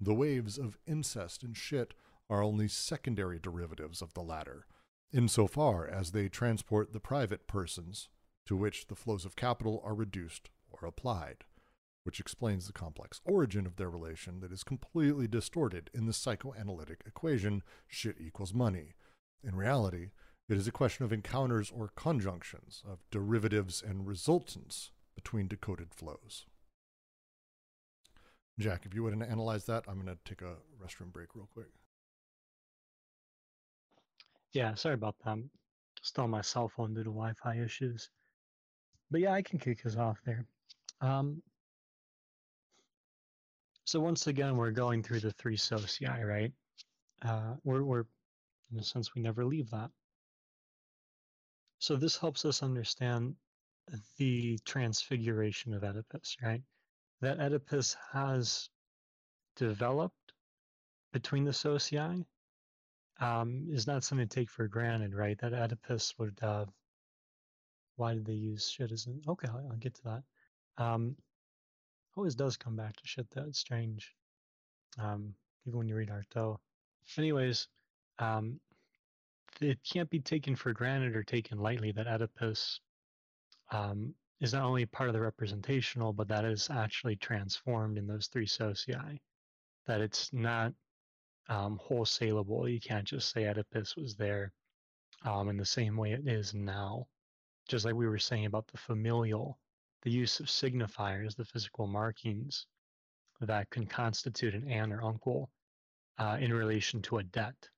[0.00, 1.94] The waves of incest and shit
[2.28, 4.66] are only secondary derivatives of the latter,
[5.12, 8.08] insofar as they transport the private persons
[8.46, 11.44] to which the flows of capital are reduced or applied,
[12.04, 17.02] which explains the complex origin of their relation that is completely distorted in the psychoanalytic
[17.06, 18.94] equation shit equals money.
[19.42, 20.10] In reality,
[20.48, 26.46] it is a question of encounters or conjunctions, of derivatives and resultants between decoded flows.
[28.58, 31.66] Jack, if you wouldn't analyze that, I'm going to take a restroom break real quick.
[34.56, 35.36] Yeah, sorry about that.
[35.98, 38.08] Just on my cell phone due to Wi-Fi issues.
[39.10, 40.46] But yeah, I can kick us off there.
[41.02, 41.42] Um,
[43.84, 46.50] so once again, we're going through the three socii, right?
[47.20, 48.04] Uh, we're, we're,
[48.72, 49.90] in a sense, we never leave that.
[51.78, 53.34] So this helps us understand
[54.16, 56.62] the transfiguration of Oedipus, right?
[57.20, 58.70] That Oedipus has
[59.54, 60.32] developed
[61.12, 62.24] between the socii
[63.20, 65.38] um, is not something to take for granted, right?
[65.38, 66.38] That Oedipus would.
[66.42, 66.66] Uh,
[67.96, 69.22] why did they use shit as an?
[69.26, 70.22] Okay, I'll, I'll get to that.
[70.82, 71.16] Um,
[72.16, 73.26] always does come back to shit.
[73.34, 74.12] That's strange.
[74.98, 75.34] Um,
[75.66, 76.58] even when you read Artaud.
[77.18, 77.68] Anyways,
[78.18, 78.60] um,
[79.60, 82.80] it can't be taken for granted or taken lightly that Oedipus
[83.70, 88.26] um, is not only part of the representational, but that is actually transformed in those
[88.26, 89.18] three socii.
[89.86, 90.72] That it's not
[91.48, 92.72] um, wholesalable.
[92.72, 94.52] You can't just say Oedipus was there
[95.24, 97.06] um, in the same way it is now.
[97.68, 99.58] Just like we were saying about the familial,
[100.02, 102.66] the use of signifiers, the physical markings
[103.40, 105.50] that can constitute an aunt or uncle
[106.18, 107.68] uh, in relation to a debt.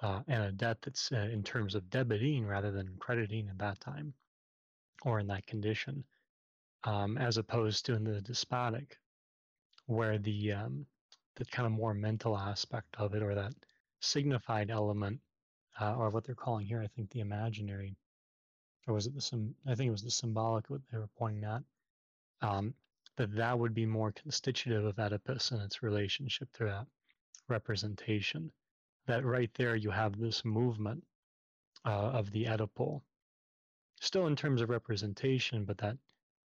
[0.00, 3.80] Uh, and a debt that's uh, in terms of debiting rather than crediting at that
[3.80, 4.14] time
[5.04, 6.04] or in that condition,
[6.84, 8.96] um, as opposed to in the despotic,
[9.86, 10.86] where the um,
[11.38, 13.52] the kind of more mental aspect of it or that
[14.00, 15.18] signified element
[15.80, 17.96] uh, or what they're calling here i think the imaginary
[18.86, 21.44] or was it the sim i think it was the symbolic what they were pointing
[21.44, 21.62] at
[22.42, 22.74] um,
[23.16, 26.86] that that would be more constitutive of oedipus and its relationship to that
[27.48, 28.52] representation.
[29.06, 31.02] That right there you have this movement
[31.84, 33.02] uh, of the oedipal
[34.00, 35.96] still in terms of representation but that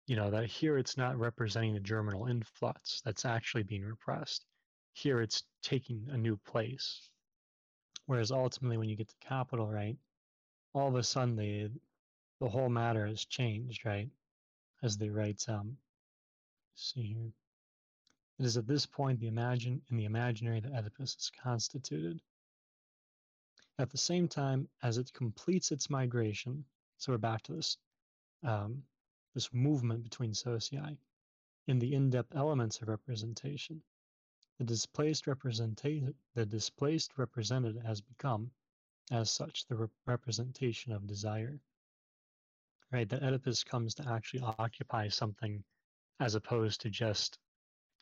[0.08, 4.46] you know that here it's not representing the germinal influx that's actually being repressed
[4.94, 7.10] here it's taking a new place
[8.12, 9.98] Whereas ultimately, when you get to capital, right,
[10.74, 11.72] all of a sudden the
[12.42, 14.10] the whole matter has changed, right?
[14.84, 15.78] As they write, um,
[16.76, 17.34] see here.
[18.40, 22.22] It is at this point the imagine in the imaginary that Oedipus is constituted.
[23.78, 26.66] At the same time as it completes its migration,
[26.98, 27.78] so we're back to this
[28.44, 28.84] um,
[29.36, 30.98] this movement between socii
[31.68, 33.82] in the in-depth elements of representation.
[34.62, 35.26] The displaced
[37.18, 38.52] represented has become,
[39.10, 41.60] as such, the re- representation of desire.
[42.92, 45.64] Right, that Oedipus comes to actually occupy something
[46.20, 47.40] as opposed to just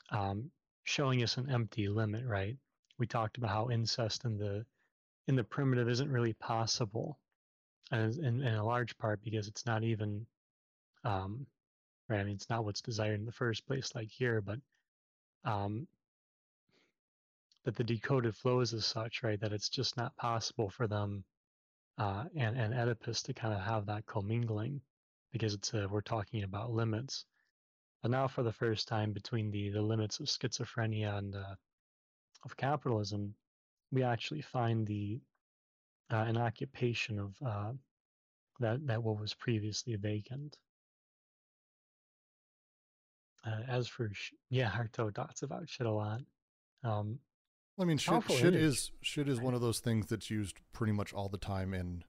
[0.10, 0.52] um,
[0.84, 2.58] showing us an empty limit, right?
[2.98, 4.66] We talked about how incest in the
[5.28, 7.20] in the primitive isn't really possible,
[7.92, 10.28] and in, in a large part because it's not even
[11.06, 11.48] um,
[12.10, 12.20] right.
[12.20, 14.60] I mean, it's not what's desired in the first place, like here, but
[15.46, 15.88] um,
[17.70, 19.40] but the decoded flows as such, right?
[19.40, 21.24] That it's just not possible for them
[22.00, 24.82] uh, and and Oedipus to kind of have that commingling
[25.32, 27.26] because it's a, we're talking about limits.
[28.02, 31.56] But now, for the first time, between the the limits of schizophrenia and uh,
[32.44, 33.36] of capitalism,
[33.92, 35.20] we actually find the
[36.12, 37.74] uh, an occupation of uh,
[38.62, 40.58] that that what was previously vacant.
[43.46, 46.22] Uh, as for sh- yeah, Artaud talks about shit a lot.
[46.84, 47.20] Um,
[47.80, 51.14] I mean, shit, shit is shit is one of those things that's used pretty much
[51.14, 52.04] all the time in,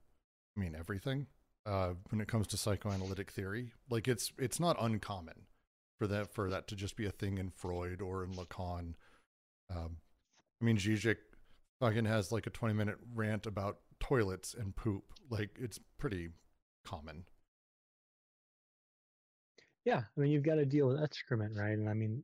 [0.57, 1.27] I mean, everything.
[1.65, 5.47] Uh, when it comes to psychoanalytic theory, like it's it's not uncommon
[5.99, 8.95] for that for that to just be a thing in Freud or in Lacan.
[9.71, 9.99] Um,
[10.61, 11.17] I mean, Zizek
[11.79, 15.05] fucking has like a twenty minute rant about toilets and poop.
[15.29, 16.31] Like it's pretty
[16.85, 17.25] common.
[19.85, 21.73] Yeah, I mean, you've got to deal with excrement, right?
[21.79, 22.23] And I mean,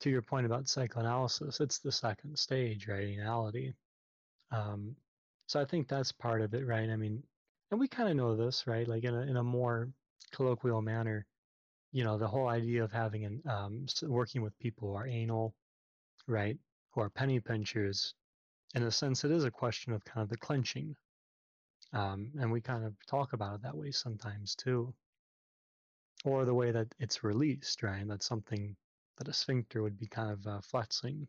[0.00, 3.06] to your point about psychoanalysis, it's the second stage, right?
[3.18, 3.74] Anality.
[4.50, 4.96] Um,
[5.46, 6.88] so I think that's part of it, right?
[6.88, 7.22] I mean,
[7.70, 8.86] and we kind of know this, right?
[8.86, 9.90] Like in a in a more
[10.32, 11.26] colloquial manner,
[11.92, 15.54] you know, the whole idea of having an um, working with people who are anal,
[16.26, 16.58] right?
[16.92, 18.14] Who are penny pinchers.
[18.74, 20.94] In a sense, it is a question of kind of the clenching,
[21.92, 24.94] um, and we kind of talk about it that way sometimes too
[26.24, 28.06] or the way that it's released, right?
[28.06, 28.76] That's something
[29.18, 31.26] that a sphincter would be kind of uh, flexing,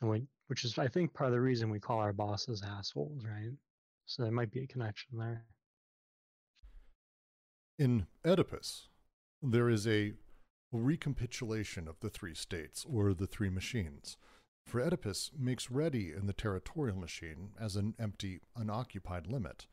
[0.00, 3.24] and we, which is, I think, part of the reason we call our bosses assholes,
[3.24, 3.52] right?
[4.06, 5.44] So there might be a connection there.
[7.78, 8.88] In Oedipus,
[9.42, 10.12] there is a
[10.72, 14.16] recapitulation of the three states or the three machines.
[14.66, 19.66] For Oedipus makes ready in the territorial machine as an empty, unoccupied limit.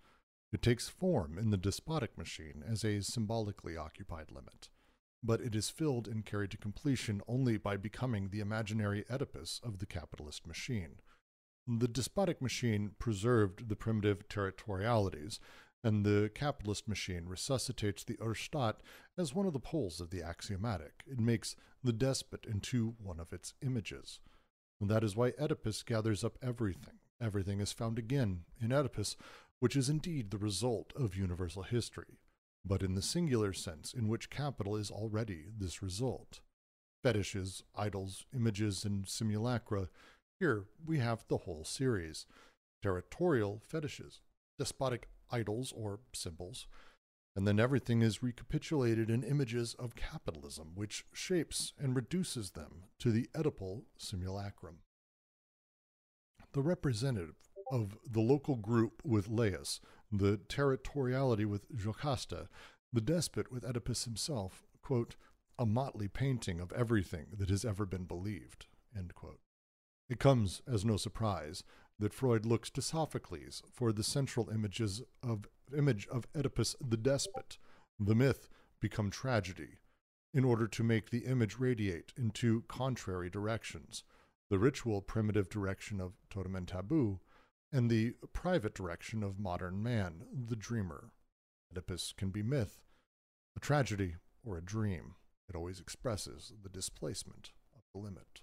[0.52, 4.70] It takes form in the despotic machine as a symbolically occupied limit.
[5.24, 9.80] But it is filled and carried to completion only by becoming the imaginary Oedipus of
[9.80, 11.00] the capitalist machine.
[11.68, 15.40] The despotic machine preserved the primitive territorialities,
[15.84, 18.78] and the capitalist machine resuscitates the Urstadt
[19.18, 21.04] as one of the poles of the axiomatic.
[21.06, 24.20] It makes the despot into one of its images.
[24.80, 27.00] And that is why Oedipus gathers up everything.
[27.22, 29.16] Everything is found again in Oedipus,
[29.60, 32.18] which is indeed the result of universal history,
[32.66, 36.42] but in the singular sense in which capital is already this result.
[37.04, 39.90] Fetishes, idols, images, and simulacra.
[40.40, 42.26] Here we have the whole series
[42.82, 44.22] territorial fetishes,
[44.58, 46.68] despotic idols or symbols,
[47.36, 53.12] and then everything is recapitulated in images of capitalism, which shapes and reduces them to
[53.12, 54.80] the Oedipal simulacrum.
[56.54, 57.36] The representative
[57.72, 59.80] of the local group with Laius,
[60.12, 62.50] the territoriality with Jocasta,
[62.92, 65.16] the despot with Oedipus himself, quote,
[65.58, 68.66] a motley painting of everything that has ever been believed.
[70.10, 71.64] It comes as no surprise
[72.00, 75.48] that Freud looks to Sophocles for the central images of
[75.78, 77.58] image of Oedipus the despot,
[78.00, 78.50] the myth
[78.82, 79.78] become tragedy,
[80.34, 84.04] in order to make the image radiate into contrary directions,
[84.50, 87.20] the ritual primitive direction of totem and taboo,
[87.72, 91.12] and the private direction of modern man, the dreamer.
[91.72, 92.82] Oedipus can be myth,
[93.56, 95.16] a tragedy, or a dream.
[95.48, 98.42] It always expresses the displacement of the limit.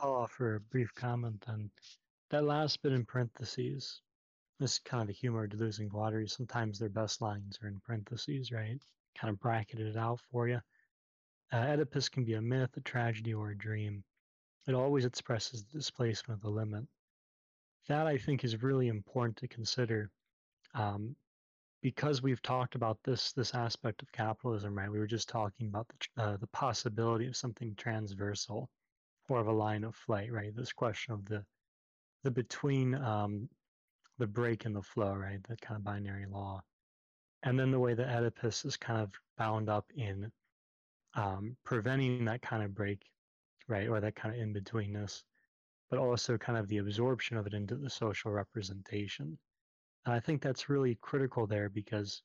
[0.00, 1.70] I'll offer a brief comment on
[2.30, 4.00] that last bit in parentheses.
[4.58, 6.28] This is kind of the humor of Deleuze-Guattari.
[6.28, 8.80] Sometimes their best lines are in parentheses, right?
[9.16, 10.60] Kind of bracketed it out for you.
[11.52, 14.02] Uh, Oedipus can be a myth, a tragedy, or a dream.
[14.66, 16.84] It always expresses the displacement of the limit.
[17.88, 20.10] That I think is really important to consider,
[20.74, 21.16] um,
[21.82, 24.90] because we've talked about this this aspect of capitalism, right?
[24.90, 28.70] We were just talking about the uh, the possibility of something transversal,
[29.28, 30.54] or of a line of flight, right?
[30.56, 31.44] This question of the
[32.22, 33.48] the between um,
[34.18, 35.42] the break and the flow, right?
[35.48, 36.62] That kind of binary law.
[37.42, 40.32] And then the way that Oedipus is kind of bound up in
[41.14, 43.02] um, preventing that kind of break,
[43.68, 43.88] right?
[43.88, 45.22] Or that kind of in betweenness,
[45.90, 49.38] but also kind of the absorption of it into the social representation.
[50.06, 52.22] And I think that's really critical there because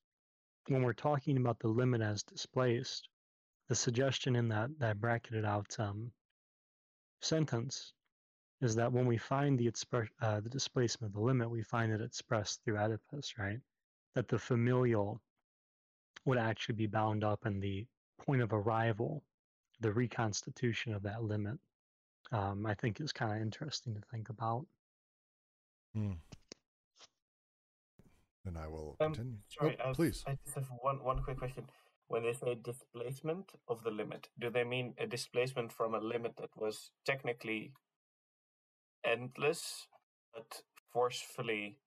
[0.67, 3.07] when we're talking about the limit as displaced,
[3.69, 6.11] the suggestion in that, that bracketed out um,
[7.21, 7.93] sentence
[8.61, 11.91] is that when we find the expre- uh, the displacement of the limit, we find
[11.91, 13.59] it expressed through Oedipus, right?
[14.15, 15.21] That the familial
[16.25, 17.85] would actually be bound up in the
[18.25, 19.23] point of arrival,
[19.79, 21.57] the reconstitution of that limit.
[22.31, 24.65] Um, I think is kind of interesting to think about.
[25.95, 26.13] Hmm.
[28.45, 29.37] And I will Um, continue.
[29.47, 30.23] Sorry, oh, I, please.
[30.27, 31.65] I just have one one quick question.
[32.07, 36.37] When they say displacement of the limit, do they mean a displacement from a limit
[36.37, 37.73] that was technically
[39.03, 39.87] endless
[40.33, 41.79] but forcefully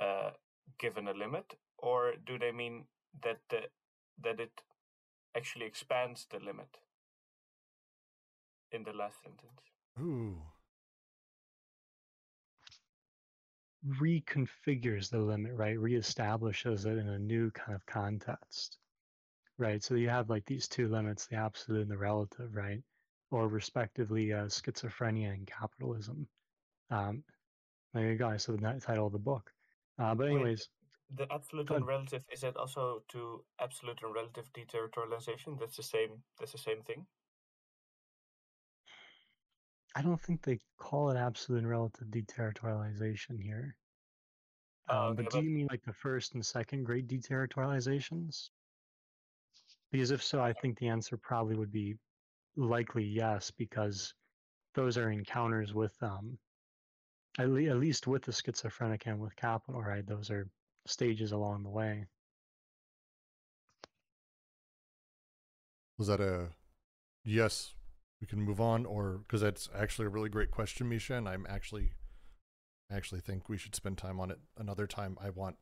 [0.00, 0.30] uh,
[0.78, 2.86] given a limit, or do they mean
[3.22, 3.68] that the,
[4.22, 4.62] that it
[5.36, 6.78] actually expands the limit
[8.72, 9.60] in the last sentence?
[10.00, 10.36] Ooh.
[14.00, 15.76] reconfigures the limit, right?
[15.76, 18.78] Reestablishes it in a new kind of context,
[19.58, 19.82] right?
[19.82, 22.82] So you have like these two limits, the absolute and the relative, right?
[23.30, 26.26] Or respectively, uh, schizophrenia and capitalism.
[26.90, 27.22] Um,
[27.94, 28.28] there you go.
[28.28, 29.52] I said the title of the book.
[29.98, 30.68] Uh, but Wait, anyways,
[31.14, 35.58] The absolute and relative is that also to absolute and relative deterritorialization?
[35.58, 36.22] That's the same.
[36.38, 37.06] That's the same thing.
[39.96, 43.74] I don't think they call it absolute and relative deterritorialization here.
[44.88, 48.50] Oh, Um, okay, but do but- you mean like the first and second great deterritorializations?
[49.90, 51.96] Because if so, I think the answer probably would be
[52.56, 54.12] likely yes, because
[54.74, 56.38] those are encounters with um
[57.38, 60.06] at, le- at least with the schizophrenic and with capital, right?
[60.06, 60.46] Those are
[60.86, 62.06] stages along the way.
[65.98, 66.50] Was that a
[67.24, 67.72] yes?
[68.20, 71.46] We can move on, or because that's actually a really great question, Misha, and I'm
[71.48, 71.92] actually,
[72.90, 75.18] I actually think we should spend time on it another time.
[75.20, 75.56] I want.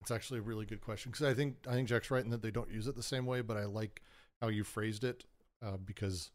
[0.00, 2.42] It's actually a really good question because I think I think Jack's right in that
[2.42, 4.02] they don't use it the same way, but I like
[4.40, 5.24] how you phrased it
[5.64, 6.30] uh, because.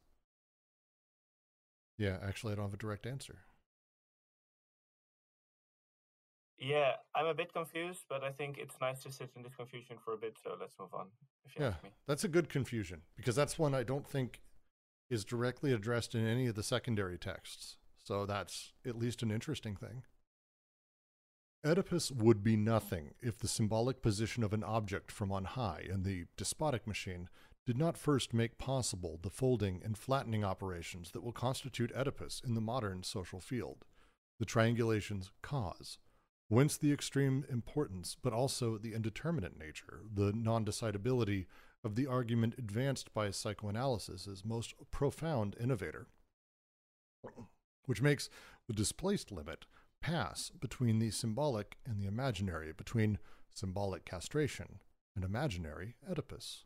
[1.97, 3.39] Yeah, actually, I don't have a direct answer.
[6.59, 9.97] Yeah, I'm a bit confused, but I think it's nice to sit in this confusion
[10.03, 10.37] for a bit.
[10.43, 11.07] So let's move on.
[11.45, 11.91] If you Yeah, ask me.
[12.07, 14.41] that's a good confusion because that's one I don't think
[15.09, 17.77] is directly addressed in any of the secondary texts.
[18.03, 20.03] So that's at least an interesting thing.
[21.65, 26.03] Oedipus would be nothing if the symbolic position of an object from on high in
[26.03, 27.27] the despotic machine
[27.65, 32.53] did not first make possible the folding and flattening operations that will constitute Oedipus in
[32.53, 33.83] the modern social field.
[34.39, 35.97] The triangulation's cause,
[36.47, 41.47] whence the extreme importance, but also the indeterminate nature, the non decidability
[41.83, 46.07] of the argument advanced by psychoanalysis' as most profound innovator,
[47.85, 48.29] which makes
[48.67, 49.65] the displaced limit
[50.01, 53.17] pass between the symbolic and the imaginary, between
[53.53, 54.79] symbolic castration
[55.15, 56.65] and imaginary Oedipus.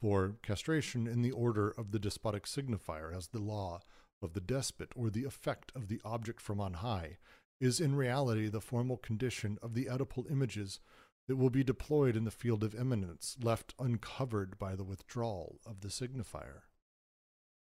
[0.00, 3.80] For castration in the order of the despotic signifier as the law
[4.22, 7.18] of the despot or the effect of the object from on high
[7.60, 10.80] is in reality the formal condition of the Oedipal images
[11.26, 15.80] that will be deployed in the field of immanence, left uncovered by the withdrawal of
[15.80, 16.62] the signifier.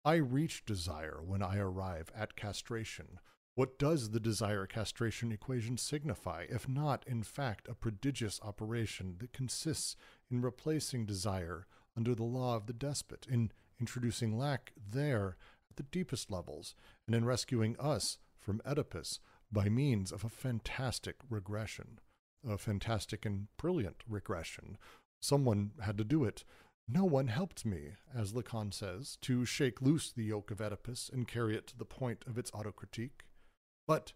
[0.06, 3.19] I reach desire when I arrive at castration.
[3.56, 9.34] What does the desire castration equation signify, if not, in fact, a prodigious operation that
[9.34, 9.98] consists
[10.31, 11.68] in replacing desire
[11.98, 15.36] under the law of the despot, in introducing lack there
[15.69, 16.76] at the deepest levels,
[17.06, 19.19] and in rescuing us from Oedipus
[19.52, 21.99] by means of a fantastic regression,
[22.48, 24.78] a fantastic and brilliant regression.
[25.20, 26.44] Someone had to do it.
[26.88, 31.28] No one helped me, as Lacan says, to shake loose the yoke of Oedipus and
[31.28, 33.26] carry it to the point of its autocritique.
[33.88, 34.14] But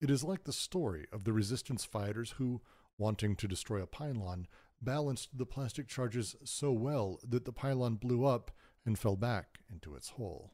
[0.00, 2.60] it is like the story of the resistance fighters who,
[2.98, 4.46] wanting to destroy a pylon,
[4.80, 8.50] balanced the plastic charges so well that the pylon blew up
[8.84, 10.52] and fell back into its hole.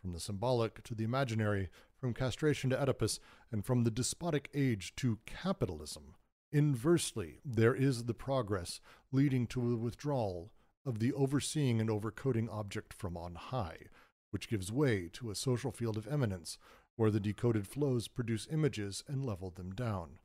[0.00, 1.68] From the symbolic to the imaginary,
[2.00, 3.18] from castration to Oedipus,
[3.50, 6.14] and from the despotic age to capitalism,
[6.52, 8.80] inversely, there is the progress
[9.12, 10.50] leading to a withdrawal
[10.86, 13.78] of the overseeing and overcoding object from on high,
[14.30, 16.58] which gives way to a social field of immanence
[16.96, 20.18] where the decoded flows produce images and level them down.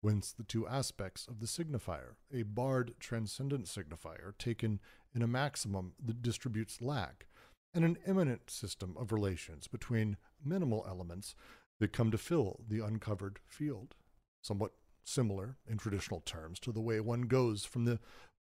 [0.00, 4.80] Whence the two aspects of the signifier, a barred transcendent signifier taken
[5.14, 7.26] in a maximum that distributes lack,
[7.74, 11.34] and an immanent system of relations between minimal elements
[11.80, 13.94] that come to fill the uncovered field,
[14.42, 14.72] somewhat
[15.08, 17.98] similar in traditional terms to the way one goes from the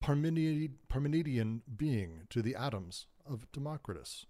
[0.04, 4.26] Parmenid- Parmenidean being to the atoms of Democritus.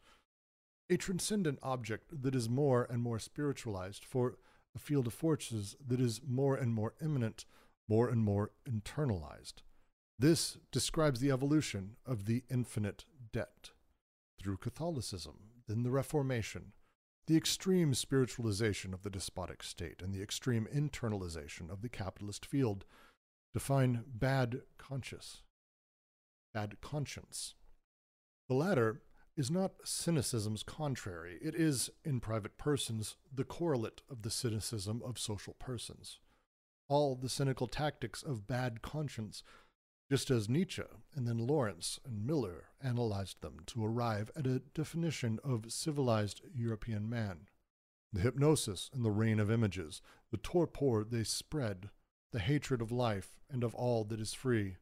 [0.89, 4.37] A transcendent object that is more and more spiritualized for
[4.75, 7.45] a field of forces that is more and more immanent,
[7.87, 9.61] more and more internalized.
[10.17, 13.71] This describes the evolution of the infinite debt
[14.39, 15.35] through Catholicism,
[15.67, 16.73] then the Reformation,
[17.29, 22.85] the extreme spiritualization of the despotic state, and the extreme internalization of the capitalist field
[23.53, 25.43] define bad conscience.
[26.55, 27.53] Bad conscience.
[28.47, 29.03] The latter
[29.37, 31.37] is not cynicism's contrary.
[31.39, 36.17] It is, in private persons, the correlate of the cynicism of social persons.
[36.87, 39.43] All the cynical tactics of bad conscience
[40.09, 40.83] just as Nietzsche
[41.15, 47.07] and then Lawrence and Miller analyzed them to arrive at a definition of civilized European
[47.07, 47.47] man.
[48.11, 51.89] The hypnosis and the reign of images, the torpor they spread,
[52.31, 54.77] the hatred of life and of all that is free,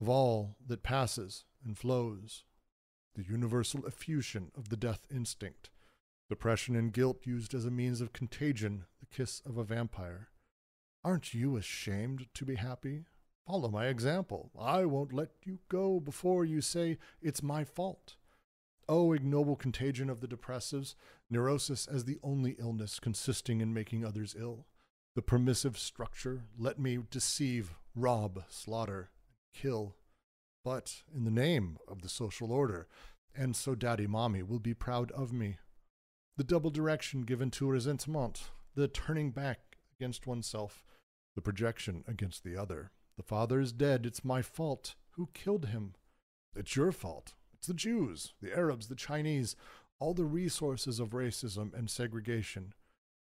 [0.00, 2.44] of all that passes and flows,
[3.14, 5.70] the universal effusion of the death instinct,
[6.28, 10.28] depression and guilt used as a means of contagion, the kiss of a vampire.
[11.04, 13.06] Aren't you ashamed to be happy?
[13.46, 14.50] Follow my example.
[14.58, 18.16] I won't let you go before you say it's my fault.
[18.88, 20.94] Oh, ignoble contagion of the depressives,
[21.30, 24.66] neurosis as the only illness consisting in making others ill.
[25.14, 29.10] The permissive structure, let me deceive, rob, slaughter,
[29.54, 29.96] kill.
[30.64, 32.86] But in the name of the social order,
[33.34, 35.58] and so daddy mommy will be proud of me.
[36.36, 40.84] The double direction given to resentment, the turning back against oneself,
[41.34, 42.90] the projection against the other.
[43.22, 44.04] The father is dead.
[44.04, 44.96] It's my fault.
[45.10, 45.94] Who killed him?
[46.56, 47.34] It's your fault.
[47.54, 49.54] It's the Jews, the Arabs, the Chinese,
[50.00, 52.74] all the resources of racism and segregation,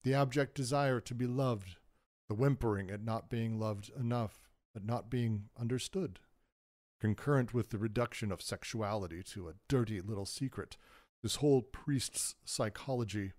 [0.04, 1.78] the abject desire to be loved,
[2.30, 6.20] the whimpering at not being loved enough, at not being understood.
[7.02, 10.78] Concurrent with the reduction of sexuality to a dirty little secret,
[11.24, 13.34] this whole priest's psychology,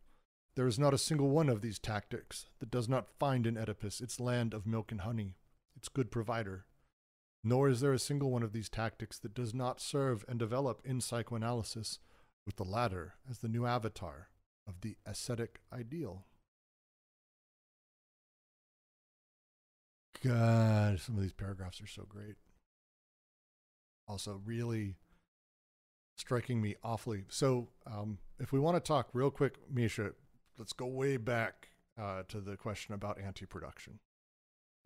[0.57, 4.01] there is not a single one of these tactics that does not find in Oedipus
[4.01, 5.37] its land of milk and honey
[5.79, 6.67] its good provider.
[7.45, 10.83] Nor is there a single one of these tactics that does not serve and develop
[10.85, 12.01] in psychoanalysis,
[12.45, 14.29] with the latter as the new avatar
[14.67, 16.25] of the ascetic ideal.
[20.25, 22.35] God, some of these paragraphs are so great.
[24.09, 24.97] Also, really
[26.17, 27.25] striking me awfully.
[27.29, 30.13] So, um, if we want to talk real quick, Misha,
[30.59, 31.69] let's go way back
[32.01, 34.01] uh, to the question about anti production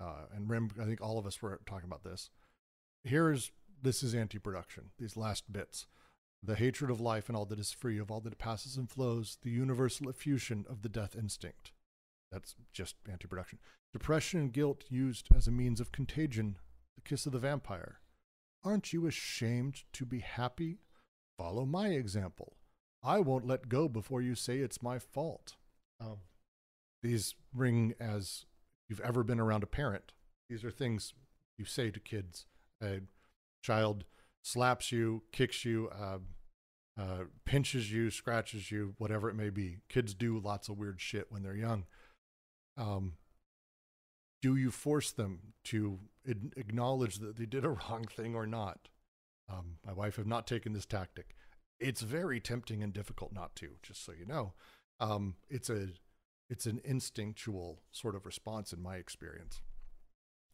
[0.03, 2.31] uh, and Rim, I think all of us were talking about this.
[3.05, 3.51] Here's
[3.83, 4.91] this is anti-production.
[4.99, 5.87] These last bits,
[6.43, 9.39] the hatred of life and all that is free, of all that passes and flows,
[9.43, 11.73] the universal effusion of the death instinct.
[12.31, 13.59] That's just anti-production.
[13.93, 16.57] Depression and guilt used as a means of contagion.
[16.97, 18.01] The kiss of the vampire.
[18.65, 20.79] Aren't you ashamed to be happy?
[21.39, 22.55] Follow my example.
[23.03, 25.57] I won't let go before you say it's my fault.
[26.01, 26.19] Um,
[27.03, 28.47] these ring as
[28.93, 30.12] you've ever been around a parent.
[30.51, 31.14] These are things
[31.56, 32.44] you say to kids.
[32.82, 33.01] A
[33.62, 34.05] child
[34.43, 36.19] slaps you, kicks you, uh,
[37.01, 39.78] uh, pinches you, scratches you, whatever it may be.
[39.89, 41.86] Kids do lots of weird shit when they're young.
[42.77, 43.14] Um,
[44.43, 48.90] do you force them to acknowledge that they did a wrong thing or not?
[49.51, 51.35] Um, my wife have not taken this tactic.
[51.81, 54.52] It's very tempting and difficult not to, just so you know.
[55.01, 55.89] Um, it's a
[56.53, 59.62] it's an instinctual sort of response in my experience.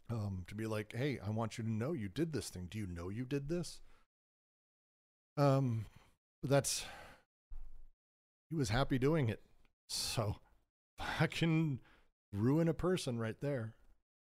[0.08, 2.68] Um, to be like, hey, I want you to know you did this thing.
[2.70, 3.80] Do you know you did this?
[5.36, 5.86] Um,
[6.40, 6.84] that's
[8.48, 9.42] he was happy doing it.
[9.88, 10.36] So
[11.20, 11.80] I can
[12.32, 13.74] ruin a person right there.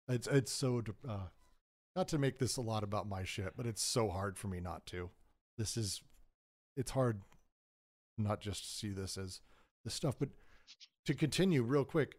[0.08, 1.30] It's it's so uh,
[1.96, 4.60] not to make this a lot about my shit, but it's so hard for me
[4.60, 5.10] not to.
[5.58, 6.04] This is
[6.78, 7.24] it's hard
[8.20, 9.42] not just to see this as
[9.84, 10.30] this stuff, but
[11.06, 12.18] to continue real quick,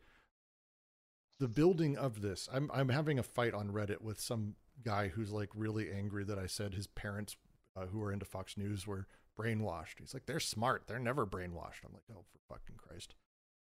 [1.39, 4.55] the building of this, I'm I'm having a fight on Reddit with some
[4.85, 7.36] guy who's like really angry that I said his parents
[7.77, 9.06] uh, who are into Fox News were
[9.39, 9.98] brainwashed.
[9.98, 10.85] He's like, they're smart.
[10.86, 11.85] They're never brainwashed.
[11.85, 13.14] I'm like, oh, for fucking Christ.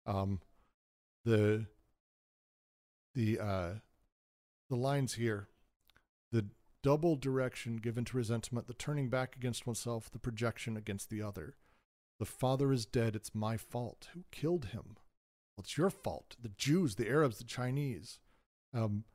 [0.06, 0.41] Um,
[1.24, 1.68] the
[3.16, 3.70] the uh,
[4.70, 5.48] the lines here,
[6.32, 6.48] the
[6.84, 11.56] double direction given to resentment, the turning back against oneself, the projection against the other.
[12.22, 13.15] The father is dead.
[13.15, 14.10] It's my fault.
[14.14, 14.84] Who killed him?
[15.57, 16.35] Well, it's your fault.
[16.39, 18.19] The Jews, the Arabs, the Chinese.
[18.76, 19.06] Um,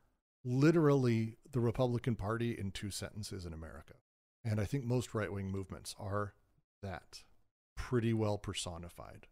[0.44, 3.94] literally, the Republican Party in two sentences in America.
[4.44, 6.34] And I think most right wing movements are
[6.82, 7.22] that
[7.76, 9.28] pretty well personified.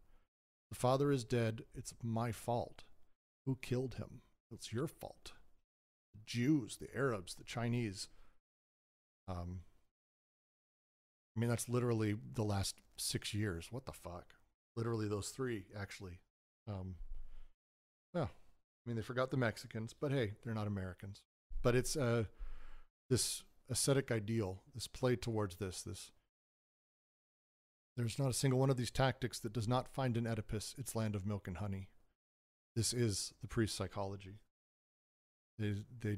[0.71, 1.61] The The father is dead.
[1.73, 2.83] It's my fault.
[3.45, 4.19] Who killed him?
[4.51, 5.31] It's your fault.
[6.13, 8.09] The Jews, the Arabs, the Chinese.
[9.25, 9.61] Um,
[11.35, 13.67] I mean, that's literally the last six years.
[13.71, 14.35] What the fuck?
[14.75, 16.19] Literally those three, actually.
[16.67, 16.95] Um,
[18.13, 21.23] well, I mean, they forgot the Mexicans, but hey, they're not Americans.
[21.61, 22.25] But it's uh,
[23.09, 26.11] this ascetic ideal, this play towards this, this.
[27.97, 30.95] There's not a single one of these tactics that does not find in Oedipus its
[30.95, 31.89] land of milk and honey.
[32.75, 34.39] This is the priest psychology.
[35.57, 36.17] They, they,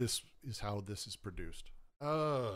[0.00, 1.70] this is how this is produced.
[2.00, 2.50] Uh,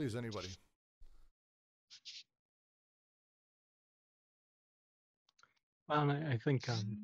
[0.00, 0.48] please, anybody.
[5.90, 6.96] Well, I, I think um,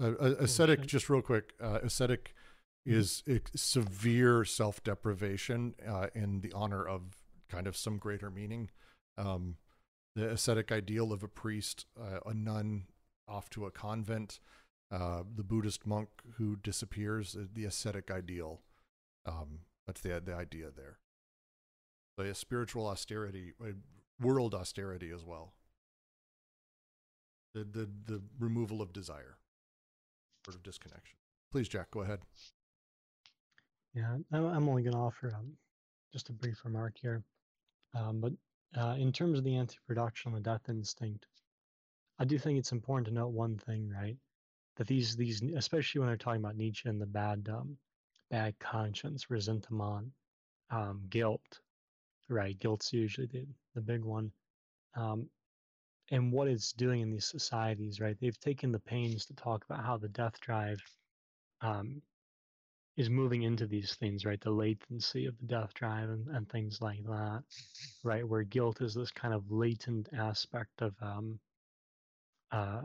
[0.00, 1.52] Uh, ascetic, just real quick.
[1.60, 2.32] Uh, ascetic
[2.86, 3.24] is
[3.56, 7.16] severe self deprivation uh, in the honor of
[7.48, 8.70] kind of some greater meaning.
[9.18, 9.56] Um,
[10.14, 12.84] the ascetic ideal of a priest, uh, a nun
[13.26, 14.38] off to a convent,
[14.92, 18.60] uh, the Buddhist monk who disappears, uh, the ascetic ideal.
[19.26, 20.98] Um, that's the, the idea there.
[22.18, 23.52] A spiritual austerity,
[24.20, 25.52] world austerity as well.
[27.54, 29.36] The, the, the removal of desire
[30.44, 31.16] sort of disconnection.
[31.50, 32.20] Please, Jack, go ahead.
[33.94, 35.52] Yeah, I'm only going to offer um,
[36.12, 37.22] just a brief remark here.
[37.94, 38.32] Um, but
[38.80, 41.26] uh, in terms of the anti-production, the death instinct,
[42.18, 44.16] I do think it's important to note one thing, right?
[44.76, 47.76] That these these, especially when they're talking about Nietzsche and the bad um,
[48.30, 50.08] bad conscience, resentment,
[50.70, 51.60] um, guilt,
[52.28, 52.58] right?
[52.58, 54.32] Guilt's usually the the big one.
[54.96, 55.28] Um,
[56.10, 58.16] and what it's doing in these societies, right?
[58.20, 60.80] They've taken the pains to talk about how the death drive
[61.62, 62.02] um,
[62.96, 64.40] is moving into these things, right?
[64.40, 67.42] The latency of the death drive and, and things like that,
[68.04, 68.28] right?
[68.28, 71.40] Where guilt is this kind of latent aspect of um,
[72.52, 72.82] uh,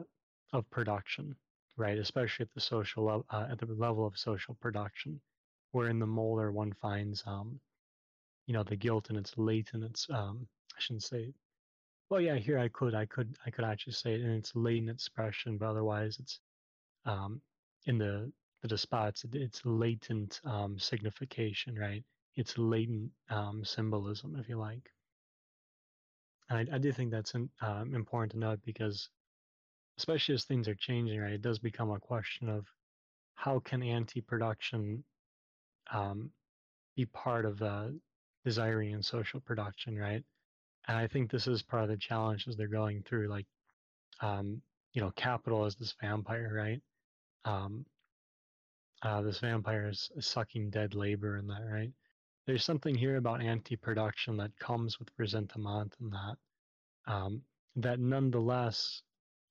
[0.53, 1.35] of production,
[1.77, 1.97] right?
[1.97, 5.21] Especially at the social level, uh, at the level of social production,
[5.71, 7.59] where in the molar one finds, um,
[8.49, 9.85] you know, the guilt and it's latent.
[9.85, 11.33] It's um, I shouldn't say.
[12.09, 14.89] Well, yeah, here I could, I could, I could actually say it in its latent
[14.91, 16.41] expression, but otherwise it's
[17.05, 17.41] um,
[17.87, 18.31] in the
[18.63, 22.03] the despots, it- it's latent um, signification, right?
[22.37, 24.91] It's latent um, symbolism, if you like.
[26.49, 29.09] And I, I do think that's um, important to note because,
[29.97, 32.67] especially as things are changing, right, it does become a question of
[33.35, 35.03] how can anti-production
[35.91, 36.31] um,
[36.95, 37.89] be part of uh,
[38.45, 40.23] desiring and social production, right?
[40.87, 43.27] And I think this is part of the challenges they're going through.
[43.27, 43.45] Like,
[44.21, 44.61] um,
[44.93, 46.81] you know, capital is this vampire, right?
[47.45, 47.85] Um,
[49.01, 51.91] uh, this vampire is is sucking dead labor and that, right?
[52.45, 56.35] There's something here about anti-production that comes with resentment and that,
[57.05, 57.43] um,
[57.75, 59.03] that nonetheless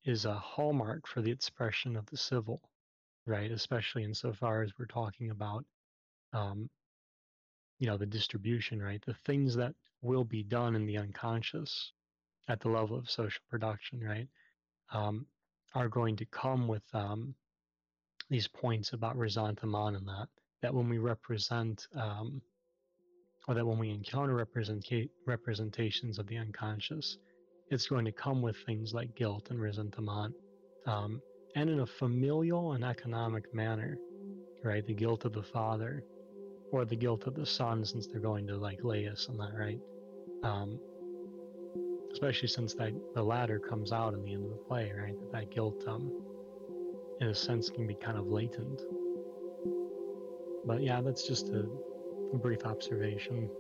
[0.05, 2.61] is a hallmark for the expression of the civil,
[3.27, 3.51] right?
[3.51, 5.65] Especially insofar as we're talking about,
[6.33, 6.69] um,
[7.79, 9.03] you know, the distribution, right?
[9.07, 11.93] The things that will be done in the unconscious
[12.49, 14.29] at the level of social production, right?
[14.93, 15.27] Um,
[15.75, 17.35] are going to come with um,
[18.31, 20.29] these points about resentment and that
[20.63, 22.41] that when we represent um,
[23.47, 27.19] or that when we encounter representa- representations of the unconscious
[27.71, 30.35] it's going to come with things like guilt and resentment
[30.87, 31.23] um,
[31.55, 33.97] and in a familial and economic manner
[34.65, 36.03] right the guilt of the father
[36.71, 39.81] or the guilt of the son since they're going to like Laius and that right
[40.43, 40.79] um,
[42.13, 45.33] especially since that the latter comes out in the end of the play right that,
[45.33, 46.13] that guilt um,
[47.21, 48.83] in a sense can be kind of latent.
[50.65, 51.67] But yeah, that's just a,
[52.33, 53.51] a brief observation.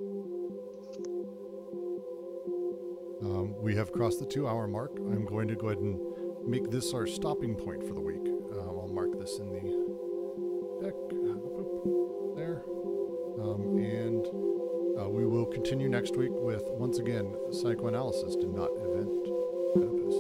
[3.22, 4.93] Um, we have crossed the two hour mark.
[4.98, 5.98] I'm going to go ahead and
[6.47, 8.28] make this our stopping point for the week.
[8.52, 11.18] Uh, I'll mark this in the deck
[15.59, 19.10] continue next week with, once again, psychoanalysis did not invent
[19.74, 20.14] Oedipus,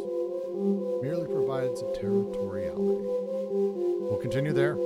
[1.00, 3.04] merely provides a territoriality.
[4.02, 4.76] We'll continue there.